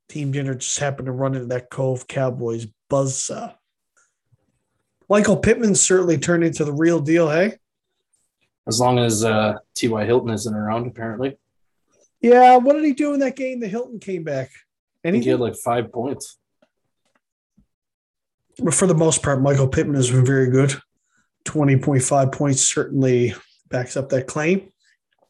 Team 0.09 0.31
Dinner 0.33 0.55
just 0.55 0.77
happened 0.77 1.05
to 1.05 1.13
run 1.13 1.35
into 1.35 1.47
that 1.47 1.69
Cove 1.69 2.05
Cowboys 2.05 2.67
buzzsaw. 2.91 3.55
Michael 5.09 5.37
Pittman 5.37 5.73
certainly 5.73 6.17
turned 6.17 6.43
into 6.43 6.63
the 6.63 6.71
real 6.71 6.99
deal, 6.99 7.29
hey? 7.29 7.57
As 8.67 8.79
long 8.79 8.99
as 8.99 9.25
uh, 9.25 9.55
T.Y. 9.73 10.05
Hilton 10.05 10.29
isn't 10.29 10.53
around, 10.53 10.85
apparently. 10.85 11.37
Yeah, 12.21 12.57
what 12.57 12.73
did 12.73 12.85
he 12.85 12.93
do 12.93 13.13
in 13.13 13.19
that 13.21 13.35
game? 13.35 13.59
The 13.59 13.67
Hilton 13.67 13.99
came 13.99 14.23
back. 14.23 14.51
Think 15.03 15.23
he 15.23 15.29
had 15.29 15.39
like 15.39 15.55
five 15.55 15.91
points. 15.91 16.37
But 18.59 18.73
for 18.73 18.85
the 18.85 18.93
most 18.93 19.23
part, 19.23 19.41
Michael 19.41 19.67
Pittman 19.67 19.95
has 19.95 20.11
been 20.11 20.25
very 20.25 20.51
good. 20.51 20.75
20.5 21.45 22.31
points 22.31 22.61
certainly 22.61 23.33
backs 23.69 23.97
up 23.97 24.09
that 24.09 24.27
claim. 24.27 24.69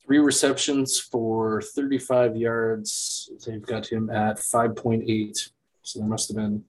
Three 0.05 0.17
receptions 0.17 0.99
for 0.99 1.61
35 1.61 2.35
yards. 2.35 3.29
They've 3.45 3.61
got 3.61 3.85
him 3.85 4.09
at 4.09 4.37
5.8. 4.37 5.49
So 5.83 5.99
there 5.99 6.07
must 6.07 6.29
have 6.29 6.37
been 6.37 6.65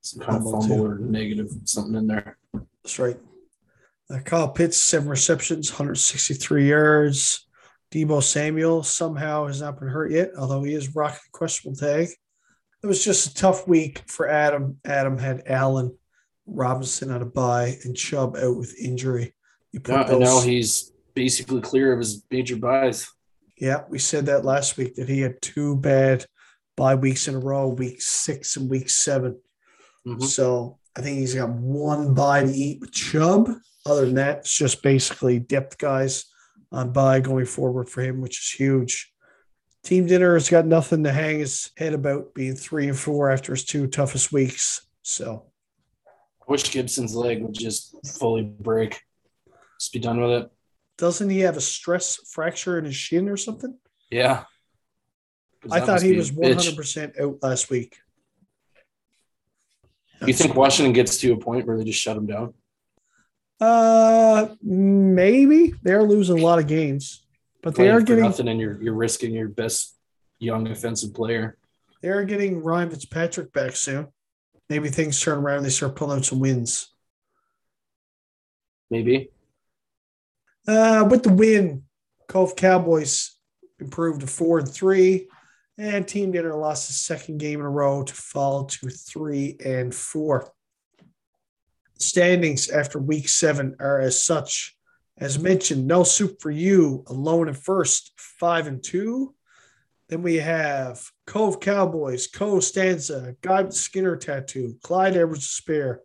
some 0.00 0.24
kind 0.24 0.38
of 0.38 0.50
Fumble, 0.50 0.86
or 0.86 0.98
negative 0.98 1.50
something 1.64 1.94
in 1.94 2.06
there. 2.06 2.38
That's 2.82 2.98
right. 2.98 3.16
Uh, 4.10 4.20
Kyle 4.20 4.48
Pitts, 4.48 4.78
seven 4.78 5.08
receptions, 5.08 5.70
163 5.70 6.68
yards. 6.68 7.46
Deebo 7.90 8.22
Samuel 8.22 8.82
somehow 8.82 9.46
has 9.46 9.60
not 9.60 9.78
been 9.78 9.88
hurt 9.88 10.10
yet, 10.10 10.30
although 10.38 10.62
he 10.62 10.74
is 10.74 10.94
rocking 10.94 11.20
a 11.26 11.36
questionable 11.36 11.76
tag. 11.76 12.08
It 12.82 12.86
was 12.86 13.02
just 13.02 13.26
a 13.26 13.34
tough 13.34 13.66
week 13.66 14.02
for 14.06 14.28
Adam. 14.28 14.78
Adam 14.84 15.18
had 15.18 15.42
Allen, 15.46 15.96
Robinson 16.46 17.10
on 17.10 17.22
a 17.22 17.26
bye, 17.26 17.76
and 17.84 17.96
Chubb 17.96 18.36
out 18.36 18.56
with 18.56 18.78
injury. 18.78 19.34
You 19.72 19.80
put 19.80 20.08
Now, 20.08 20.18
now 20.18 20.40
he's 20.40 20.92
basically 21.14 21.60
clear 21.60 21.92
of 21.92 21.98
his 21.98 22.24
major 22.30 22.56
byes. 22.56 23.10
Yeah, 23.56 23.82
we 23.88 23.98
said 23.98 24.26
that 24.26 24.44
last 24.44 24.76
week 24.76 24.94
that 24.96 25.08
he 25.08 25.20
had 25.20 25.42
two 25.42 25.76
bad 25.76 26.24
bye 26.76 26.94
weeks 26.94 27.26
in 27.26 27.34
a 27.34 27.40
row, 27.40 27.68
week 27.68 28.00
six 28.00 28.56
and 28.56 28.70
week 28.70 28.88
7 28.88 29.36
Mhm. 30.08 30.22
So 30.24 30.78
I 30.96 31.02
think 31.02 31.18
he's 31.18 31.34
got 31.34 31.50
one 31.50 32.14
bye 32.14 32.44
to 32.44 32.50
eat 32.50 32.80
with 32.80 32.92
Chubb. 32.92 33.50
Other 33.86 34.06
than 34.06 34.14
that, 34.14 34.38
it's 34.38 34.56
just 34.56 34.82
basically 34.82 35.38
depth 35.38 35.78
guys 35.78 36.26
on 36.72 36.92
bye 36.92 37.20
going 37.20 37.46
forward 37.46 37.88
for 37.88 38.02
him, 38.02 38.20
which 38.20 38.38
is 38.38 38.50
huge. 38.50 39.12
Team 39.82 40.06
dinner 40.06 40.34
has 40.34 40.50
got 40.50 40.66
nothing 40.66 41.04
to 41.04 41.12
hang 41.12 41.38
his 41.38 41.70
head 41.76 41.94
about 41.94 42.34
being 42.34 42.54
three 42.56 42.88
and 42.88 42.98
four 42.98 43.30
after 43.30 43.52
his 43.54 43.64
two 43.64 43.86
toughest 43.86 44.32
weeks. 44.32 44.82
So 45.02 45.46
I 46.06 46.50
wish 46.50 46.70
Gibson's 46.70 47.14
leg 47.14 47.42
would 47.42 47.54
just 47.54 47.94
fully 48.18 48.42
break. 48.42 49.00
Just 49.78 49.92
be 49.92 49.98
done 49.98 50.20
with 50.20 50.30
it. 50.42 50.50
doesn't 50.98 51.30
he 51.30 51.40
have 51.40 51.56
a 51.56 51.60
stress 51.60 52.16
fracture 52.28 52.76
in 52.76 52.84
his 52.84 52.96
shin 52.96 53.28
or 53.28 53.36
something? 53.36 53.78
Yeah. 54.10 54.44
I 55.70 55.78
thought 55.80 56.02
he 56.02 56.12
was 56.16 56.32
100% 56.32 57.20
out 57.20 57.38
last 57.40 57.70
week. 57.70 57.98
You 60.26 60.32
think 60.34 60.54
Washington 60.54 60.92
gets 60.92 61.18
to 61.18 61.32
a 61.32 61.36
point 61.36 61.66
where 61.66 61.76
they 61.78 61.84
just 61.84 62.00
shut 62.00 62.16
them 62.16 62.26
down? 62.26 62.54
Uh, 63.60 64.54
maybe 64.62 65.74
they're 65.82 66.02
losing 66.02 66.38
a 66.38 66.42
lot 66.42 66.58
of 66.58 66.66
games, 66.66 67.24
but 67.62 67.74
they 67.74 67.90
are 67.90 68.00
getting 68.00 68.24
nothing, 68.24 68.48
and 68.48 68.60
you're 68.60 68.80
you're 68.82 68.94
risking 68.94 69.32
your 69.32 69.48
best 69.48 69.96
young 70.38 70.68
offensive 70.68 71.12
player. 71.14 71.56
they 72.02 72.08
are 72.08 72.24
getting 72.24 72.62
Ryan 72.62 72.90
Fitzpatrick 72.90 73.52
back 73.52 73.74
soon. 73.74 74.08
Maybe 74.68 74.88
things 74.90 75.20
turn 75.20 75.38
around. 75.38 75.62
They 75.64 75.70
start 75.70 75.96
pulling 75.96 76.18
out 76.18 76.24
some 76.24 76.38
wins. 76.40 76.92
Maybe 78.90 79.30
Uh, 80.66 81.06
with 81.10 81.22
the 81.24 81.32
win, 81.32 81.84
Cove 82.28 82.54
Cowboys 82.56 83.36
improved 83.80 84.20
to 84.20 84.26
four 84.26 84.58
and 84.60 84.68
three, 84.68 85.28
and 85.78 86.06
Team 86.06 86.32
Dinner 86.32 86.54
lost 86.56 86.88
the 86.88 86.92
second 86.92 87.38
game 87.38 87.60
in 87.60 87.66
a 87.66 87.70
row 87.70 88.02
to 88.02 88.12
fall 88.12 88.64
to 88.64 88.88
three 88.88 89.56
and 89.64 89.94
four. 89.94 90.52
Standings 91.98 92.68
after 92.68 92.98
week 92.98 93.28
seven 93.28 93.76
are 93.78 94.00
as 94.00 94.22
such. 94.22 94.76
As 95.16 95.38
mentioned, 95.38 95.86
no 95.86 96.02
soup 96.02 96.40
for 96.40 96.50
you, 96.50 97.04
alone 97.06 97.48
in 97.48 97.54
first, 97.54 98.12
five 98.16 98.66
and 98.66 98.82
two. 98.82 99.34
Then 100.08 100.22
we 100.22 100.36
have 100.36 101.02
Cove 101.26 101.60
Cowboys, 101.60 102.26
Cove 102.26 102.64
Stanza, 102.64 103.36
Guy 103.40 103.68
Skinner 103.68 104.16
Tattoo, 104.16 104.76
Clyde 104.82 105.16
Edwards 105.16 105.48
Spare, 105.48 106.00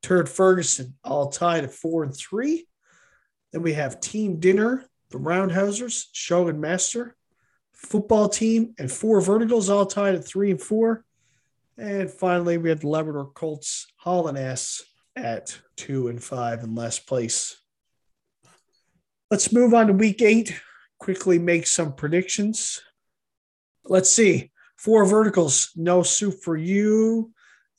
Turd 0.00 0.28
Ferguson, 0.28 0.94
all 1.04 1.28
tied 1.28 1.64
at 1.64 1.72
four 1.72 2.02
and 2.02 2.16
three. 2.16 2.66
Then 3.52 3.62
we 3.62 3.74
have 3.74 4.00
Team 4.00 4.40
Dinner, 4.40 4.88
the 5.10 5.18
Roundhousers, 5.18 6.06
Shogun 6.12 6.60
Master, 6.60 7.16
football 7.82 8.28
team, 8.28 8.74
and 8.78 8.90
four 8.90 9.20
verticals 9.20 9.68
all 9.68 9.86
tied 9.86 10.14
at 10.14 10.24
three 10.24 10.50
and 10.50 10.60
four. 10.60 11.04
And 11.76 12.10
finally, 12.10 12.58
we 12.58 12.68
have 12.68 12.80
the 12.80 12.88
Labrador 12.88 13.30
Colts, 13.34 13.86
Holland 13.96 14.38
Ass 14.38 14.82
at 15.16 15.58
two 15.76 16.08
and 16.08 16.22
five 16.22 16.62
in 16.62 16.74
last 16.74 17.06
place. 17.06 17.56
Let's 19.30 19.52
move 19.52 19.74
on 19.74 19.86
to 19.88 19.92
week 19.92 20.22
eight. 20.22 20.60
Quickly 20.98 21.38
make 21.38 21.66
some 21.66 21.94
predictions. 21.94 22.82
Let's 23.84 24.10
see. 24.10 24.52
Four 24.76 25.04
verticals, 25.06 25.70
no 25.76 26.02
soup 26.02 26.34
for 26.42 26.56
you. 26.56 27.32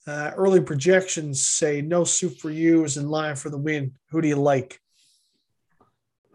Uh, 0.06 0.32
early 0.36 0.60
projections 0.60 1.42
say 1.42 1.82
no 1.82 2.04
soup 2.04 2.38
for 2.38 2.50
you 2.50 2.84
is 2.84 2.98
in 2.98 3.08
line 3.08 3.36
for 3.36 3.50
the 3.50 3.58
win. 3.58 3.94
Who 4.10 4.22
do 4.22 4.28
you 4.28 4.36
like? 4.36 4.80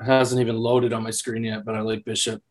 hasn't 0.00 0.40
even 0.40 0.56
loaded 0.56 0.92
on 0.92 1.02
my 1.02 1.10
screen 1.10 1.44
yet, 1.44 1.64
but 1.64 1.74
I 1.74 1.80
like 1.80 2.04
Bishop. 2.04 2.42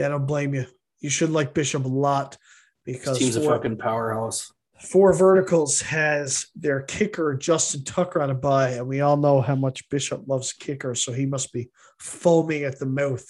Yeah, 0.00 0.06
I 0.06 0.08
don't 0.08 0.24
blame 0.24 0.54
you. 0.54 0.64
You 1.00 1.10
should 1.10 1.28
like 1.28 1.52
Bishop 1.52 1.84
a 1.84 1.88
lot 1.88 2.38
This 2.86 2.96
because 2.96 3.18
team's 3.18 3.36
a 3.36 3.42
fucking 3.42 3.76
powerhouse. 3.76 4.50
four 4.80 5.12
verticals 5.12 5.82
has 5.82 6.46
their 6.56 6.80
kicker 6.80 7.34
Justin 7.34 7.84
Tucker 7.84 8.22
on 8.22 8.30
a 8.30 8.34
bye, 8.34 8.70
and 8.70 8.88
we 8.88 9.02
all 9.02 9.18
know 9.18 9.42
how 9.42 9.56
much 9.56 9.90
Bishop 9.90 10.22
loves 10.26 10.54
kicker, 10.54 10.94
so 10.94 11.12
he 11.12 11.26
must 11.26 11.52
be 11.52 11.68
foaming 11.98 12.64
at 12.64 12.78
the 12.78 12.86
mouth. 12.86 13.26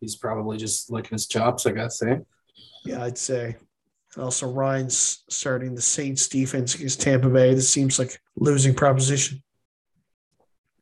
He's 0.00 0.16
probably 0.16 0.56
just 0.56 0.90
licking 0.90 1.12
his 1.12 1.28
chops, 1.28 1.64
I 1.64 1.70
guess. 1.70 2.02
Eh? 2.02 2.16
Yeah, 2.84 3.04
I'd 3.04 3.16
say. 3.16 3.54
And 4.16 4.24
also, 4.24 4.50
Ryan's 4.50 5.22
starting 5.30 5.76
the 5.76 5.80
Saints 5.80 6.26
defense 6.26 6.74
against 6.74 7.00
Tampa 7.00 7.30
Bay. 7.30 7.54
This 7.54 7.70
seems 7.70 8.00
like 8.00 8.20
losing 8.34 8.74
proposition. 8.74 9.44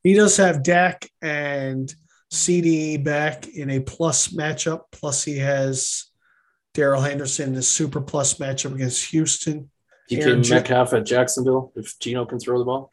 He 0.02 0.14
does 0.14 0.38
have 0.38 0.62
Dak 0.62 1.06
and 1.20 1.94
CeeDee 2.32 3.02
back 3.02 3.48
in 3.48 3.70
a 3.70 3.80
plus 3.80 4.28
matchup. 4.28 4.82
Plus, 4.92 5.24
he 5.24 5.38
has 5.38 6.06
Darrell 6.74 7.00
Henderson 7.00 7.50
in 7.50 7.58
a 7.58 7.62
super 7.62 8.00
plus 8.00 8.34
matchup 8.34 8.74
against 8.74 9.10
Houston. 9.10 9.70
DK 10.10 10.22
Aaron 10.22 10.44
Metcalf 10.48 10.92
at 10.92 11.04
Jacksonville 11.04 11.72
if 11.76 11.98
Geno 11.98 12.24
can 12.24 12.38
throw 12.38 12.58
the 12.58 12.64
ball. 12.64 12.92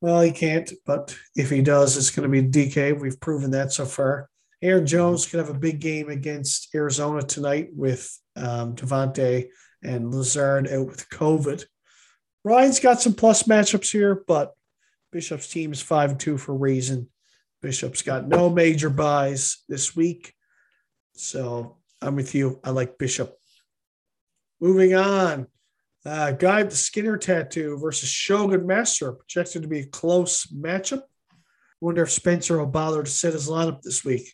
Well, 0.00 0.20
he 0.20 0.30
can't, 0.30 0.72
but 0.86 1.16
if 1.34 1.50
he 1.50 1.60
does, 1.60 1.96
it's 1.96 2.10
going 2.10 2.30
to 2.30 2.42
be 2.42 2.48
DK. 2.48 2.98
We've 2.98 3.20
proven 3.20 3.50
that 3.52 3.72
so 3.72 3.84
far. 3.84 4.28
Aaron 4.62 4.86
Jones 4.86 5.26
could 5.26 5.38
have 5.38 5.50
a 5.50 5.58
big 5.58 5.80
game 5.80 6.08
against 6.08 6.74
Arizona 6.74 7.22
tonight 7.22 7.70
with 7.74 8.16
um, 8.36 8.74
Davante 8.74 9.48
and 9.82 10.12
Lazard 10.12 10.68
out 10.68 10.86
with 10.86 11.08
COVID. 11.10 11.64
Ryan's 12.44 12.80
got 12.80 13.00
some 13.00 13.14
plus 13.14 13.44
matchups 13.44 13.92
here, 13.92 14.22
but 14.26 14.52
Bishop's 15.12 15.48
team 15.48 15.72
is 15.72 15.80
five 15.80 16.10
and 16.10 16.20
two 16.20 16.38
for 16.38 16.52
a 16.52 16.58
reason. 16.58 17.08
Bishop's 17.60 18.02
got 18.02 18.28
no 18.28 18.48
major 18.50 18.90
byes 18.90 19.64
this 19.68 19.96
week. 19.96 20.32
So 21.14 21.78
I'm 22.00 22.16
with 22.16 22.34
you. 22.34 22.60
I 22.62 22.70
like 22.70 22.98
Bishop. 22.98 23.34
Moving 24.60 24.94
on. 24.94 25.46
Uh, 26.06 26.32
guy 26.32 26.62
with 26.62 26.70
the 26.70 26.76
Skinner 26.76 27.16
tattoo 27.16 27.76
versus 27.78 28.08
Shogun 28.08 28.66
Master, 28.66 29.12
projected 29.12 29.62
to 29.62 29.68
be 29.68 29.80
a 29.80 29.86
close 29.86 30.46
matchup. 30.46 31.02
Wonder 31.80 32.02
if 32.02 32.10
Spencer 32.10 32.58
will 32.58 32.66
bother 32.66 33.02
to 33.02 33.10
set 33.10 33.34
his 33.34 33.48
lineup 33.48 33.82
this 33.82 34.04
week. 34.04 34.32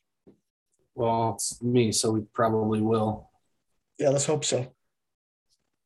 Well, 0.95 1.35
it's 1.35 1.61
me, 1.63 1.91
so 1.93 2.13
we 2.13 2.21
probably 2.33 2.81
will. 2.81 3.31
Yeah, 3.99 4.11
let's 4.11 4.27
hope 4.27 4.45
so. 4.45 4.73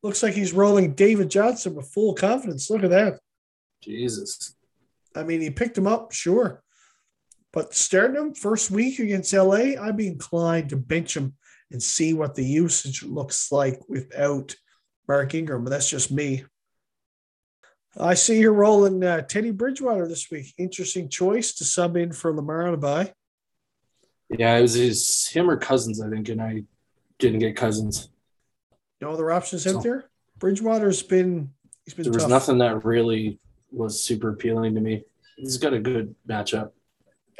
Looks 0.03 0.23
like 0.23 0.35
he's 0.35 0.53
rolling 0.53 0.95
David 0.95 1.31
Johnson 1.31 1.75
with 1.75 1.89
full 1.89 2.15
confidence. 2.15 2.71
Look 2.71 2.85
at 2.85 2.91
that. 2.91 3.19
Jesus. 3.83 4.57
I 5.15 5.23
mean, 5.23 5.41
he 5.41 5.51
picked 5.51 5.79
him 5.79 5.87
up, 5.87 6.13
sure. 6.13 6.63
But 7.53 7.75
starting 7.75 8.17
him 8.17 8.35
first 8.35 8.71
week 8.71 8.99
against 8.99 9.33
LA, 9.33 9.75
I'd 9.81 9.97
be 9.97 10.07
inclined 10.07 10.71
to 10.71 10.77
bench 10.77 11.17
him 11.17 11.35
and 11.71 11.83
see 11.83 12.15
what 12.15 12.35
the 12.35 12.45
usage 12.45 13.03
looks 13.03 13.51
like 13.51 13.81
without 13.89 14.55
Mark 15.07 15.35
Ingram. 15.35 15.65
But 15.65 15.71
that's 15.71 15.89
just 15.89 16.11
me. 16.11 16.45
I 17.99 18.15
see 18.15 18.39
you're 18.39 18.53
rolling 18.53 19.03
uh, 19.03 19.23
Teddy 19.23 19.51
Bridgewater 19.51 20.07
this 20.07 20.31
week. 20.31 20.53
Interesting 20.59 21.09
choice 21.09 21.53
to 21.55 21.65
sub 21.65 21.97
in 21.97 22.13
for 22.13 22.33
Lamar 22.35 22.69
on 22.69 22.75
a 22.75 22.77
bye. 22.77 23.13
Yeah, 24.31 24.57
it 24.57 24.63
was 24.63 24.75
his, 24.75 25.27
him 25.29 25.49
or 25.51 25.57
Cousins, 25.57 26.03
I 26.03 26.11
think, 26.11 26.29
and 26.29 26.41
I 26.41 26.65
didn't 27.19 27.39
get 27.39 27.57
Cousins. 27.57 28.11
No 29.01 29.11
other 29.13 29.31
options 29.31 29.67
out 29.67 29.75
So- 29.75 29.81
there. 29.81 30.11
Bridgewater's 30.39 31.03
been 31.03 31.51
he's 31.85 31.95
been 31.95 32.05
There 32.05 32.13
was 32.13 32.29
nothing 32.29 32.59
that 32.59 32.85
really 32.85 33.41
was 33.73 34.01
super 34.05 34.29
appealing 34.29 34.77
to 34.77 34.81
me. 34.81 35.03
He's 35.37 35.57
got 35.57 35.75
a 35.75 35.81
good 35.81 36.15
matchup. 36.29 36.71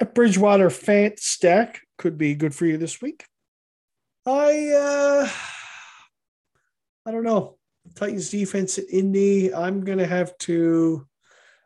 A 0.01 0.07
Bridgewater 0.07 0.71
fan 0.71 1.15
stack 1.17 1.81
could 1.97 2.17
be 2.17 2.35
good 2.35 2.55
for 2.55 2.67
you 2.67 2.79
this 2.79 3.03
week. 3.03 3.25
I 4.27 4.69
uh 4.69 5.29
I 7.07 7.11
don't 7.11 7.25
know. 7.25 7.59
Titans 7.95 8.31
defense 8.31 8.79
at 8.79 8.85
Indy. 8.91 9.53
I'm 9.53 9.85
gonna 9.85 10.07
have 10.07 10.37
to 10.39 11.07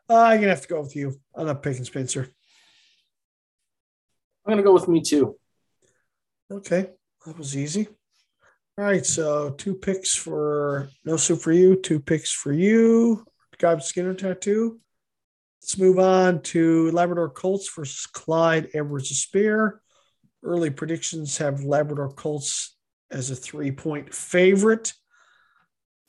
uh, 0.09 0.15
I'm 0.15 0.39
gonna 0.39 0.49
have 0.49 0.61
to 0.61 0.67
go 0.67 0.81
with 0.81 0.95
you. 0.95 1.19
I'm 1.35 1.47
not 1.47 1.63
picking 1.63 1.85
Spencer. 1.85 2.29
I'm 4.45 4.51
gonna 4.51 4.63
go 4.63 4.73
with 4.73 4.87
me 4.87 5.01
too. 5.01 5.37
Okay. 6.51 6.89
That 7.25 7.37
was 7.37 7.55
easy. 7.55 7.87
All 8.77 8.85
right, 8.85 9.05
so 9.05 9.51
two 9.51 9.75
picks 9.75 10.15
for 10.15 10.89
no 11.05 11.15
soup 11.15 11.41
for 11.41 11.51
you, 11.51 11.75
two 11.75 11.99
picks 11.99 12.31
for 12.31 12.51
you. 12.51 13.23
With 13.61 13.83
Skinner 13.83 14.13
tattoo. 14.13 14.81
Let's 15.63 15.77
move 15.77 15.97
on 15.97 16.41
to 16.41 16.91
Labrador 16.91 17.29
Colts 17.29 17.73
versus 17.73 18.05
Clyde 18.05 18.67
Edwards 18.73 19.17
Spear. 19.17 19.81
Early 20.43 20.69
predictions 20.69 21.37
have 21.37 21.63
Labrador 21.63 22.09
Colts 22.09 22.75
as 23.09 23.31
a 23.31 23.35
three 23.35 23.71
point 23.71 24.13
favorite. 24.13 24.91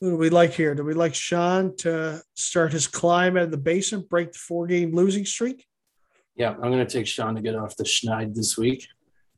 Who 0.01 0.09
do 0.11 0.17
we 0.17 0.29
like 0.29 0.51
here? 0.51 0.75
Do 0.75 0.83
we 0.83 0.93
like 0.93 1.15
Sean 1.15 1.73
to 1.77 2.21
start 2.33 2.73
his 2.73 2.85
climb 2.85 3.37
out 3.37 3.43
of 3.43 3.51
the 3.51 3.57
basement, 3.57 4.09
break 4.09 4.33
the 4.33 4.39
four 4.39 4.67
game 4.67 4.93
losing 4.93 5.23
streak? 5.23 5.65
Yeah, 6.35 6.49
I'm 6.49 6.69
gonna 6.69 6.85
take 6.85 7.07
Sean 7.07 7.35
to 7.35 7.41
get 7.41 7.55
off 7.55 7.77
the 7.77 7.85
schneid 7.85 8.35
this 8.35 8.57
week. 8.57 8.85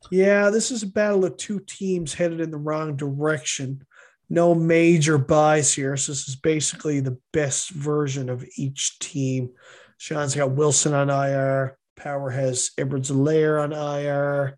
Yeah, 0.09 0.49
this 0.49 0.71
is 0.71 0.81
a 0.81 0.87
battle 0.87 1.25
of 1.25 1.37
two 1.37 1.59
teams 1.59 2.15
headed 2.15 2.41
in 2.41 2.49
the 2.49 2.57
wrong 2.57 2.95
direction. 2.95 3.85
No 4.31 4.55
major 4.55 5.19
byes 5.19 5.75
here. 5.75 5.95
So 5.95 6.11
this 6.11 6.27
is 6.27 6.35
basically 6.35 7.01
the 7.01 7.19
best 7.33 7.69
version 7.69 8.29
of 8.29 8.43
each 8.57 8.97
team. 8.97 9.51
Sean's 9.97 10.35
got 10.35 10.51
Wilson 10.51 10.93
on 10.93 11.09
IR. 11.09 11.77
Power 11.95 12.29
has 12.29 12.71
Edwards-Helaire 12.77 13.61
on 13.61 13.73
IR. 13.73 14.57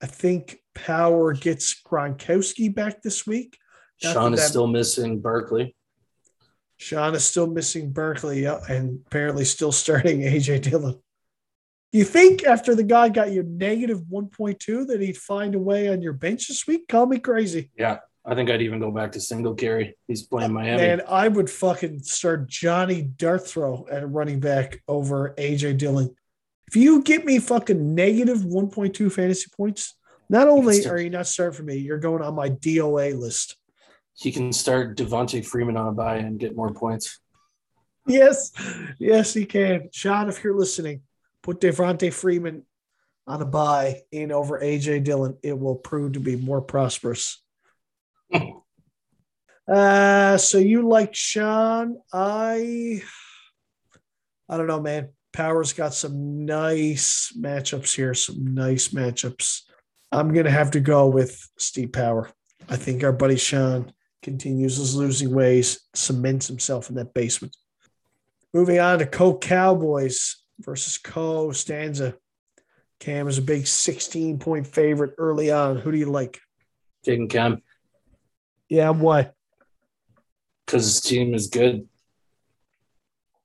I 0.00 0.06
think 0.06 0.58
Power 0.74 1.32
gets 1.32 1.80
Gronkowski 1.82 2.72
back 2.72 3.02
this 3.02 3.26
week. 3.26 3.58
Not 4.02 4.12
Sean 4.12 4.34
is 4.34 4.40
that- 4.40 4.48
still 4.48 4.68
missing 4.68 5.20
Barkley. 5.20 5.74
Sean 6.76 7.14
is 7.16 7.24
still 7.24 7.48
missing 7.48 7.90
Barkley 7.90 8.44
yeah, 8.44 8.60
and 8.68 9.00
apparently 9.06 9.44
still 9.44 9.72
starting 9.72 10.20
AJ 10.20 10.62
Dillon. 10.62 11.00
You 11.90 12.04
think 12.04 12.44
after 12.44 12.74
the 12.76 12.84
guy 12.84 13.08
got 13.08 13.32
you 13.32 13.42
negative 13.42 14.02
1.2 14.02 14.86
that 14.86 15.00
he'd 15.00 15.16
find 15.16 15.54
a 15.54 15.58
way 15.58 15.88
on 15.88 16.02
your 16.02 16.12
bench 16.12 16.46
this 16.46 16.66
week? 16.66 16.86
Call 16.86 17.06
me 17.06 17.18
crazy. 17.18 17.72
Yeah, 17.76 17.98
I 18.28 18.34
think 18.34 18.50
I'd 18.50 18.60
even 18.60 18.78
go 18.78 18.90
back 18.90 19.12
to 19.12 19.20
single 19.20 19.54
carry. 19.54 19.96
He's 20.06 20.22
playing 20.22 20.50
uh, 20.50 20.54
Miami. 20.54 20.82
Man, 20.82 21.02
I 21.08 21.28
would 21.28 21.48
fucking 21.48 22.00
start 22.00 22.46
Johnny 22.46 23.04
Darthrow 23.16 23.90
at 23.90 24.08
running 24.10 24.38
back 24.38 24.82
over 24.86 25.34
AJ 25.38 25.78
Dillon. 25.78 26.14
If 26.66 26.76
you 26.76 27.02
get 27.02 27.24
me 27.24 27.38
fucking 27.38 27.94
negative 27.94 28.40
1.2 28.40 29.10
fantasy 29.10 29.50
points, 29.56 29.94
not 30.28 30.46
only 30.46 30.82
start- 30.82 30.98
are 30.98 31.02
you 31.02 31.08
not 31.08 31.26
starting 31.26 31.56
for 31.56 31.62
me, 31.62 31.76
you're 31.76 31.98
going 31.98 32.20
on 32.20 32.34
my 32.34 32.50
DOA 32.50 33.18
list. 33.18 33.56
He 34.14 34.30
can 34.30 34.52
start 34.52 34.98
Devonta 34.98 35.42
Freeman 35.42 35.78
on 35.78 35.88
a 35.88 35.92
bye 35.92 36.16
and 36.16 36.38
get 36.38 36.54
more 36.54 36.74
points. 36.74 37.20
Yes, 38.06 38.52
yes, 38.98 39.32
he 39.32 39.46
can. 39.46 39.88
Sean, 39.92 40.28
if 40.28 40.44
you're 40.44 40.56
listening, 40.56 41.02
put 41.42 41.62
Devonta 41.62 42.12
Freeman 42.12 42.66
on 43.26 43.40
a 43.40 43.46
bye 43.46 44.02
in 44.12 44.32
over 44.32 44.60
AJ 44.60 45.04
Dillon. 45.04 45.38
It 45.42 45.58
will 45.58 45.76
prove 45.76 46.12
to 46.12 46.20
be 46.20 46.36
more 46.36 46.60
prosperous. 46.60 47.42
Uh, 49.68 50.38
so 50.38 50.56
you 50.56 50.88
like 50.88 51.14
Sean? 51.14 51.98
I, 52.12 53.02
I 54.48 54.56
don't 54.56 54.66
know, 54.66 54.80
man. 54.80 55.10
Power's 55.32 55.74
got 55.74 55.92
some 55.92 56.46
nice 56.46 57.32
matchups 57.38 57.94
here. 57.94 58.14
Some 58.14 58.54
nice 58.54 58.88
matchups. 58.88 59.62
I'm 60.10 60.32
gonna 60.32 60.50
have 60.50 60.70
to 60.70 60.80
go 60.80 61.08
with 61.08 61.38
Steve 61.58 61.92
Power. 61.92 62.30
I 62.68 62.76
think 62.76 63.04
our 63.04 63.12
buddy 63.12 63.36
Sean 63.36 63.92
continues 64.22 64.78
his 64.78 64.96
losing 64.96 65.34
ways, 65.34 65.80
cements 65.94 66.48
himself 66.48 66.88
in 66.88 66.96
that 66.96 67.12
basement. 67.12 67.54
Moving 68.54 68.78
on 68.78 69.00
to 69.00 69.06
Cove 69.06 69.40
Cowboys 69.40 70.42
versus 70.60 70.96
Cove 70.96 71.56
Stanza. 71.58 72.14
Cam 73.00 73.28
is 73.28 73.38
a 73.38 73.42
big 73.42 73.66
16 73.66 74.38
point 74.38 74.66
favorite 74.66 75.14
early 75.18 75.50
on. 75.50 75.76
Who 75.76 75.92
do 75.92 75.98
you 75.98 76.10
like? 76.10 76.40
Taking 77.04 77.28
Cam 77.28 77.62
Yeah, 78.68 78.90
why? 78.90 79.30
because 80.68 80.84
his 80.84 81.00
team 81.00 81.32
is 81.32 81.46
good. 81.46 81.88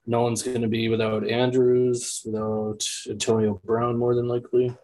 No 0.06 0.24
one's 0.24 0.44
going 0.44 0.62
to 0.62 0.68
be 0.68 0.90
without 0.90 1.26
Andrews, 1.26 2.22
without 2.26 2.86
Antonio 3.10 3.62
Brown, 3.64 3.98
more 3.98 4.14
than 4.14 4.28
likely. 4.28 4.76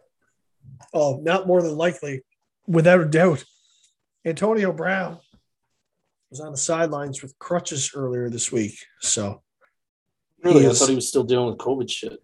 Oh, 0.94 1.20
not 1.22 1.48
more 1.48 1.62
than 1.62 1.76
likely, 1.76 2.24
without 2.66 3.02
a 3.02 3.06
doubt. 3.06 3.44
Antonio 4.24 4.72
Brown 4.72 5.18
was 6.30 6.40
on 6.40 6.54
the 6.54 6.58
sidelines 6.58 7.22
with 7.22 7.38
crutches 7.40 7.92
earlier 7.94 8.30
this 8.30 8.52
week. 8.52 8.78
So, 9.02 9.42
Really, 10.42 10.62
He 10.62 10.70
I 10.70 10.72
thought 10.72 10.88
he 10.88 10.96
was 10.96 11.10
still 11.10 11.26
dealing 11.26 11.48
with 11.50 11.58
COVID 11.58 11.92
shit. 11.92 12.24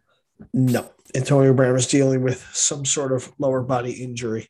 no, 0.54 0.90
Antonio 1.14 1.54
Brown 1.54 1.76
is 1.76 1.88
dealing 1.88 2.24
with 2.24 2.42
some 2.54 2.86
sort 2.86 3.12
of 3.12 3.34
lower 3.38 3.62
body 3.62 3.92
injury, 4.02 4.48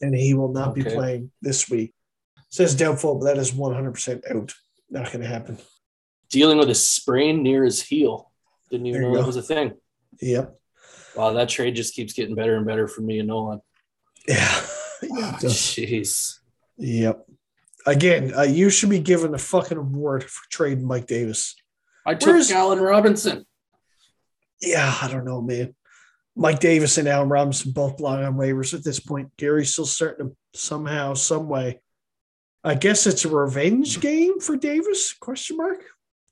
and 0.00 0.14
he 0.14 0.32
will 0.32 0.52
not 0.52 0.74
be 0.74 0.82
playing 0.82 1.30
this 1.42 1.68
week. 1.68 1.92
Says 2.54 2.76
doubtful, 2.76 3.16
but 3.16 3.24
that 3.24 3.38
is 3.38 3.50
100% 3.50 4.30
out. 4.30 4.54
Not 4.88 5.06
going 5.06 5.22
to 5.22 5.26
happen. 5.26 5.58
Dealing 6.30 6.56
with 6.56 6.70
a 6.70 6.74
sprain 6.76 7.42
near 7.42 7.64
his 7.64 7.82
heel. 7.82 8.30
Didn't 8.70 8.86
even 8.86 9.02
know 9.02 9.16
that 9.16 9.26
was 9.26 9.34
a 9.34 9.42
thing. 9.42 9.72
Yep. 10.20 10.56
Wow, 11.16 11.32
that 11.32 11.48
trade 11.48 11.74
just 11.74 11.96
keeps 11.96 12.12
getting 12.12 12.36
better 12.36 12.54
and 12.54 12.64
better 12.64 12.86
for 12.86 13.00
me 13.00 13.18
and 13.18 13.26
Nolan. 13.26 13.60
Yeah. 14.28 14.60
does. 15.40 15.52
Jeez. 15.52 16.38
Yep. 16.76 17.26
Again, 17.86 18.32
uh, 18.32 18.42
you 18.42 18.70
should 18.70 18.90
be 18.90 19.00
given 19.00 19.34
a 19.34 19.38
fucking 19.38 19.76
award 19.76 20.22
for 20.22 20.48
trading 20.48 20.86
Mike 20.86 21.08
Davis. 21.08 21.56
I 22.06 22.14
took 22.14 22.28
Where's- 22.28 22.52
Allen 22.52 22.78
Robinson. 22.78 23.46
Yeah, 24.62 24.96
I 25.02 25.10
don't 25.10 25.24
know, 25.24 25.42
man. 25.42 25.74
Mike 26.36 26.60
Davis 26.60 26.98
and 26.98 27.08
Allen 27.08 27.28
Robinson 27.30 27.72
both 27.72 27.96
belong 27.96 28.22
on 28.22 28.34
waivers 28.34 28.74
at 28.74 28.84
this 28.84 29.00
point. 29.00 29.32
Gary's 29.36 29.72
still 29.72 29.86
starting 29.86 30.28
to 30.28 30.36
somehow, 30.56 31.14
some 31.14 31.48
way. 31.48 31.80
I 32.64 32.74
guess 32.74 33.06
it's 33.06 33.26
a 33.26 33.28
revenge 33.28 34.00
game 34.00 34.40
for 34.40 34.56
Davis? 34.56 35.12
Question 35.12 35.58
mark 35.58 35.84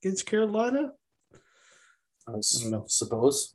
against 0.03 0.25
Carolina. 0.25 0.93
I 2.27 2.33
don't 2.33 2.71
know. 2.71 2.85
suppose. 2.89 3.55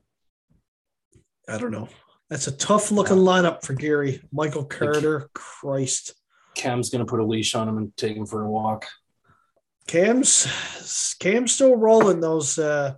I 1.50 1.58
don't 1.58 1.72
know. 1.72 1.90
That's 2.30 2.48
a 2.48 2.52
tough 2.52 2.92
looking 2.92 3.18
lineup 3.18 3.64
for 3.64 3.74
Gary. 3.74 4.22
Michael 4.32 4.66
Carter, 4.66 5.30
Christ. 5.34 6.14
Cam's 6.56 6.90
going 6.90 7.04
to 7.04 7.10
put 7.10 7.20
a 7.20 7.26
leash 7.26 7.56
on 7.56 7.68
him 7.68 7.78
and 7.78 7.96
take 7.98 8.16
him 8.16 8.26
for 8.26 8.44
a 8.44 8.50
walk. 8.50 8.86
Cam's 9.88 11.16
Cam's 11.20 11.54
still 11.54 11.78
rolling 11.78 12.20
those 12.20 12.60
uh 12.60 12.96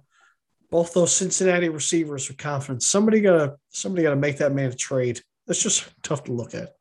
both 0.71 0.93
those 0.93 1.15
Cincinnati 1.15 1.69
receivers 1.69 2.27
with 2.27 2.37
confidence. 2.37 2.87
Somebody 2.87 3.21
gotta 3.21 3.57
somebody 3.69 4.01
gotta 4.01 4.15
make 4.15 4.37
that 4.37 4.53
man 4.53 4.71
a 4.71 4.75
trade. 4.75 5.21
That's 5.45 5.61
just 5.61 5.87
tough 6.01 6.23
to 6.23 6.33
look 6.33 6.55
at. 6.55 6.78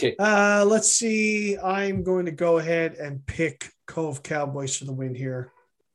Okay. 0.00 0.14
Uh 0.18 0.64
let's 0.66 0.92
see. 0.92 1.58
I'm 1.58 2.02
going 2.02 2.26
to 2.26 2.30
go 2.30 2.58
ahead 2.58 2.94
and 2.94 3.24
pick 3.26 3.70
Cove 3.86 4.22
Cowboys 4.22 4.76
for 4.76 4.84
the 4.84 4.92
win 4.92 5.14
here. 5.14 5.50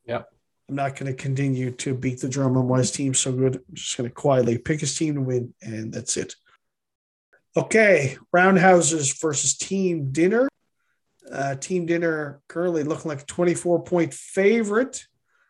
Yep. 0.05 0.29
I'm 0.69 0.75
not 0.75 0.95
going 0.95 1.13
to 1.13 1.21
continue 1.21 1.71
to 1.71 1.93
beat 1.93 2.21
the 2.21 2.29
drum 2.29 2.57
on 2.57 2.67
why 2.67 2.79
his 2.79 2.91
team's 2.91 3.19
so 3.19 3.31
good. 3.31 3.55
I'm 3.55 3.75
just 3.75 3.97
going 3.97 4.09
to 4.09 4.13
quietly 4.13 4.57
pick 4.57 4.79
his 4.79 4.95
team 4.95 5.15
to 5.15 5.21
win, 5.21 5.53
and 5.61 5.93
that's 5.93 6.15
it. 6.17 6.35
Okay, 7.55 8.17
Roundhouses 8.31 9.13
versus 9.19 9.55
Team 9.55 10.11
Dinner. 10.11 10.47
Uh, 11.31 11.55
team 11.55 11.85
Dinner 11.85 12.41
currently 12.47 12.83
looking 12.83 13.09
like 13.09 13.21
a 13.21 13.25
24 13.25 13.83
point 13.83 14.13
favorite. 14.13 15.05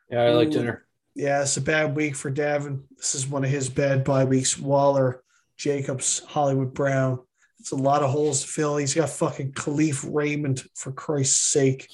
Yeah, 0.09 0.23
I 0.23 0.29
like 0.31 0.49
Ooh. 0.49 0.51
dinner. 0.51 0.85
Yeah, 1.15 1.43
it's 1.43 1.57
a 1.57 1.61
bad 1.61 1.95
week 1.95 2.15
for 2.15 2.31
Davin. 2.31 2.83
This 2.97 3.15
is 3.15 3.27
one 3.27 3.43
of 3.43 3.49
his 3.49 3.69
bad 3.69 4.03
bye 4.03 4.25
weeks. 4.25 4.57
Waller, 4.57 5.23
Jacobs, 5.57 6.19
Hollywood 6.19 6.73
Brown. 6.73 7.19
It's 7.63 7.71
a 7.71 7.77
lot 7.77 8.03
of 8.03 8.11
holes 8.11 8.41
to 8.41 8.47
fill. 8.47 8.75
He's 8.75 8.93
got 8.93 9.09
fucking 9.09 9.53
Kalif 9.53 10.05
Raymond 10.13 10.65
for 10.75 10.91
Christ's 10.91 11.39
sake. 11.39 11.89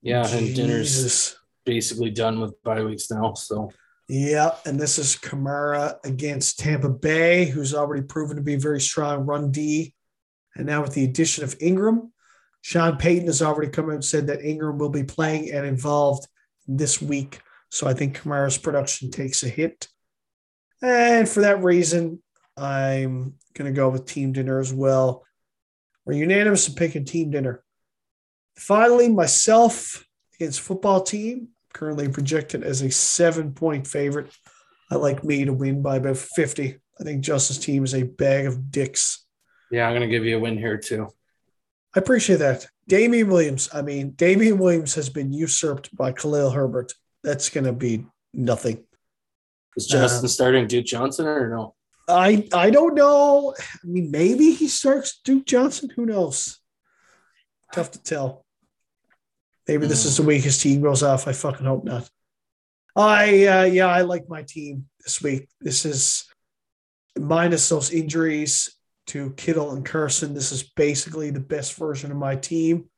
Yeah, 0.00 0.26
and 0.26 0.56
dinner's 0.56 1.36
basically 1.66 2.08
done 2.08 2.40
with 2.40 2.62
bye 2.62 2.82
weeks 2.82 3.10
now. 3.10 3.34
So 3.34 3.70
Yeah, 4.08 4.52
and 4.64 4.80
this 4.80 4.98
is 4.98 5.14
Kamara 5.14 5.96
against 6.04 6.58
Tampa 6.58 6.88
Bay, 6.88 7.44
who's 7.44 7.74
already 7.74 8.00
proven 8.00 8.36
to 8.36 8.42
be 8.42 8.54
a 8.54 8.58
very 8.58 8.80
strong 8.80 9.26
run 9.26 9.50
D. 9.50 9.94
And 10.54 10.64
now 10.64 10.80
with 10.80 10.94
the 10.94 11.04
addition 11.04 11.44
of 11.44 11.54
Ingram, 11.60 12.14
Sean 12.62 12.96
Payton 12.96 13.26
has 13.26 13.42
already 13.42 13.70
come 13.70 13.90
out 13.90 13.96
and 13.96 14.04
said 14.04 14.28
that 14.28 14.42
Ingram 14.42 14.78
will 14.78 14.88
be 14.88 15.04
playing 15.04 15.52
and 15.52 15.66
involved 15.66 16.26
this 16.66 17.02
week. 17.02 17.40
So 17.70 17.86
I 17.86 17.92
think 17.92 18.18
Kamara's 18.18 18.56
production 18.56 19.10
takes 19.10 19.42
a 19.42 19.50
hit. 19.50 19.86
And 20.80 21.28
for 21.28 21.40
that 21.40 21.62
reason, 21.62 22.22
I'm 22.56 23.34
going 23.54 23.72
to 23.72 23.76
go 23.76 23.88
with 23.88 24.06
team 24.06 24.32
dinner 24.32 24.58
as 24.58 24.72
well. 24.72 25.24
We're 26.04 26.14
unanimous 26.14 26.68
in 26.68 26.74
picking 26.74 27.04
team 27.04 27.30
dinner. 27.30 27.62
Finally, 28.56 29.08
myself 29.10 30.06
against 30.34 30.60
football 30.60 31.02
team, 31.02 31.48
currently 31.72 32.08
projected 32.08 32.62
as 32.62 32.80
a 32.82 32.90
seven 32.90 33.52
point 33.52 33.86
favorite. 33.86 34.32
I 34.90 34.94
like 34.94 35.24
me 35.24 35.44
to 35.44 35.52
win 35.52 35.82
by 35.82 35.96
about 35.96 36.16
50. 36.16 36.78
I 36.98 37.04
think 37.04 37.22
Justice 37.22 37.58
team 37.58 37.84
is 37.84 37.94
a 37.94 38.04
bag 38.04 38.46
of 38.46 38.70
dicks. 38.70 39.26
yeah, 39.70 39.86
I'm 39.86 39.94
gonna 39.94 40.06
give 40.06 40.24
you 40.24 40.38
a 40.38 40.40
win 40.40 40.56
here 40.56 40.78
too. 40.78 41.08
I 41.94 41.98
appreciate 41.98 42.40
that. 42.40 42.66
Damien 42.88 43.28
Williams. 43.28 43.70
I 43.72 43.80
mean, 43.82 44.10
Damien 44.10 44.58
Williams 44.58 44.94
has 44.94 45.08
been 45.08 45.32
usurped 45.32 45.94
by 45.96 46.12
Khalil 46.12 46.50
Herbert. 46.50 46.92
That's 47.24 47.48
going 47.48 47.64
to 47.64 47.72
be 47.72 48.04
nothing. 48.34 48.84
Is 49.76 49.86
Justin 49.86 50.24
um, 50.24 50.28
starting 50.28 50.66
Duke 50.66 50.84
Johnson 50.84 51.26
or 51.26 51.48
no? 51.48 51.74
I 52.08 52.48
I 52.52 52.70
don't 52.70 52.94
know. 52.94 53.54
I 53.58 53.86
mean, 53.86 54.10
maybe 54.10 54.52
he 54.52 54.68
starts 54.68 55.20
Duke 55.24 55.46
Johnson. 55.46 55.90
Who 55.96 56.06
knows? 56.06 56.58
Tough 57.72 57.90
to 57.92 58.02
tell. 58.02 58.44
Maybe 59.66 59.86
this 59.86 60.04
is 60.04 60.16
the 60.16 60.22
week 60.22 60.44
his 60.44 60.60
team 60.60 60.80
goes 60.80 61.02
off. 61.02 61.26
I 61.26 61.32
fucking 61.32 61.66
hope 61.66 61.84
not. 61.84 62.08
I 62.94 63.46
uh, 63.46 63.64
yeah, 63.64 63.88
I 63.88 64.02
like 64.02 64.28
my 64.28 64.42
team 64.42 64.86
this 65.02 65.20
week. 65.20 65.48
This 65.60 65.84
is 65.84 66.24
minus 67.18 67.68
those 67.68 67.90
injuries 67.90 68.76
to 69.08 69.30
Kittle 69.30 69.72
and 69.72 69.84
Carson. 69.84 70.34
This 70.34 70.52
is 70.52 70.62
basically 70.62 71.30
the 71.30 71.40
best 71.40 71.74
version 71.74 72.12
of 72.12 72.16
my 72.16 72.36
team. 72.36 72.88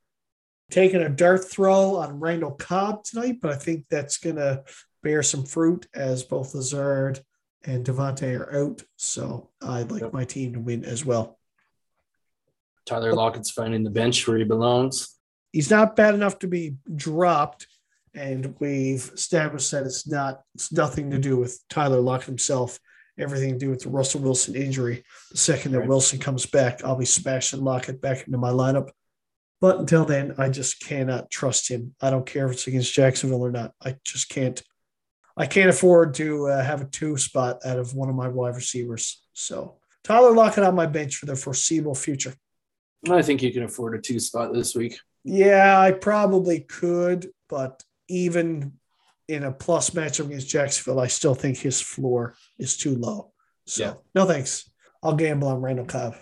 Taking 0.71 1.01
a 1.01 1.09
dart 1.09 1.51
throw 1.51 1.97
on 1.97 2.21
Randall 2.21 2.51
Cobb 2.51 3.05
tonight, 3.05 3.39
but 3.41 3.53
I 3.53 3.57
think 3.57 3.87
that's 3.89 4.19
gonna 4.19 4.65
bear 5.03 5.23
some 5.23 5.45
fruit 5.45 5.87
as 5.95 6.23
both 6.25 6.55
Lazard 6.55 7.21
and 7.65 7.85
Davante 7.85 8.39
are 8.39 8.55
out. 8.65 8.83
So 8.97 9.51
I'd 9.61 9.91
like 9.91 10.03
Yep. 10.03 10.13
my 10.13 10.25
team 10.25 10.53
to 10.55 10.61
win 10.61 10.85
as 10.85 11.05
well. 11.05 11.39
Tyler 12.87 13.13
Lockett's 13.13 13.51
finding 13.51 13.85
the 13.85 13.91
bench 13.91 14.27
where 14.27 14.39
he 14.39 14.45
belongs. 14.45 15.17
He's 15.53 15.71
not 15.71 15.97
bad 15.97 16.15
enough 16.15 16.39
to 16.41 16.47
be 16.47 16.77
dropped, 16.95 17.67
and 18.15 18.55
we've 18.61 19.11
established 19.15 19.71
that 19.73 19.85
it's 19.87 20.07
not 20.07 20.43
it's 20.55 20.73
nothing 20.73 21.11
to 21.11 21.19
do 21.19 21.37
with 21.37 21.61
Tyler 21.69 22.01
Lockett 22.01 22.27
himself. 22.27 22.79
Everything 23.19 23.53
to 23.55 23.59
do 23.59 23.71
with 23.71 23.83
the 23.83 23.89
Russell 23.91 24.21
Wilson 24.21 24.55
injury. 24.55 25.05
The 25.33 25.39
second 25.39 25.73
that 25.73 25.81
Right. 25.81 25.89
Wilson 25.89 26.19
comes 26.21 26.47
back, 26.47 26.85
I'll 26.85 26.97
be 26.97 27.05
smashing 27.05 27.65
Lockett 27.65 28.01
back 28.01 28.27
into 28.27 28.39
my 28.39 28.51
lineup. 28.51 28.91
But 29.61 29.81
until 29.81 30.05
then, 30.05 30.35
I 30.39 30.51
just 30.51 30.81
cannot 30.81 31.29
trust 31.31 31.69
him. 31.69 31.97
I 32.01 32.11
don't 32.11 32.25
care 32.27 32.47
if 32.47 32.53
it's 32.53 32.67
against 32.69 32.95
Jacksonville 32.95 33.43
or 33.45 33.51
not. 33.51 33.75
I 33.85 33.97
just 34.05 34.29
can't. 34.29 34.63
I 35.39 35.47
can't 35.47 35.71
afford 35.71 36.15
to 36.15 36.49
uh, 36.49 36.63
have 36.65 36.83
a 36.83 36.87
two 36.87 37.17
spot 37.17 37.61
out 37.65 37.79
of 37.79 37.95
one 37.95 38.09
of 38.09 38.17
my 38.17 38.29
wide 38.29 38.57
receivers. 38.57 39.23
So 39.33 39.79
Tyler 40.03 40.33
Lockett 40.35 40.65
on 40.65 40.75
my 40.75 40.87
bench 40.87 41.17
for 41.17 41.27
the 41.27 41.37
foreseeable 41.37 41.95
future. 41.95 42.35
I 43.09 43.23
think 43.23 43.43
you 43.43 43.53
can 43.53 43.63
afford 43.63 43.95
a 43.95 44.01
two 44.01 44.19
spot 44.19 44.53
this 44.53 44.75
week. 44.75 44.99
Yeah, 45.25 45.79
I 45.79 45.93
probably 45.93 46.61
could, 46.61 47.31
but 47.49 47.83
even 48.09 48.73
in 49.29 49.45
a 49.45 49.53
plus 49.53 49.91
matchup 49.91 50.27
against 50.27 50.49
Jacksonville, 50.49 50.99
I 51.01 51.07
still 51.07 51.35
think 51.35 51.59
his 51.59 51.81
floor 51.81 52.35
is 52.59 52.77
too 52.77 52.97
low. 52.97 53.33
So 53.67 53.85
Yeah. 53.85 53.95
no 54.15 54.25
thanks. 54.27 54.69
I'll 55.03 55.15
gamble 55.15 55.49
on 55.49 55.61
Randall 55.61 55.87
Cobb. 55.87 56.17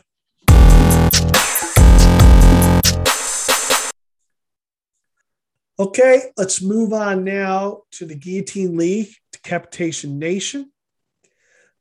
Okay, 5.79 6.33
let's 6.39 6.63
move 6.63 6.95
on 6.95 7.23
now 7.23 7.83
to 7.93 8.07
the 8.07 8.15
Guillotine 8.15 8.79
League, 8.79 9.15
Decapitation 9.31 10.19
Nation. 10.19 10.73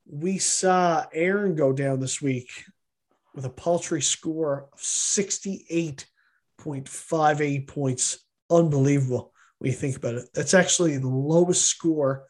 We 0.06 0.38
saw 0.38 1.06
Aaron 1.14 1.56
go 1.56 1.72
down 1.72 2.02
this 2.02 2.22
week 2.22 2.50
with 3.34 3.46
a 3.46 3.50
paltry 3.50 4.02
score 4.02 4.68
of 4.74 4.80
68.58 4.80 7.68
points. 7.68 8.20
Unbelievable 8.50 9.32
when 9.60 9.72
you 9.72 9.78
think 9.78 9.96
about 9.96 10.16
it. 10.16 10.28
That's 10.34 10.54
actually 10.54 10.98
the 10.98 11.08
lowest 11.08 11.66
score 11.66 12.26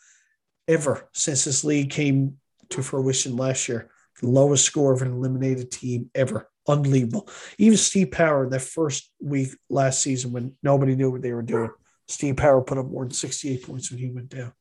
ever 0.68 1.10
since 1.14 1.46
this 1.46 1.64
league 1.64 1.90
came 1.90 2.38
to 2.70 2.84
fruition 2.84 3.38
last 3.38 3.68
year. 3.68 3.90
The 4.22 4.28
lowest 4.28 4.66
score 4.66 4.94
of 4.94 5.02
an 5.02 5.12
eliminated 5.12 5.72
team 5.72 6.12
ever. 6.14 6.48
Unbelievable. 6.68 7.28
Even 7.58 7.78
Steve 7.78 8.12
Power, 8.12 8.50
that 8.50 8.62
first 8.62 9.12
week 9.22 9.50
last 9.70 10.02
season 10.02 10.32
when 10.32 10.56
nobody 10.64 10.96
knew 10.96 11.12
what 11.12 11.22
they 11.22 11.32
were 11.34 11.42
doing, 11.44 11.70
Steve 12.08 12.38
Power 12.38 12.62
put 12.62 12.78
up 12.78 12.88
more 12.88 13.04
than 13.04 13.12
68 13.14 13.64
points 13.64 13.92
when 13.92 14.00
he 14.00 14.10
went 14.10 14.30
down. 14.30 14.52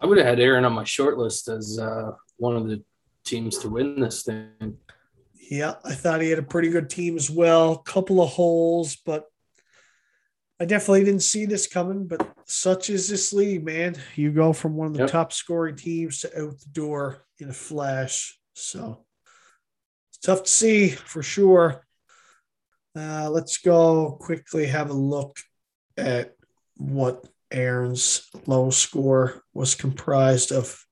I 0.00 0.06
would 0.06 0.18
have 0.18 0.26
had 0.26 0.40
Aaron 0.40 0.64
on 0.66 0.74
my 0.74 0.84
short 0.84 1.16
list 1.16 1.48
as 1.48 1.78
uh, 1.80 2.10
one 2.36 2.56
of 2.56 2.68
the 2.68 2.82
teams 3.24 3.56
to 3.58 3.70
win 3.70 3.98
this 4.00 4.22
thing. 4.22 4.76
Yeah, 5.50 5.74
I 5.84 5.94
thought 5.94 6.20
he 6.20 6.28
had 6.28 6.38
a 6.38 6.42
pretty 6.42 6.68
good 6.68 6.90
team 6.90 7.16
as 7.16 7.30
well. 7.30 7.76
Couple 7.78 8.20
of 8.22 8.28
holes, 8.30 8.96
but 8.96 9.24
I 10.60 10.64
definitely 10.66 11.04
didn't 11.04 11.22
see 11.22 11.46
this 11.46 11.66
coming. 11.66 12.06
But 12.06 12.28
such 12.44 12.90
is 12.90 13.08
this 13.08 13.32
league, 13.32 13.64
man. 13.64 13.96
You 14.16 14.32
go 14.32 14.52
from 14.52 14.76
one 14.76 14.88
of 14.88 14.92
the 14.94 15.00
Yep. 15.00 15.10
top 15.10 15.32
scoring 15.32 15.76
teams 15.76 16.20
to 16.20 16.28
out 16.42 16.58
the 16.60 16.68
door 16.72 17.22
in 17.38 17.48
a 17.48 17.52
flash. 17.54 18.38
So 18.54 19.05
tough 20.18 20.44
to 20.44 20.50
see 20.50 20.88
for 20.90 21.22
sure. 21.22 21.86
Uh, 22.96 23.28
let's 23.30 23.58
go 23.58 24.12
quickly 24.20 24.66
have 24.66 24.90
a 24.90 24.94
look 24.94 25.36
at 25.96 26.34
what 26.76 27.26
Aaron's 27.50 28.28
low 28.46 28.70
score 28.70 29.42
was 29.52 29.74
comprised 29.74 30.52
of. 30.52 30.82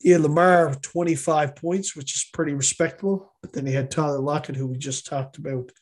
Yeah, 0.00 0.18
Lamar 0.18 0.74
25 0.74 1.56
points, 1.56 1.96
which 1.96 2.14
is 2.14 2.28
pretty 2.32 2.52
respectable. 2.52 3.32
But 3.40 3.52
then 3.52 3.66
he 3.66 3.72
had 3.72 3.90
Tyler 3.90 4.20
Lockett, 4.20 4.56
who 4.56 4.66
we 4.66 4.76
just 4.76 5.06
talked 5.06 5.38
about. 5.38 5.72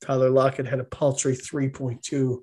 Tyler 0.00 0.30
Lockett 0.30 0.66
had 0.66 0.80
a 0.80 0.84
paltry 0.84 1.34
3.2. 1.34 2.38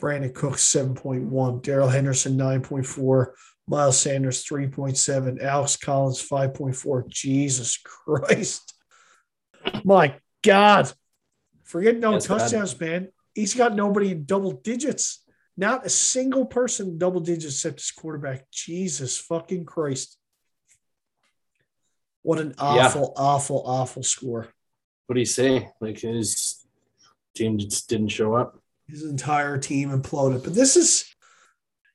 Brandin 0.00 0.34
Cooks 0.34 0.62
7.1. 0.62 1.62
Darrell 1.62 1.88
Henderson 1.88 2.36
9.4. 2.36 3.26
Miles 3.68 3.98
Sanders 3.98 4.44
3.7. 4.44 5.42
Alex 5.42 5.76
Collins 5.76 6.26
5.4. 6.26 7.08
Jesus 7.08 7.78
Christ. 7.78 8.74
My 9.84 10.14
God. 10.44 10.92
Forget 11.64 11.98
no 11.98 12.12
That's 12.12 12.28
bad. 12.28 12.38
touchdowns, 12.38 12.78
man. 12.80 13.08
He's 13.34 13.54
got 13.54 13.74
nobody 13.74 14.12
in 14.12 14.24
double 14.24 14.52
digits. 14.52 15.22
Not 15.56 15.84
a 15.86 15.88
single 15.88 16.46
person 16.46 16.88
in 16.90 16.98
double 16.98 17.20
digits 17.20 17.54
except 17.56 17.80
his 17.80 17.90
quarterback. 17.90 18.48
Jesus 18.50 19.18
fucking 19.18 19.64
Christ. 19.64 20.16
What 22.22 22.38
an 22.40 22.50
Yeah. 22.58 22.86
awful, 22.86 23.12
awful, 23.16 23.62
awful 23.66 24.02
score. 24.02 24.48
What 25.06 25.14
do 25.14 25.20
you 25.20 25.26
say? 25.26 25.70
Like 25.80 25.98
his 26.00 26.64
team 27.34 27.58
just 27.58 27.88
didn't 27.88 28.08
show 28.08 28.34
up. 28.34 28.60
His 28.88 29.02
entire 29.04 29.58
team 29.58 29.90
imploded. 29.90 30.44
But 30.44 30.54
this 30.54 30.76
is, 30.76 31.04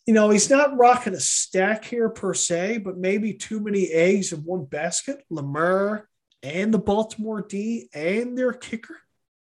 you 0.06 0.14
know, 0.14 0.30
he's 0.30 0.50
not 0.50 0.78
rocking 0.78 1.14
a 1.14 1.20
stack 1.20 1.86
here 1.86 2.10
per 2.10 2.34
se, 2.34 2.80
but 2.80 2.98
maybe 2.98 3.34
too 3.34 3.60
many 3.60 3.88
eggs 3.88 4.34
in 4.34 4.40
one 4.40 4.66
basket. 4.66 5.24
Lamar 5.30 6.08
and 6.42 6.74
the 6.74 6.80
Baltimore 6.80 7.42
D 7.42 7.90
and 7.94 8.38
their 8.38 8.54
kicker. 8.54 8.98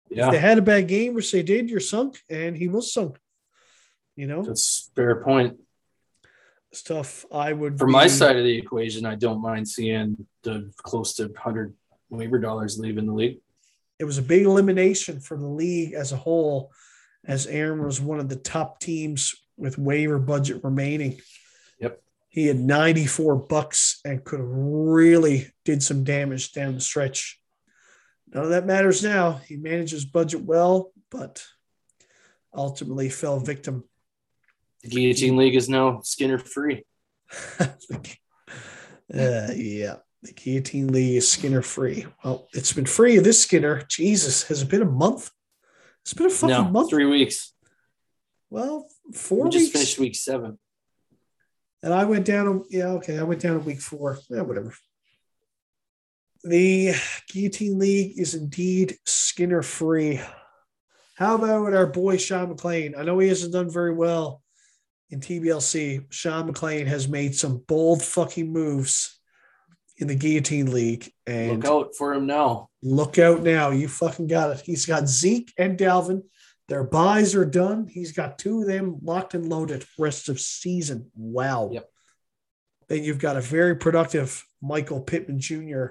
Yeah. 0.10 0.28
If 0.28 0.34
they 0.34 0.39
had 0.39 0.57
a 0.57 0.62
bad 0.64 0.88
game, 0.88 1.14
which 1.14 1.32
they 1.32 1.43
did, 1.43 1.70
you're 1.70 1.80
sunk, 1.80 2.20
and 2.30 2.57
he 2.57 2.68
was 2.68 2.91
sunk. 2.91 3.18
You 4.16 4.28
know, 4.28 4.41
that's 4.41 4.91
fair 4.95 5.24
point. 5.24 5.57
it's 6.72 6.82
tough. 6.82 7.26
I 7.32 7.53
would 7.53 7.80
From 7.80 7.91
my 7.91 8.07
side 8.07 8.36
of 8.36 8.43
the 8.43 8.57
equation, 8.57 9.05
I 9.05 9.16
don't 9.16 9.41
mind 9.41 9.68
seeing 9.68 10.28
the 10.43 10.72
close 10.78 11.14
to 11.16 11.28
100 11.28 11.74
waiver 12.10 12.39
dollars 12.39 12.78
leaving 12.80 13.05
the 13.05 13.14
league. 13.14 13.39
it 13.99 14.03
was 14.03 14.18
a 14.18 14.24
big 14.24 14.45
elimination 14.45 15.22
for 15.22 15.38
the 15.38 15.47
league 15.47 15.93
as 15.93 16.12
a 16.12 16.18
whole, 16.18 16.72
as 17.24 17.47
Aaron 17.47 17.84
was 17.84 18.01
one 18.01 18.20
of 18.20 18.28
the 18.28 18.36
top 18.36 18.80
teams 18.80 19.36
with 19.60 19.78
waiver 19.78 20.20
budget 20.20 20.64
remaining. 20.64 21.20
Yep. 21.80 22.01
He 22.30 22.47
had 22.47 22.60
94 22.60 23.36
bucks 23.36 23.99
and 24.05 24.24
could 24.24 24.39
have 24.39 24.49
really 24.49 25.51
did 25.66 25.84
some 25.84 26.03
damage 26.03 26.53
down 26.53 26.76
the 26.76 26.82
stretch. 26.82 27.39
None 28.34 28.43
of 28.43 28.49
that 28.51 28.66
matters 28.66 29.03
now. 29.03 29.34
He 29.47 29.57
managed 29.57 29.91
his 29.91 30.05
budget 30.05 30.41
well, 30.41 30.91
but 31.10 31.43
ultimately 32.53 33.10
fell 33.10 33.39
victim 33.39 33.84
The 34.84 34.89
Guillotine 34.89 35.38
League 35.38 35.55
is 35.55 35.70
now 35.70 36.01
Skinner 36.03 36.38
free. 36.38 36.86
uh, 37.60 37.68
yeah, 39.10 39.95
the 40.24 40.34
Guillotine 40.36 40.91
League 40.91 41.18
is 41.18 41.30
Skinner 41.30 41.62
free. 41.62 42.05
Well, 42.24 42.47
it's 42.53 42.74
been 42.74 42.86
free 42.86 43.18
of 43.18 43.24
this 43.24 43.41
Skinner. 43.41 43.84
Jesus, 43.89 44.43
has 44.43 44.62
it 44.62 44.70
been 44.70 44.82
a 44.82 44.86
month? 44.86 45.32
It's 46.03 46.14
been 46.14 46.28
a 46.28 46.30
fucking 46.30 46.49
No, 46.49 46.64
month. 46.70 46.89
three 46.89 47.05
weeks. 47.05 47.53
Well, 48.49 48.88
four 49.14 49.45
We 49.45 49.49
just 49.49 49.66
weeks. 49.66 49.72
finished 49.74 49.99
week 49.99 50.16
seven. 50.16 50.57
And 51.82 51.93
I 51.93 52.05
went 52.05 52.26
down. 52.26 52.66
Yeah, 52.70 52.88
okay. 52.93 53.18
I 53.18 53.24
went 53.24 53.41
down 53.41 53.55
a 53.55 53.60
week 53.60 53.80
four. 53.82 54.20
Yeah, 54.30 54.41
whatever. 54.41 54.74
The 56.43 56.93
Guillotine 57.32 57.80
League 57.80 58.18
is 58.18 58.34
indeed 58.34 58.97
Skinner 59.05 59.62
free. 59.62 60.22
How 61.16 61.36
about 61.36 61.74
our 61.74 61.88
boy 61.88 62.18
Sean 62.18 62.49
McLean? 62.49 62.95
I 62.97 63.03
know 63.03 63.20
he 63.20 63.28
hasn't 63.28 63.51
done 63.53 63.70
very 63.70 63.93
well 63.93 64.41
in 65.10 65.20
TBLC. 65.20 66.05
Sean 66.10 66.45
McLean 66.45 66.88
has 66.88 67.10
made 67.10 67.36
some 67.36 67.57
bold 67.68 68.01
fucking 68.01 68.51
moves 68.51 69.20
in 69.97 70.07
the 70.07 70.16
Guillotine 70.16 70.72
League. 70.72 71.12
And 71.28 71.62
Look 71.62 71.66
out 71.66 71.95
for 71.97 72.14
him 72.14 72.26
now. 72.26 72.70
Look 72.82 73.20
out 73.20 73.41
now. 73.43 73.72
You 73.72 73.89
fucking 73.89 74.28
got 74.28 74.51
it. 74.51 74.62
He's 74.62 74.86
got 74.86 75.10
Zeke 75.10 75.51
and 75.57 75.78
Dalvin. 75.78 76.22
Their 76.70 76.84
buys 76.84 77.34
are 77.34 77.45
done. 77.45 77.88
He's 77.88 78.11
got 78.11 78.38
two 78.38 78.61
of 78.61 78.67
them 78.67 78.99
locked 79.01 79.34
and 79.34 79.49
loaded 79.49 79.86
rest 79.97 80.30
of 80.30 80.39
season. 80.39 81.09
Wow. 81.15 81.72
Yep. 81.74 81.89
Then 82.88 83.03
you've 83.03 83.20
got 83.20 83.38
a 83.38 83.41
very 83.41 83.76
productive 83.76 84.45
Michael 84.61 85.01
Pittman 85.01 85.39
Jr., 85.39 85.86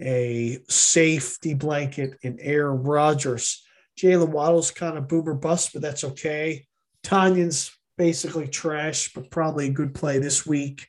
a 0.00 0.58
safety 0.68 1.52
blanket 1.52 2.18
in 2.22 2.38
Aaron 2.40 2.82
Rodgers. 2.82 3.62
Jaylen 3.98 4.30
Waddle's 4.30 4.70
kind 4.70 4.96
of 4.96 5.06
boomer 5.06 5.34
bust, 5.34 5.74
but 5.74 5.82
that's 5.82 6.02
okay. 6.02 6.66
Tanyan's 7.02 7.70
basically 7.98 8.48
trash, 8.48 9.12
but 9.12 9.30
probably 9.30 9.66
a 9.66 9.72
good 9.72 9.94
play 9.94 10.18
this 10.18 10.46
week. 10.46 10.88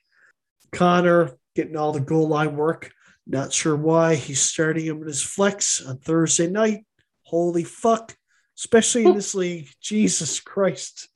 Connor 0.71 1.31
getting 1.53 1.75
all 1.75 1.91
the 1.91 1.99
goal 1.99 2.29
line 2.29 2.55
work. 2.55 2.91
Not 3.27 3.51
sure 3.51 3.75
why 3.75 4.15
he's 4.15 4.41
starting 4.41 4.85
him 4.85 5.01
in 5.01 5.07
his 5.07 5.21
flex 5.21 5.85
on 5.85 5.97
Thursday 5.97 6.47
night. 6.47 6.85
Holy 7.23 7.65
fuck. 7.65 8.15
Especially 8.57 9.05
in 9.05 9.13
this 9.13 9.35
league. 9.35 9.69
Jesus 9.81 10.39
Christ. 10.39 11.09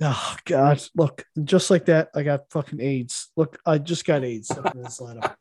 Oh 0.00 0.36
God. 0.44 0.82
Look, 0.94 1.24
just 1.42 1.70
like 1.70 1.86
that, 1.86 2.10
I 2.14 2.22
got 2.22 2.50
fucking 2.50 2.80
AIDS. 2.80 3.30
Look, 3.36 3.58
I 3.66 3.78
just 3.78 4.04
got 4.04 4.24
AIDS 4.24 4.50
up 4.50 4.74
in 4.74 4.82
this 4.82 5.00
lineup. 5.00 5.34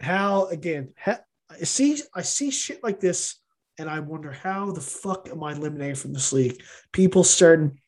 How 0.00 0.46
again? 0.46 0.92
Ha, 1.04 1.18
I 1.50 1.64
see 1.64 2.00
I 2.14 2.22
see 2.22 2.50
shit 2.50 2.82
like 2.82 3.00
this, 3.00 3.36
and 3.78 3.90
I 3.90 4.00
wonder 4.00 4.32
how 4.32 4.70
the 4.70 4.80
fuck 4.80 5.28
am 5.30 5.42
I 5.42 5.52
eliminated 5.52 5.98
from 5.98 6.12
this 6.12 6.32
league? 6.32 6.62
People 6.92 7.24
starting 7.24 7.78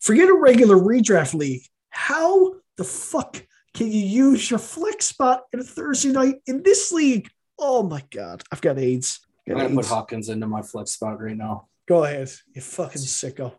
forget 0.00 0.28
a 0.28 0.34
regular 0.34 0.76
redraft 0.76 1.34
league. 1.34 1.62
How 1.90 2.54
the 2.76 2.84
fuck 2.84 3.44
can 3.74 3.90
you 3.90 4.00
use 4.00 4.50
your 4.50 4.58
flex 4.58 5.06
spot 5.06 5.44
in 5.52 5.60
a 5.60 5.64
Thursday 5.64 6.12
night 6.12 6.36
in 6.46 6.62
this 6.62 6.92
league? 6.92 7.28
Oh 7.58 7.82
my 7.82 8.02
god, 8.10 8.42
I've 8.52 8.60
got 8.60 8.78
AIDS. 8.78 9.20
I'm 9.48 9.56
gonna 9.56 9.68
put 9.68 9.78
AIDS. 9.78 9.88
Hawkins 9.88 10.28
into 10.28 10.46
my 10.46 10.62
flex 10.62 10.92
spot 10.92 11.20
right 11.20 11.36
now. 11.36 11.68
Go 11.86 12.04
ahead, 12.04 12.30
you 12.54 12.60
fucking 12.60 13.02
sicko. 13.02 13.54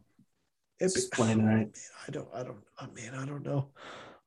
It 0.79 0.93
be- 0.93 1.01
playing 1.13 1.39
tonight. 1.39 1.77
I 2.07 2.11
don't, 2.11 2.27
I 2.33 2.43
don't, 2.43 2.57
oh 2.81 2.87
man, 2.95 3.15
I 3.15 3.25
don't 3.25 3.43
know. 3.45 3.69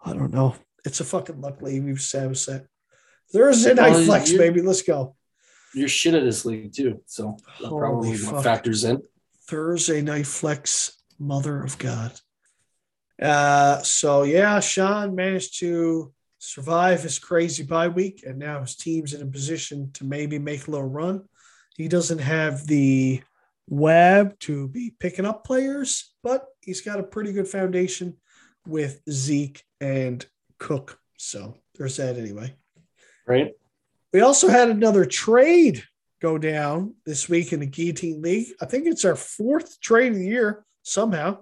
I 0.05 0.13
don't 0.15 0.33
know. 0.33 0.57
It's 0.85 1.01
a 1.01 1.05
fucking 1.05 1.41
luck 1.41 1.61
league. 1.61 1.85
We've 1.85 1.97
established 1.97 2.47
that. 2.47 2.67
Thursday 3.33 3.75
night 3.75 3.93
Well, 3.93 4.05
flex, 4.05 4.33
baby. 4.33 4.63
Let's 4.63 4.83
go. 4.83 5.15
You're 5.75 5.89
shit 5.89 6.15
at 6.15 6.25
this 6.25 6.45
league 6.45 6.73
too, 6.73 7.01
so 7.07 7.37
that 7.61 7.69
Holy 7.69 7.81
probably 7.81 8.17
fuck. 8.17 8.43
factors 8.43 8.83
in. 8.85 9.03
Thursday 9.47 10.01
night 10.01 10.27
flex, 10.27 11.01
mother 11.19 11.63
of 11.63 11.79
God. 11.79 12.13
Uh, 13.21 13.81
so 13.83 14.23
yeah, 14.23 14.59
Sean 14.61 15.15
managed 15.15 15.59
to 15.61 16.13
survive 16.39 17.03
his 17.03 17.19
crazy 17.19 17.63
bye 17.63 17.89
week, 17.89 18.25
and 18.27 18.39
now 18.39 18.63
his 18.63 18.75
team's 18.75 19.13
in 19.13 19.23
a 19.23 19.27
position 19.31 19.91
to 19.93 20.05
maybe 20.05 20.39
make 20.39 20.67
a 20.67 20.71
little 20.71 20.89
run. 20.89 21.23
He 21.77 21.87
doesn't 21.87 22.19
have 22.19 22.67
the 22.67 23.23
web 23.71 24.39
to 24.41 24.68
be 24.68 24.93
picking 24.99 25.25
up 25.25 25.45
players, 25.45 26.12
but 26.23 26.45
he's 26.61 26.83
got 26.83 27.01
a 27.01 27.05
pretty 27.05 27.33
good 27.33 27.49
foundation 27.49 28.16
with 28.66 29.01
Zeke 29.09 29.62
and 29.81 30.27
Cook. 30.59 30.99
So 31.16 31.57
there's 31.77 31.97
that 31.97 32.18
anyway. 32.18 32.55
Right? 33.27 33.53
We 34.12 34.21
also 34.21 34.49
had 34.49 34.68
another 34.68 35.05
trade 35.05 35.85
go 36.21 36.37
down 36.37 36.95
this 37.07 37.29
week 37.29 37.53
in 37.53 37.61
the 37.61 37.66
Guillotine 37.66 38.21
League. 38.21 38.49
I 38.61 38.66
think 38.66 38.87
it's 38.87 39.05
our 39.05 39.16
fourth 39.16 39.81
trade 39.81 40.12
of 40.12 40.18
the 40.18 40.27
year 40.27 40.64
somehow. 40.83 41.39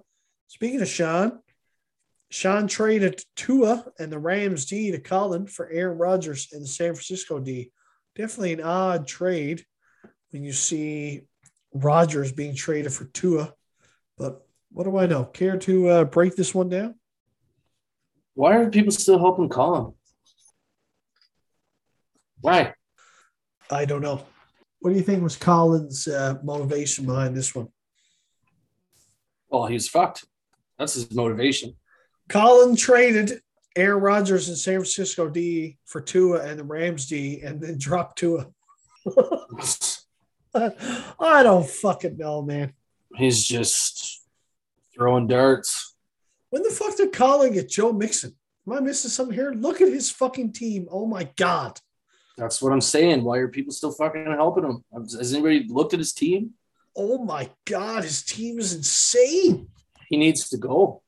Speaking 0.47 0.83
of 0.83 0.89
Sean, 0.89 1.41
Sean 2.31 2.69
traded 2.69 3.23
Tua 3.37 3.87
and 3.99 4.13
the 4.13 4.19
Rams 4.19 4.67
D 4.67 4.91
to 4.91 5.01
Colin 5.01 5.47
for 5.47 5.71
Aaron 5.71 5.97
Rodgers 5.97 6.49
and 6.53 6.63
the 6.63 6.69
San 6.69 6.95
Francisco 6.95 7.41
D. 7.41 7.73
Definitely 8.15 8.53
an 8.53 8.63
odd 8.63 9.07
trade 9.07 9.65
when 10.31 10.45
you 10.45 10.53
see 10.53 11.23
Rodgers 11.73 12.33
being 12.33 12.55
traded 12.55 12.93
for 12.93 13.05
Tua. 13.07 13.53
But 14.17 14.47
what 14.71 14.85
do 14.85 14.97
I 14.99 15.07
know? 15.07 15.25
Care 15.25 15.59
to 15.59 15.89
uh, 15.89 16.05
break 16.05 16.37
this 16.37 16.55
one 16.55 16.69
down? 16.69 16.95
Why 18.35 18.57
are 18.57 18.71
people 18.71 18.93
still 18.93 19.19
helping 19.19 19.49
Colin? 19.49 19.95
Why? 22.41 22.75
I 23.71 23.85
don't 23.85 24.03
know. 24.03 24.25
What 24.81 24.93
do 24.93 24.97
you 24.97 25.03
think 25.03 25.23
was 25.23 25.37
Colin's 25.37 26.07
uh, 26.07 26.39
motivation 26.45 27.05
behind 27.05 27.37
this 27.37 27.55
one? 27.55 27.69
Well, 29.49 29.67
he 29.67 29.75
was 29.75 29.89
fucked. 29.89 30.25
That's 30.79 30.95
his 30.95 31.13
motivation. 31.13 31.75
Colin 32.29 32.77
traded 32.77 33.41
Aaron 33.75 34.03
Rodgers 34.03 34.49
and 34.49 34.57
San 34.57 34.75
Francisco 34.75 35.29
D 35.29 35.79
for 35.87 36.01
Tua 36.01 36.45
and 36.45 36.59
the 36.59 36.65
Rams 36.65 37.07
D 37.07 37.41
and 37.43 37.61
then 37.61 37.79
dropped 37.79 38.19
Tua. 38.19 38.47
I 41.21 41.43
don't 41.43 41.69
fucking 41.69 42.17
know, 42.17 42.43
man. 42.43 42.73
He's 43.17 43.45
just 43.45 44.23
throwing 44.95 45.27
darts. 45.27 45.95
When 46.51 46.63
the 46.63 46.71
fuck 46.71 46.97
did 46.97 47.13
Colin 47.13 47.53
get 47.53 47.69
Joe 47.69 47.93
Mixon? 47.93 48.35
Am 48.67 48.73
I 48.73 48.81
missing 48.81 49.11
something 49.11 49.35
here? 49.35 49.53
Look 49.53 49.81
at 49.81 49.89
his 49.89 50.11
fucking 50.11 50.53
team. 50.53 50.89
Oh 50.91 51.07
my 51.07 51.29
God. 51.37 51.79
That's 52.37 52.63
what 52.63 52.73
I'm 52.73 52.81
saying. 52.81 53.25
Why 53.25 53.39
are 53.39 53.49
people 53.49 53.73
still 53.73 53.93
fucking 53.93 54.25
helping 54.27 54.65
him? 54.65 54.85
Has 54.93 55.33
anybody 55.33 55.67
looked 55.69 55.93
at 55.93 55.99
his 55.99 56.13
team? 56.13 56.53
Oh 56.97 57.19
my 57.19 57.49
God. 57.65 58.05
His 58.05 58.23
team 58.23 58.59
is 58.59 58.75
insane. 58.75 59.69
He 60.09 60.17
needs 60.17 60.49
to 60.51 60.57
go. 60.57 61.03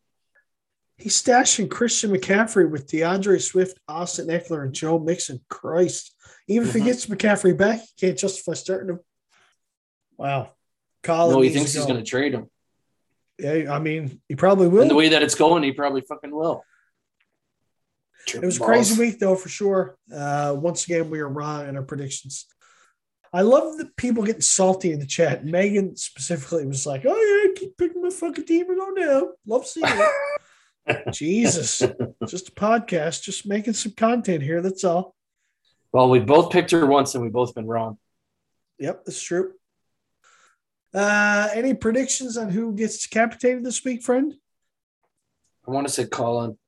He's 0.99 1.21
stashing 1.23 1.71
Christian 1.71 2.11
McCaffrey 2.11 2.69
with 2.69 2.87
D'Andre 2.91 3.39
Swift, 3.39 3.79
Austin 3.89 4.27
Ekeler, 4.29 4.65
and 4.65 4.75
Joe 4.75 4.99
Mixon. 4.99 5.41
Christ. 5.49 6.15
Even 6.47 6.69
if 6.69 6.75
he 6.75 6.81
Mhm. 6.81 6.85
gets 6.85 7.07
McCaffrey 7.07 7.57
back, 7.57 7.81
he 7.81 8.07
can't 8.07 8.19
justify 8.19 8.53
starting 8.55 8.91
him. 8.91 9.01
Wow. 10.21 10.53
Colin 11.03 11.35
no, 11.35 11.41
he 11.41 11.49
thinks 11.49 11.73
he's 11.73 11.87
going 11.87 11.97
to 11.97 12.05
trade 12.05 12.35
him. 12.35 12.51
Yeah, 13.39 13.75
I 13.75 13.79
mean, 13.79 14.21
he 14.29 14.35
probably 14.37 14.69
will. 14.69 14.83
And 14.83 14.91
the 14.91 14.95
way 14.95 15.09
that 15.09 15.23
it's 15.23 15.35
going, 15.35 15.63
he 15.63 15.73
probably 15.73 16.03
fucking 16.03 16.31
will. 16.31 16.63
it 18.35 18.43
was 18.43 18.59
a 18.59 18.61
crazy 18.61 19.01
week, 19.01 19.19
though, 19.19 19.35
for 19.35 19.49
sure. 19.49 19.97
Uh, 20.15 20.55
once 20.59 20.85
again, 20.85 21.09
we 21.09 21.21
are 21.21 21.29
wrong 21.29 21.67
in 21.67 21.77
our 21.79 21.83
predictions. 21.83 22.45
I 23.33 23.41
love 23.41 23.79
the 23.79 23.89
people 23.97 24.25
getting 24.25 24.43
salty 24.43 24.93
in 24.93 25.01
the 25.01 25.07
chat. 25.07 25.43
Megan 25.43 25.97
specifically 25.97 26.67
was 26.67 26.85
like, 26.85 27.07
"Oh 27.07 27.17
yeah, 27.47 27.59
keep 27.59 27.79
picking 27.79 28.03
my 28.03 28.11
fucking 28.11 28.45
team 28.45 28.69
and 28.69 28.79
go 28.79 28.95
down." 28.95 29.31
Love 29.47 29.67
seeing 29.67 29.87
it. 29.89 31.13
Jesus, 31.15 31.79
just 32.27 32.49
a 32.49 32.53
podcast, 32.53 33.23
just 33.23 33.47
making 33.47 33.73
some 33.73 33.93
content 33.93 34.43
here. 34.43 34.61
That's 34.61 34.85
all. 34.85 35.15
Well, 35.93 36.11
we 36.11 36.19
both 36.19 36.51
picked 36.51 36.73
her 36.73 36.85
once 36.85 37.15
and 37.15 37.25
we 37.25 37.31
both 37.31 37.55
been 37.55 37.67
wrong. 37.67 37.97
Yep, 38.81 39.05
that's 39.07 39.23
true. 39.23 39.55
Uh, 40.93 41.49
any 41.55 41.75
predictions 41.75 42.37
on 42.37 42.51
who 42.51 42.75
gets 42.75 43.07
decapitated 43.07 43.65
this 43.65 43.85
week, 43.85 44.03
friend? 44.03 44.35
I 45.67 45.71
want 45.71 45.87
to 45.87 45.93
say 45.93 46.07
Colin. 46.07 46.59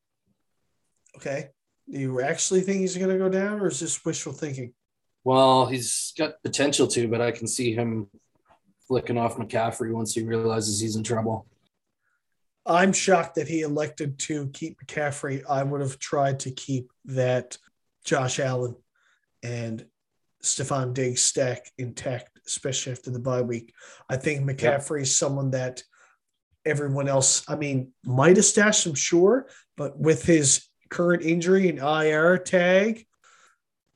Okay. 1.17 1.49
Do 1.91 1.99
you 1.99 2.21
actually 2.21 2.61
think 2.61 2.81
he's 2.81 2.97
going 2.97 3.11
to 3.11 3.19
go 3.19 3.29
down, 3.29 3.61
or 3.61 3.69
is 3.69 3.81
this 3.81 4.05
wishful 4.05 4.33
thinking? 4.33 4.73
Well, 5.25 5.67
he's 5.67 6.13
got 6.17 6.43
potential 6.43 6.87
to, 6.89 7.09
but 7.09 7.21
I 7.21 7.33
can 7.33 7.47
see 7.47 7.75
him 7.75 8.09
flicking 8.87 9.19
off 9.19 9.37
McCaffrey 9.37 9.93
once 9.93 10.15
he 10.15 10.23
realizes 10.23 10.81
he's 10.81 10.97
in 10.97 11.03
trouble. 11.03 11.47
I'm 12.65 12.93
shocked 12.93 13.35
that 13.37 13.49
he 13.49 13.63
elected 13.63 14.19
to 14.21 14.49
keep 14.49 14.79
McCaffrey. 14.81 15.43
I 15.49 15.63
would 15.65 15.81
have 15.81 15.99
tried 15.99 16.41
to 16.41 16.51
keep 16.51 16.93
that 17.07 17.59
Josh 18.05 18.39
Allen 18.39 18.77
and 19.43 19.85
Stefon 20.43 20.95
Diggs 20.95 21.23
stack 21.23 21.71
intact, 21.79 22.32
especially 22.47 22.93
after 22.93 23.11
the 23.11 23.19
bye 23.19 23.43
week. 23.43 23.73
I 24.09 24.17
think 24.17 24.43
McCaffrey 24.43 25.03
is 25.03 25.17
someone 25.17 25.51
that 25.53 25.83
everyone 26.65 27.09
else, 27.09 27.45
I 27.49 27.57
mean, 27.57 27.93
might 28.05 28.37
have 28.37 28.45
stashed 28.45 28.87
him, 28.87 28.95
sure, 28.95 29.49
but 29.77 29.99
with 29.99 30.25
his 30.25 30.67
current 30.91 31.23
injury 31.23 31.69
and 31.69 31.79
IR 31.79 32.39
tag, 32.39 33.07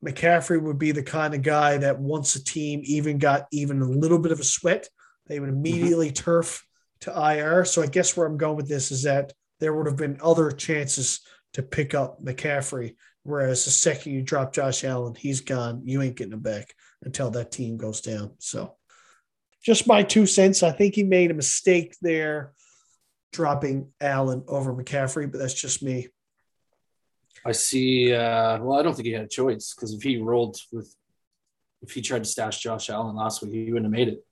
McCaffrey 0.05 0.61
would 0.61 0.79
be 0.79 0.93
the 0.93 1.03
kind 1.03 1.35
of 1.35 1.43
guy 1.43 1.79
that 1.79 1.99
once 1.99 2.37
a 2.37 2.45
team 2.45 2.81
even 2.85 3.19
got 3.19 3.47
even 3.51 3.81
a 3.81 3.89
little 3.89 4.19
bit 4.19 4.33
of 4.33 4.41
a 4.41 4.45
sweat, 4.45 4.89
they 5.27 5.41
would 5.41 5.49
mm-hmm. 5.49 5.59
immediately 5.59 6.13
turf 6.13 6.65
to 7.01 7.11
IR. 7.11 7.65
So 7.65 7.83
I 7.83 7.87
guess 7.87 8.17
where 8.17 8.27
I'm 8.27 8.37
going 8.37 8.57
with 8.57 8.69
this 8.69 8.91
is 8.91 9.03
that 9.05 9.33
there 9.61 9.75
would 9.75 9.87
have 9.87 9.97
been 9.97 10.19
other 10.23 10.51
chances 10.51 11.21
to 11.55 11.63
pick 11.63 11.95
up 11.95 12.23
McCaffrey. 12.23 12.97
Whereas 13.23 13.65
the 13.65 13.71
second 13.71 14.13
you 14.13 14.23
drop 14.23 14.53
Josh 14.53 14.85
Allen, 14.85 15.15
he's 15.15 15.41
gone. 15.41 15.83
You 15.85 16.03
ain't 16.03 16.17
getting 16.17 16.35
him 16.35 16.41
back 16.41 16.75
until 17.03 17.31
that 17.31 17.53
team 17.53 17.77
goes 17.77 18.01
down. 18.01 18.33
So, 18.39 18.77
just 19.63 19.87
my 19.87 20.03
two 20.03 20.27
cents. 20.27 20.63
I 20.63 20.71
think 20.71 20.95
he 20.95 21.03
made 21.03 21.31
a 21.31 21.35
mistake 21.35 21.97
there 22.01 22.53
dropping 23.33 23.93
Allen 24.01 24.45
over 24.49 24.73
McCaffrey, 24.73 25.31
but 25.31 25.39
that's 25.39 25.55
just 25.55 25.83
me. 25.83 26.09
I 27.45 27.53
see. 27.53 28.13
Uh, 28.13 28.59
well, 28.61 28.79
I 28.79 28.83
don't 28.83 28.95
think 28.95 29.07
he 29.07 29.13
had 29.13 29.25
a 29.25 29.29
choice 29.29 29.75
because 29.75 29.93
if 29.93 30.03
he 30.03 30.19
rolled 30.19 30.57
with, 30.73 30.95
if 31.83 31.93
he 31.93 32.01
tried 32.01 32.25
to 32.25 32.31
stash 32.31 32.61
Josh 32.61 32.91
Allen 32.91 33.17
last 33.17 33.43
week, 33.43 33.53
he 33.53 33.73
wouldn't 33.73 33.85
have 33.85 33.93
made 33.93 34.09
it. 34.09 34.25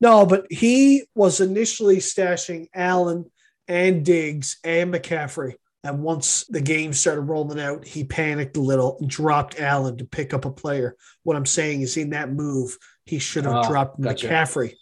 No, 0.00 0.26
but 0.26 0.46
he 0.50 1.04
was 1.14 1.40
initially 1.40 1.98
stashing 1.98 2.68
Allen 2.74 3.30
and 3.68 4.04
Diggs 4.04 4.58
and 4.64 4.92
McCaffrey. 4.92 5.54
And 5.82 6.02
once 6.02 6.44
the 6.44 6.60
game 6.60 6.92
started 6.92 7.22
rolling 7.22 7.58
out, 7.58 7.86
he 7.86 8.04
panicked 8.04 8.56
a 8.58 8.60
little 8.60 8.98
and 9.00 9.08
dropped 9.08 9.58
Allen 9.58 9.96
to 9.96 10.04
pick 10.04 10.34
up 10.34 10.44
a 10.44 10.50
player. 10.50 10.94
What 11.22 11.36
I'm 11.36 11.46
saying 11.46 11.80
is, 11.80 11.96
in 11.96 12.10
that 12.10 12.30
move, 12.30 12.76
he 13.06 13.18
should 13.18 13.44
have 13.46 13.64
Oh, 13.64 13.68
dropped 13.68 13.98
gotcha. 14.00 14.28
McCaffrey. 14.28 14.74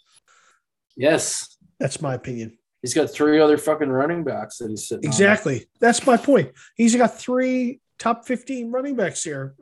Yes, 0.97 1.57
That's 1.79 2.01
my 2.01 2.13
opinion. 2.15 2.57
he's 2.81 2.93
got 2.93 3.09
three 3.09 3.39
other 3.39 3.57
fucking 3.57 3.89
running 3.89 4.23
backs 4.23 4.57
that 4.57 4.69
he's 4.69 4.87
sitting. 4.87 5.05
on. 5.05 5.09
Exactly. 5.09 5.67
That's 5.79 6.05
my 6.05 6.17
point. 6.17 6.51
He's 6.75 6.95
got 6.95 7.17
three 7.17 7.79
top 7.97 8.25
15 8.27 8.71
running 8.71 8.95
backs 8.95 9.23
here. 9.23 9.55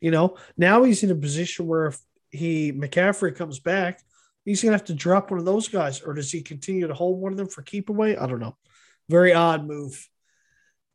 You 0.00 0.10
know, 0.10 0.36
now 0.56 0.82
he's 0.84 1.02
in 1.02 1.10
a 1.10 1.14
position 1.14 1.66
where 1.66 1.86
if 1.88 1.98
he 2.30 2.72
McCaffrey 2.72 3.34
comes 3.36 3.58
back, 3.60 4.00
he's 4.44 4.62
gonna 4.62 4.72
have 4.76 4.84
to 4.86 4.94
drop 4.94 5.30
one 5.30 5.38
of 5.40 5.44
those 5.46 5.68
guys, 5.68 6.00
or 6.00 6.14
does 6.14 6.30
he 6.30 6.40
continue 6.42 6.86
to 6.86 6.94
hold 6.94 7.20
one 7.20 7.32
of 7.32 7.38
them 7.38 7.48
for 7.48 7.62
keep 7.62 7.88
away? 7.90 8.16
I 8.16 8.26
don't 8.26 8.40
know. 8.40 8.56
Very 9.10 9.32
odd 9.34 9.66
move. 9.66 10.08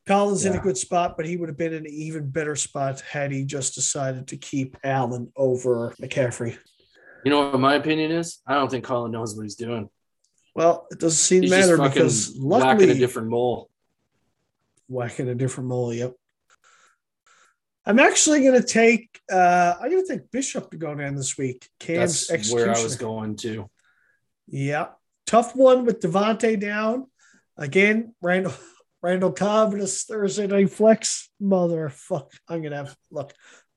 Colin's 0.10 0.44
in 0.44 0.56
a 0.56 0.60
good 0.60 0.76
spot, 0.76 1.18
but 1.18 1.28
he 1.28 1.38
would 1.38 1.50
have 1.50 1.58
been 1.58 1.72
in 1.72 1.86
an 1.86 1.92
even 1.92 2.32
better 2.32 2.56
spot 2.56 3.00
had 3.02 3.32
he 3.32 3.46
just 3.46 3.76
decided 3.76 4.30
to 4.30 4.38
keep 4.38 4.76
Allen 4.84 5.32
over 5.36 5.94
McCaffrey. 6.02 6.58
You 7.24 7.30
know 7.30 7.52
what 7.52 7.60
my 7.60 7.76
opinion 7.76 8.12
is? 8.12 8.40
I 8.48 8.56
don't 8.56 8.72
think 8.72 8.86
Colin 8.86 9.12
knows 9.12 9.36
what 9.36 9.44
he's 9.44 9.54
doing. 9.54 9.88
Well, 10.56 10.88
it 10.90 11.00
doesn't 11.00 11.16
seem 11.16 11.44
He's 11.44 11.52
matter 11.52 11.78
because 11.78 12.36
whacking 12.40 12.70
luckily 12.70 12.90
a 12.90 12.96
different 12.96 13.28
mole. 13.30 13.70
whacking 14.88 15.30
a 15.30 15.36
different 15.36 15.70
mole. 15.70 15.94
Yep. 15.94 16.16
I'm 17.86 18.00
actually 18.00 18.42
going 18.42 18.60
to 18.60 18.68
take. 18.68 19.20
Uh, 19.32 19.76
I'm 19.80 19.92
going 19.92 20.04
to 20.04 20.12
take 20.12 20.32
Bishop 20.32 20.72
to 20.72 20.78
go 20.78 20.96
down 20.96 21.14
this 21.14 21.38
week. 21.38 21.70
Cam's 21.80 22.26
That's 22.26 22.52
where 22.52 22.76
I 22.76 22.82
was 22.82 22.96
going 22.96 23.36
to. 23.38 23.70
Yeah, 24.48 24.88
tough 25.28 25.56
one 25.56 25.86
with 25.86 26.00
Devontae 26.00 26.60
down 26.60 27.06
again. 27.58 28.16
Randall 28.24 28.54
Randall 29.02 29.32
Cobb 29.32 29.74
in 29.74 29.80
his 29.80 30.04
Thursday 30.04 30.48
night 30.48 30.72
flex. 30.72 31.30
Motherfuck! 31.42 32.30
I'm 32.48 32.62
gonna 32.62 32.78
have 32.78 32.96
look 33.12 33.34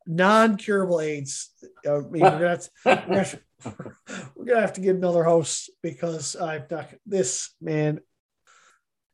non-curable 0.07 1.01
AIDS. 1.01 1.51
Uh, 1.87 1.99
I 1.99 2.01
mean, 2.01 2.23
we're 2.23 2.31
gonna 2.31 2.59
to- 2.59 3.41
we're 4.35 4.45
gonna 4.45 4.61
have 4.61 4.73
to 4.75 4.81
get 4.81 4.97
another 4.97 5.25
host 5.25 5.71
because 5.83 6.35
I've 6.35 6.71
not 6.71 6.89
this 7.07 7.51
man. 7.61 8.01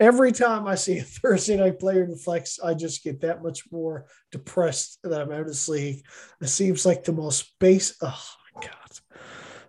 Every 0.01 0.33
time 0.33 0.67
I 0.67 0.77
see 0.77 0.99
a 0.99 1.03
Thursday 1.03 1.57
night 1.57 1.79
player 1.81 2.05
in 2.05 2.11
the 2.11 2.17
flex, 2.17 2.59
I 2.61 2.75
just 2.75 3.03
get 3.03 3.21
that 3.23 3.43
much 3.43 3.65
more 3.71 4.07
depressed 4.31 5.01
that 5.03 5.21
I'm 5.21 5.33
out 5.33 5.41
of 5.41 5.47
this 5.49 5.69
league. 5.69 6.03
It 6.41 6.47
seems 6.47 6.87
like 6.87 7.05
the 7.05 7.13
most 7.13 7.53
base. 7.59 7.97
Oh 8.01 8.25
my 8.55 8.63
god. 8.63 8.73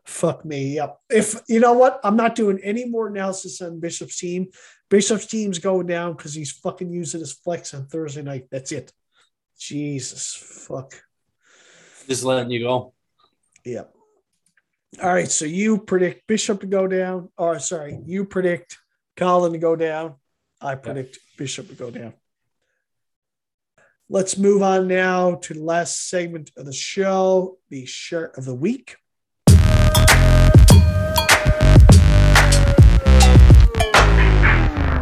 Fuck 0.06 0.46
me. 0.46 0.76
Yep. 0.76 0.98
If 1.10 1.42
you 1.48 1.60
know 1.60 1.74
what, 1.74 2.00
I'm 2.04 2.16
not 2.16 2.36
doing 2.36 2.60
any 2.64 2.86
more 2.86 3.08
analysis 3.08 3.62
on 3.62 3.80
Bishop's 3.80 4.20
team. 4.20 4.48
Bishop's 4.90 5.28
team's 5.28 5.60
going 5.60 5.88
down 5.88 6.14
because 6.14 6.34
he's 6.34 6.52
fucking 6.52 6.92
using 6.92 7.20
his 7.20 7.34
flex 7.34 7.74
on 7.74 7.86
Thursday 7.86 8.24
night. 8.24 8.48
That's 8.52 8.72
it. 8.72 8.92
Jesus 9.58 10.36
fuck. 10.36 10.94
Just 12.08 12.24
letting 12.24 12.50
you 12.50 12.62
go. 12.62 12.94
Yep. 13.66 13.94
All 15.04 15.14
right. 15.14 15.30
So 15.30 15.46
you 15.46 15.78
predict 15.78 16.26
Bishop 16.26 16.62
to 16.62 16.68
go 16.68 16.88
down. 16.88 17.30
Or 17.38 17.60
sorry, 17.60 18.00
you 18.06 18.26
predict 18.26 18.78
Colin 19.16 19.54
to 19.54 19.60
go 19.60 19.76
down. 19.76 20.16
I 20.60 20.76
predict 20.76 21.20
Bishop 21.38 21.68
to 21.68 21.76
go 21.76 21.92
down. 21.92 22.14
Let's 24.10 24.38
move 24.38 24.64
on 24.64 24.88
now 24.88 25.36
to 25.36 25.54
the 25.54 25.62
last 25.62 26.10
segment 26.10 26.50
of 26.58 26.66
the 26.66 26.74
show, 26.74 27.60
the 27.70 27.86
shart 27.86 28.38
of 28.38 28.46
the 28.46 28.56
week. 28.56 28.98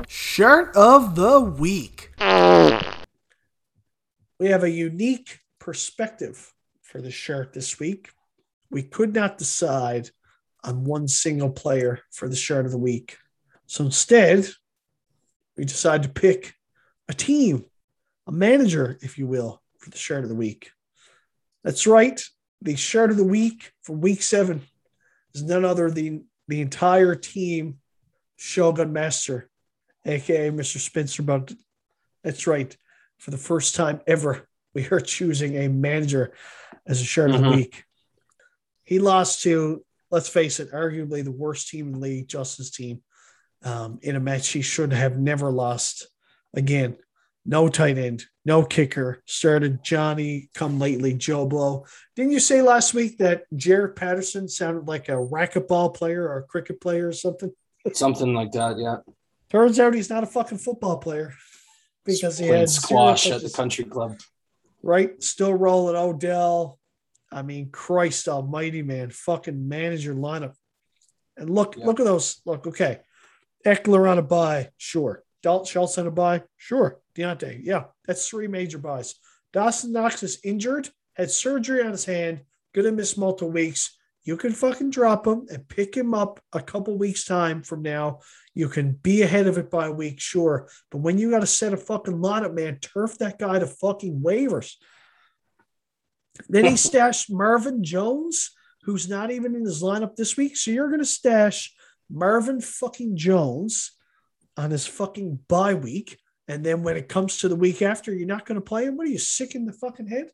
Shart 0.07 0.73
of 0.75 1.15
the 1.15 1.41
week. 1.41 2.13
We 4.39 4.47
have 4.47 4.63
a 4.63 4.69
unique 4.69 5.39
perspective 5.59 6.53
for 6.81 7.01
the 7.01 7.11
shart 7.11 7.51
this 7.51 7.77
week. 7.77 8.11
We 8.71 8.83
could 8.83 9.13
not 9.13 9.37
decide 9.37 10.09
on 10.63 10.85
one 10.85 11.09
single 11.09 11.49
player 11.49 11.99
for 12.11 12.29
the 12.29 12.37
shart 12.37 12.65
of 12.65 12.71
the 12.71 12.77
week. 12.77 13.17
So 13.65 13.83
instead, 13.83 14.47
we 15.57 15.65
decided 15.65 16.03
to 16.03 16.21
pick 16.21 16.53
a 17.09 17.13
team, 17.13 17.65
a 18.27 18.31
manager, 18.31 18.97
if 19.01 19.17
you 19.17 19.27
will, 19.27 19.61
for 19.77 19.89
the 19.89 19.97
shart 19.97 20.23
of 20.23 20.29
the 20.29 20.35
week. 20.35 20.71
That's 21.65 21.85
right. 21.85 22.23
The 22.61 22.77
shart 22.77 23.11
of 23.11 23.17
the 23.17 23.25
week 23.25 23.73
for 23.83 23.93
week 23.93 24.21
seven 24.21 24.61
is 25.33 25.43
none 25.43 25.65
other 25.65 25.91
than 25.91 26.25
the 26.47 26.61
entire 26.61 27.13
team 27.15 27.79
Shogun 28.37 28.93
Master, 28.93 29.49
aka 30.07 30.49
Mr. 30.51 30.77
Spencer 30.79 31.23
But 31.23 31.51
That's 32.23 32.47
right. 32.47 32.75
For 33.19 33.31
the 33.31 33.37
first 33.37 33.75
time 33.75 34.01
ever, 34.07 34.47
we 34.73 34.87
are 34.89 34.99
choosing 34.99 35.55
a 35.55 35.67
manager 35.69 36.33
as 36.85 36.99
a 37.01 37.05
shart 37.05 37.31
of 37.31 37.41
the 37.41 37.47
Mhm. 37.47 37.55
week. 37.55 37.83
He 38.83 38.99
lost 38.99 39.41
to, 39.43 39.85
let's 40.11 40.29
face 40.29 40.59
it, 40.59 40.71
arguably 40.71 41.23
the 41.23 41.31
worst 41.31 41.69
team 41.69 41.87
in 41.87 41.91
the 41.93 41.99
league, 41.99 42.27
Justin's 42.27 42.71
team, 42.71 43.01
um, 43.63 43.99
in 44.01 44.15
a 44.15 44.19
match 44.19 44.49
he 44.49 44.61
should 44.61 44.93
have 44.93 45.17
never 45.17 45.51
lost. 45.51 46.07
Again, 46.53 46.97
no 47.45 47.69
tight 47.69 47.97
end, 47.97 48.25
no 48.45 48.63
kicker. 48.65 49.21
Started 49.25 49.83
Johnny 49.83 50.49
come 50.53 50.79
lately, 50.79 51.13
Joe 51.13 51.45
Blow. 51.45 51.85
Didn't 52.15 52.31
you 52.31 52.39
say 52.39 52.61
last 52.61 52.93
week 52.93 53.17
that 53.19 53.45
Jaret 53.53 53.95
Patterson 53.95 54.47
sounded 54.49 54.87
like 54.87 55.07
a 55.09 55.13
racquetball 55.13 55.93
player 55.93 56.27
or 56.27 56.39
a 56.39 56.43
cricket 56.43 56.81
player 56.81 57.07
or 57.07 57.13
something? 57.13 57.51
Something 57.93 58.33
like 58.33 58.51
that, 58.51 58.77
yeah. 58.77 58.97
Turns 59.49 59.79
out 59.79 59.93
he's 59.93 60.09
not 60.09 60.23
a 60.23 60.27
fucking 60.27 60.57
football 60.57 60.97
player 60.97 61.33
because 62.05 62.37
he 62.37 62.47
had 62.47 62.69
squash 62.69 63.29
at 63.29 63.41
the 63.41 63.49
country 63.49 63.85
club. 63.85 64.19
right? 64.83 65.21
Still 65.23 65.53
rolling 65.53 65.95
Odell. 65.95 66.79
I 67.31 67.41
mean, 67.41 67.69
Christ 67.71 68.27
Almighty, 68.27 68.81
man, 68.81 69.09
fucking 69.09 69.67
manage 69.67 70.05
your 70.05 70.15
lineup. 70.15 70.53
And 71.35 71.49
look, 71.49 71.75
Yeah. 71.77 71.85
look 71.85 71.99
at 71.99 72.05
those. 72.05 72.41
Look, 72.45 72.67
okay, 72.67 72.99
Ekeler 73.65 74.09
on 74.09 74.17
a 74.17 74.21
bye, 74.21 74.71
sure. 74.77 75.23
Dalton 75.43 75.65
Schultz 75.67 75.97
on 75.97 76.07
a 76.07 76.11
bye, 76.11 76.43
sure. 76.55 76.99
Diontae, 77.15 77.59
yeah, 77.63 77.85
that's 78.05 78.27
three 78.27 78.47
major 78.47 78.77
byes. 78.77 79.15
Dawson 79.53 79.91
Knox 79.91 80.23
is 80.23 80.39
injured, 80.43 80.89
had 81.15 81.29
surgery 81.31 81.81
on 81.83 81.91
his 81.91 82.05
hand, 82.05 82.41
gonna 82.73 82.91
miss 82.91 83.17
multiple 83.17 83.51
weeks. 83.51 83.96
You 84.27 84.35
can 84.35 84.51
fucking 84.51 84.89
drop 84.89 85.25
him 85.25 85.45
and 85.49 85.69
pick 85.69 85.95
him 85.95 86.13
up 86.13 86.41
a 86.51 86.61
couple 86.61 86.97
weeks 86.97 87.23
time 87.23 87.63
from 87.63 87.81
now. 87.81 88.19
You 88.53 88.67
can 88.67 88.91
be 88.91 89.21
ahead 89.21 89.47
of 89.47 89.57
it 89.57 89.71
by 89.71 89.85
a 89.85 89.91
week, 89.91 90.19
sure. 90.19 90.67
But 90.91 90.97
when 90.97 91.17
you 91.17 91.31
got 91.31 91.39
to 91.39 91.47
set 91.47 91.71
a 91.71 91.77
fucking 91.77 92.17
lineup, 92.17 92.53
man, 92.53 92.79
turf 92.81 93.17
that 93.19 93.39
guy 93.39 93.57
to 93.57 93.65
fucking 93.65 94.19
waivers. 94.19 94.73
Then 96.49 96.65
he 96.65 96.75
stashed 96.75 97.31
Marvin 97.31 97.85
Jones, 97.85 98.51
who's 98.83 99.07
not 99.07 99.31
even 99.31 99.55
in 99.55 99.63
his 99.63 99.81
lineup 99.81 100.17
this 100.17 100.35
week. 100.35 100.57
So 100.57 100.71
you're 100.71 100.89
going 100.89 100.99
to 100.99 101.05
stash 101.05 101.73
Marvin 102.11 102.59
fucking 102.59 103.15
Jones 103.15 103.93
on 104.57 104.71
his 104.71 104.85
fucking 104.85 105.39
bye 105.47 105.75
week. 105.75 106.19
And 106.49 106.65
then 106.65 106.83
when 106.83 106.97
it 106.97 107.07
comes 107.07 107.37
to 107.37 107.47
the 107.47 107.55
week 107.55 107.81
after, 107.81 108.13
you're 108.13 108.27
not 108.27 108.45
going 108.45 108.59
to 108.59 108.61
play 108.61 108.87
him. 108.87 108.97
What 108.97 109.07
are 109.07 109.11
you 109.11 109.19
sick 109.19 109.55
in 109.55 109.65
the 109.65 109.71
fucking 109.71 110.07
head? 110.07 110.31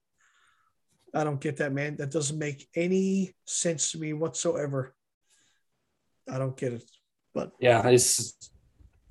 I 1.13 1.23
don't 1.23 1.39
get 1.39 1.57
that, 1.57 1.73
man. 1.73 1.97
That 1.97 2.11
doesn't 2.11 2.37
make 2.39 2.67
any 2.75 3.33
sense 3.45 3.91
to 3.91 3.99
me 3.99 4.13
whatsoever. 4.13 4.95
I 6.29 6.37
don't 6.39 6.57
get 6.57 6.73
it. 6.73 6.83
But 7.33 7.51
yeah, 7.59 7.87
it's 7.87 8.33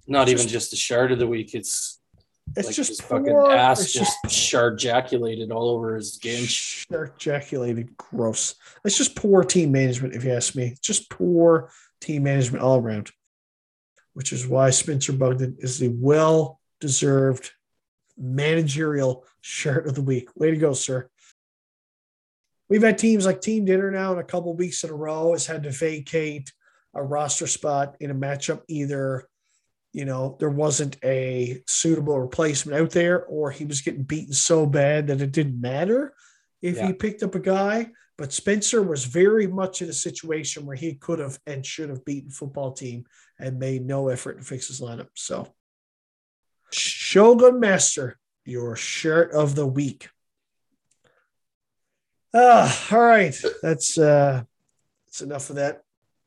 not 0.06 0.28
even 0.28 0.42
Just- 0.42 0.52
just 0.52 0.72
a 0.72 0.76
shard 0.76 1.12
of 1.12 1.18
the 1.18 1.26
week. 1.26 1.54
It's 1.54 2.00
It's 2.56 2.66
like 2.66 2.74
just 2.76 2.88
his 2.90 3.00
fucking 3.00 3.34
ass 3.34 3.92
just 3.92 4.30
shard 4.30 4.78
jaculated 4.78 5.52
all 5.52 5.68
over 5.70 5.94
his 5.94 6.18
game. 6.18 6.44
Shark 6.44 7.14
ejaculated. 7.16 7.96
Gross. 7.96 8.56
It's 8.84 8.98
just 8.98 9.14
poor 9.14 9.44
team 9.44 9.70
management, 9.72 10.14
if 10.14 10.24
you 10.24 10.32
ask 10.32 10.56
me. 10.56 10.66
It's 10.66 10.80
just 10.80 11.08
poor 11.08 11.70
team 12.00 12.24
management 12.24 12.64
all 12.64 12.78
around, 12.78 13.12
which 14.14 14.32
is 14.32 14.46
why 14.46 14.70
Spencer 14.70 15.12
Bugden 15.12 15.56
is 15.60 15.78
the 15.78 15.88
well 15.88 16.60
deserved 16.80 17.52
managerial 18.18 19.24
shart 19.40 19.86
of 19.86 19.94
the 19.94 20.02
week. 20.02 20.28
Way 20.34 20.50
to 20.50 20.56
go, 20.56 20.72
sir. 20.72 21.08
We've 22.72 22.82
had 22.82 22.96
teams 22.96 23.26
like 23.26 23.42
Team 23.42 23.66
Dinner 23.66 23.90
now 23.90 24.14
in 24.14 24.18
a 24.18 24.24
couple 24.24 24.56
weeks 24.56 24.82
in 24.82 24.88
a 24.88 24.94
row 24.94 25.32
has 25.32 25.44
had 25.46 25.64
to 25.64 25.70
vacate 25.70 26.50
a 26.94 27.02
roster 27.02 27.46
spot 27.46 27.96
in 28.00 28.10
a 28.10 28.14
matchup 28.14 28.62
either 28.66 29.28
you 29.92 30.06
know, 30.06 30.38
there 30.40 30.48
wasn't 30.48 30.96
a 31.04 31.62
suitable 31.66 32.18
replacement 32.18 32.80
out 32.80 32.92
there, 32.92 33.26
or 33.26 33.50
he 33.50 33.66
was 33.66 33.82
getting 33.82 34.04
beaten 34.04 34.32
so 34.32 34.64
bad 34.64 35.08
that 35.08 35.20
it 35.20 35.32
didn't 35.32 35.60
matter 35.60 36.14
if 36.62 36.76
Yeah. 36.76 36.86
he 36.86 36.92
picked 36.94 37.22
up 37.22 37.34
a 37.34 37.38
guy. 37.40 37.92
But 38.16 38.32
Spencer 38.32 38.82
was 38.82 39.04
very 39.04 39.46
much 39.46 39.82
in 39.82 39.90
a 39.90 39.92
situation 39.92 40.64
where 40.64 40.76
he 40.76 40.94
could 40.94 41.18
have 41.18 41.38
and 41.46 41.66
should 41.66 41.90
have 41.90 42.06
beaten 42.06 42.30
football 42.30 42.72
team 42.72 43.04
and 43.38 43.58
made 43.58 43.84
no 43.84 44.08
effort 44.08 44.38
to 44.38 44.44
fix 44.44 44.68
his 44.68 44.80
lineup. 44.80 45.08
So, 45.14 45.52
Shogun 46.70 47.60
Master, 47.60 48.18
your 48.46 48.76
shart 48.76 49.32
of 49.32 49.56
the 49.56 49.66
week. 49.66 50.08
Ah, 52.34 52.88
all 52.92 53.00
right. 53.00 53.34
That's 53.62 53.98
uh 53.98 54.42
that's 55.06 55.20
enough 55.22 55.50
of 55.50 55.56
that. 55.56 55.82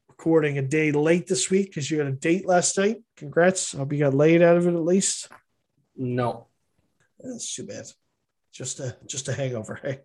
Recording 0.07 0.57
a 0.57 0.61
day 0.61 0.91
late 0.91 1.27
this 1.27 1.49
week 1.49 1.67
because 1.67 1.89
you 1.89 1.97
had 1.97 2.07
a 2.07 2.11
date 2.11 2.45
last 2.45 2.77
night. 2.77 2.97
Congrats. 3.17 3.73
I 3.73 3.79
hope 3.79 3.91
you 3.91 3.99
got 3.99 4.13
laid 4.13 4.41
out 4.41 4.57
of 4.57 4.67
it 4.67 4.73
at 4.73 4.83
least. 4.83 5.27
No, 5.97 6.47
That's 7.19 7.53
too 7.55 7.65
bad. 7.65 7.85
Just 8.53 8.79
a 8.79 8.97
just 9.05 9.27
a 9.29 9.33
hangover. 9.33 9.79
Hey. 9.81 9.99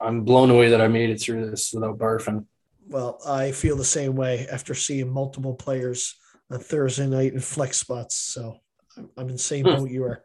I'm 0.00 0.24
blown 0.24 0.50
away 0.50 0.70
that 0.70 0.80
I 0.80 0.88
made 0.88 1.10
it 1.10 1.20
through 1.20 1.50
this 1.50 1.72
without 1.72 1.98
barfing. 1.98 2.46
Well, 2.88 3.20
I 3.26 3.52
feel 3.52 3.76
the 3.76 3.84
same 3.84 4.16
way 4.16 4.48
after 4.50 4.74
seeing 4.74 5.12
multiple 5.12 5.54
players 5.54 6.16
on 6.50 6.58
Thursday 6.58 7.06
night 7.06 7.34
in 7.34 7.40
flex 7.40 7.78
spots. 7.78 8.16
So 8.16 8.56
I'm, 8.96 9.10
I'm 9.16 9.26
in 9.28 9.34
the 9.34 9.38
same 9.38 9.64
boat 9.64 9.90
you 9.90 10.04
are. 10.04 10.24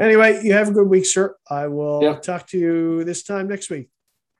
Anyway, 0.00 0.40
you 0.42 0.52
have 0.52 0.68
a 0.68 0.72
good 0.72 0.88
week, 0.88 1.06
sir. 1.06 1.36
I 1.48 1.68
will 1.68 2.02
Yeah. 2.02 2.18
talk 2.18 2.46
to 2.48 2.58
you 2.58 3.04
this 3.04 3.22
time 3.22 3.48
next 3.48 3.70
week. 3.70 3.90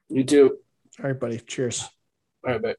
You 0.09 0.25
too. 0.25 0.59
All 1.01 1.07
right, 1.11 1.19
buddy. 1.19 1.39
Cheers. 1.39 1.85
All 2.47 2.53
right, 2.59 2.63
bye. 2.63 2.75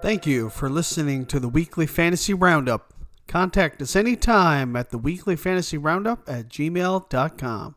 Thank 0.00 0.26
you 0.26 0.48
for 0.48 0.70
listening 0.70 1.26
to 1.26 1.40
the 1.40 1.48
Weekly 1.48 1.86
Fantasy 1.86 2.32
Roundup. 2.32 2.94
Contact 3.26 3.82
us 3.82 3.94
anytime 3.96 4.74
at 4.76 4.90
the 4.90 4.96
Weekly 4.96 5.36
Fantasy 5.36 5.76
Roundup 5.76 6.26
at 6.28 6.48
gmail.com. 6.48 7.74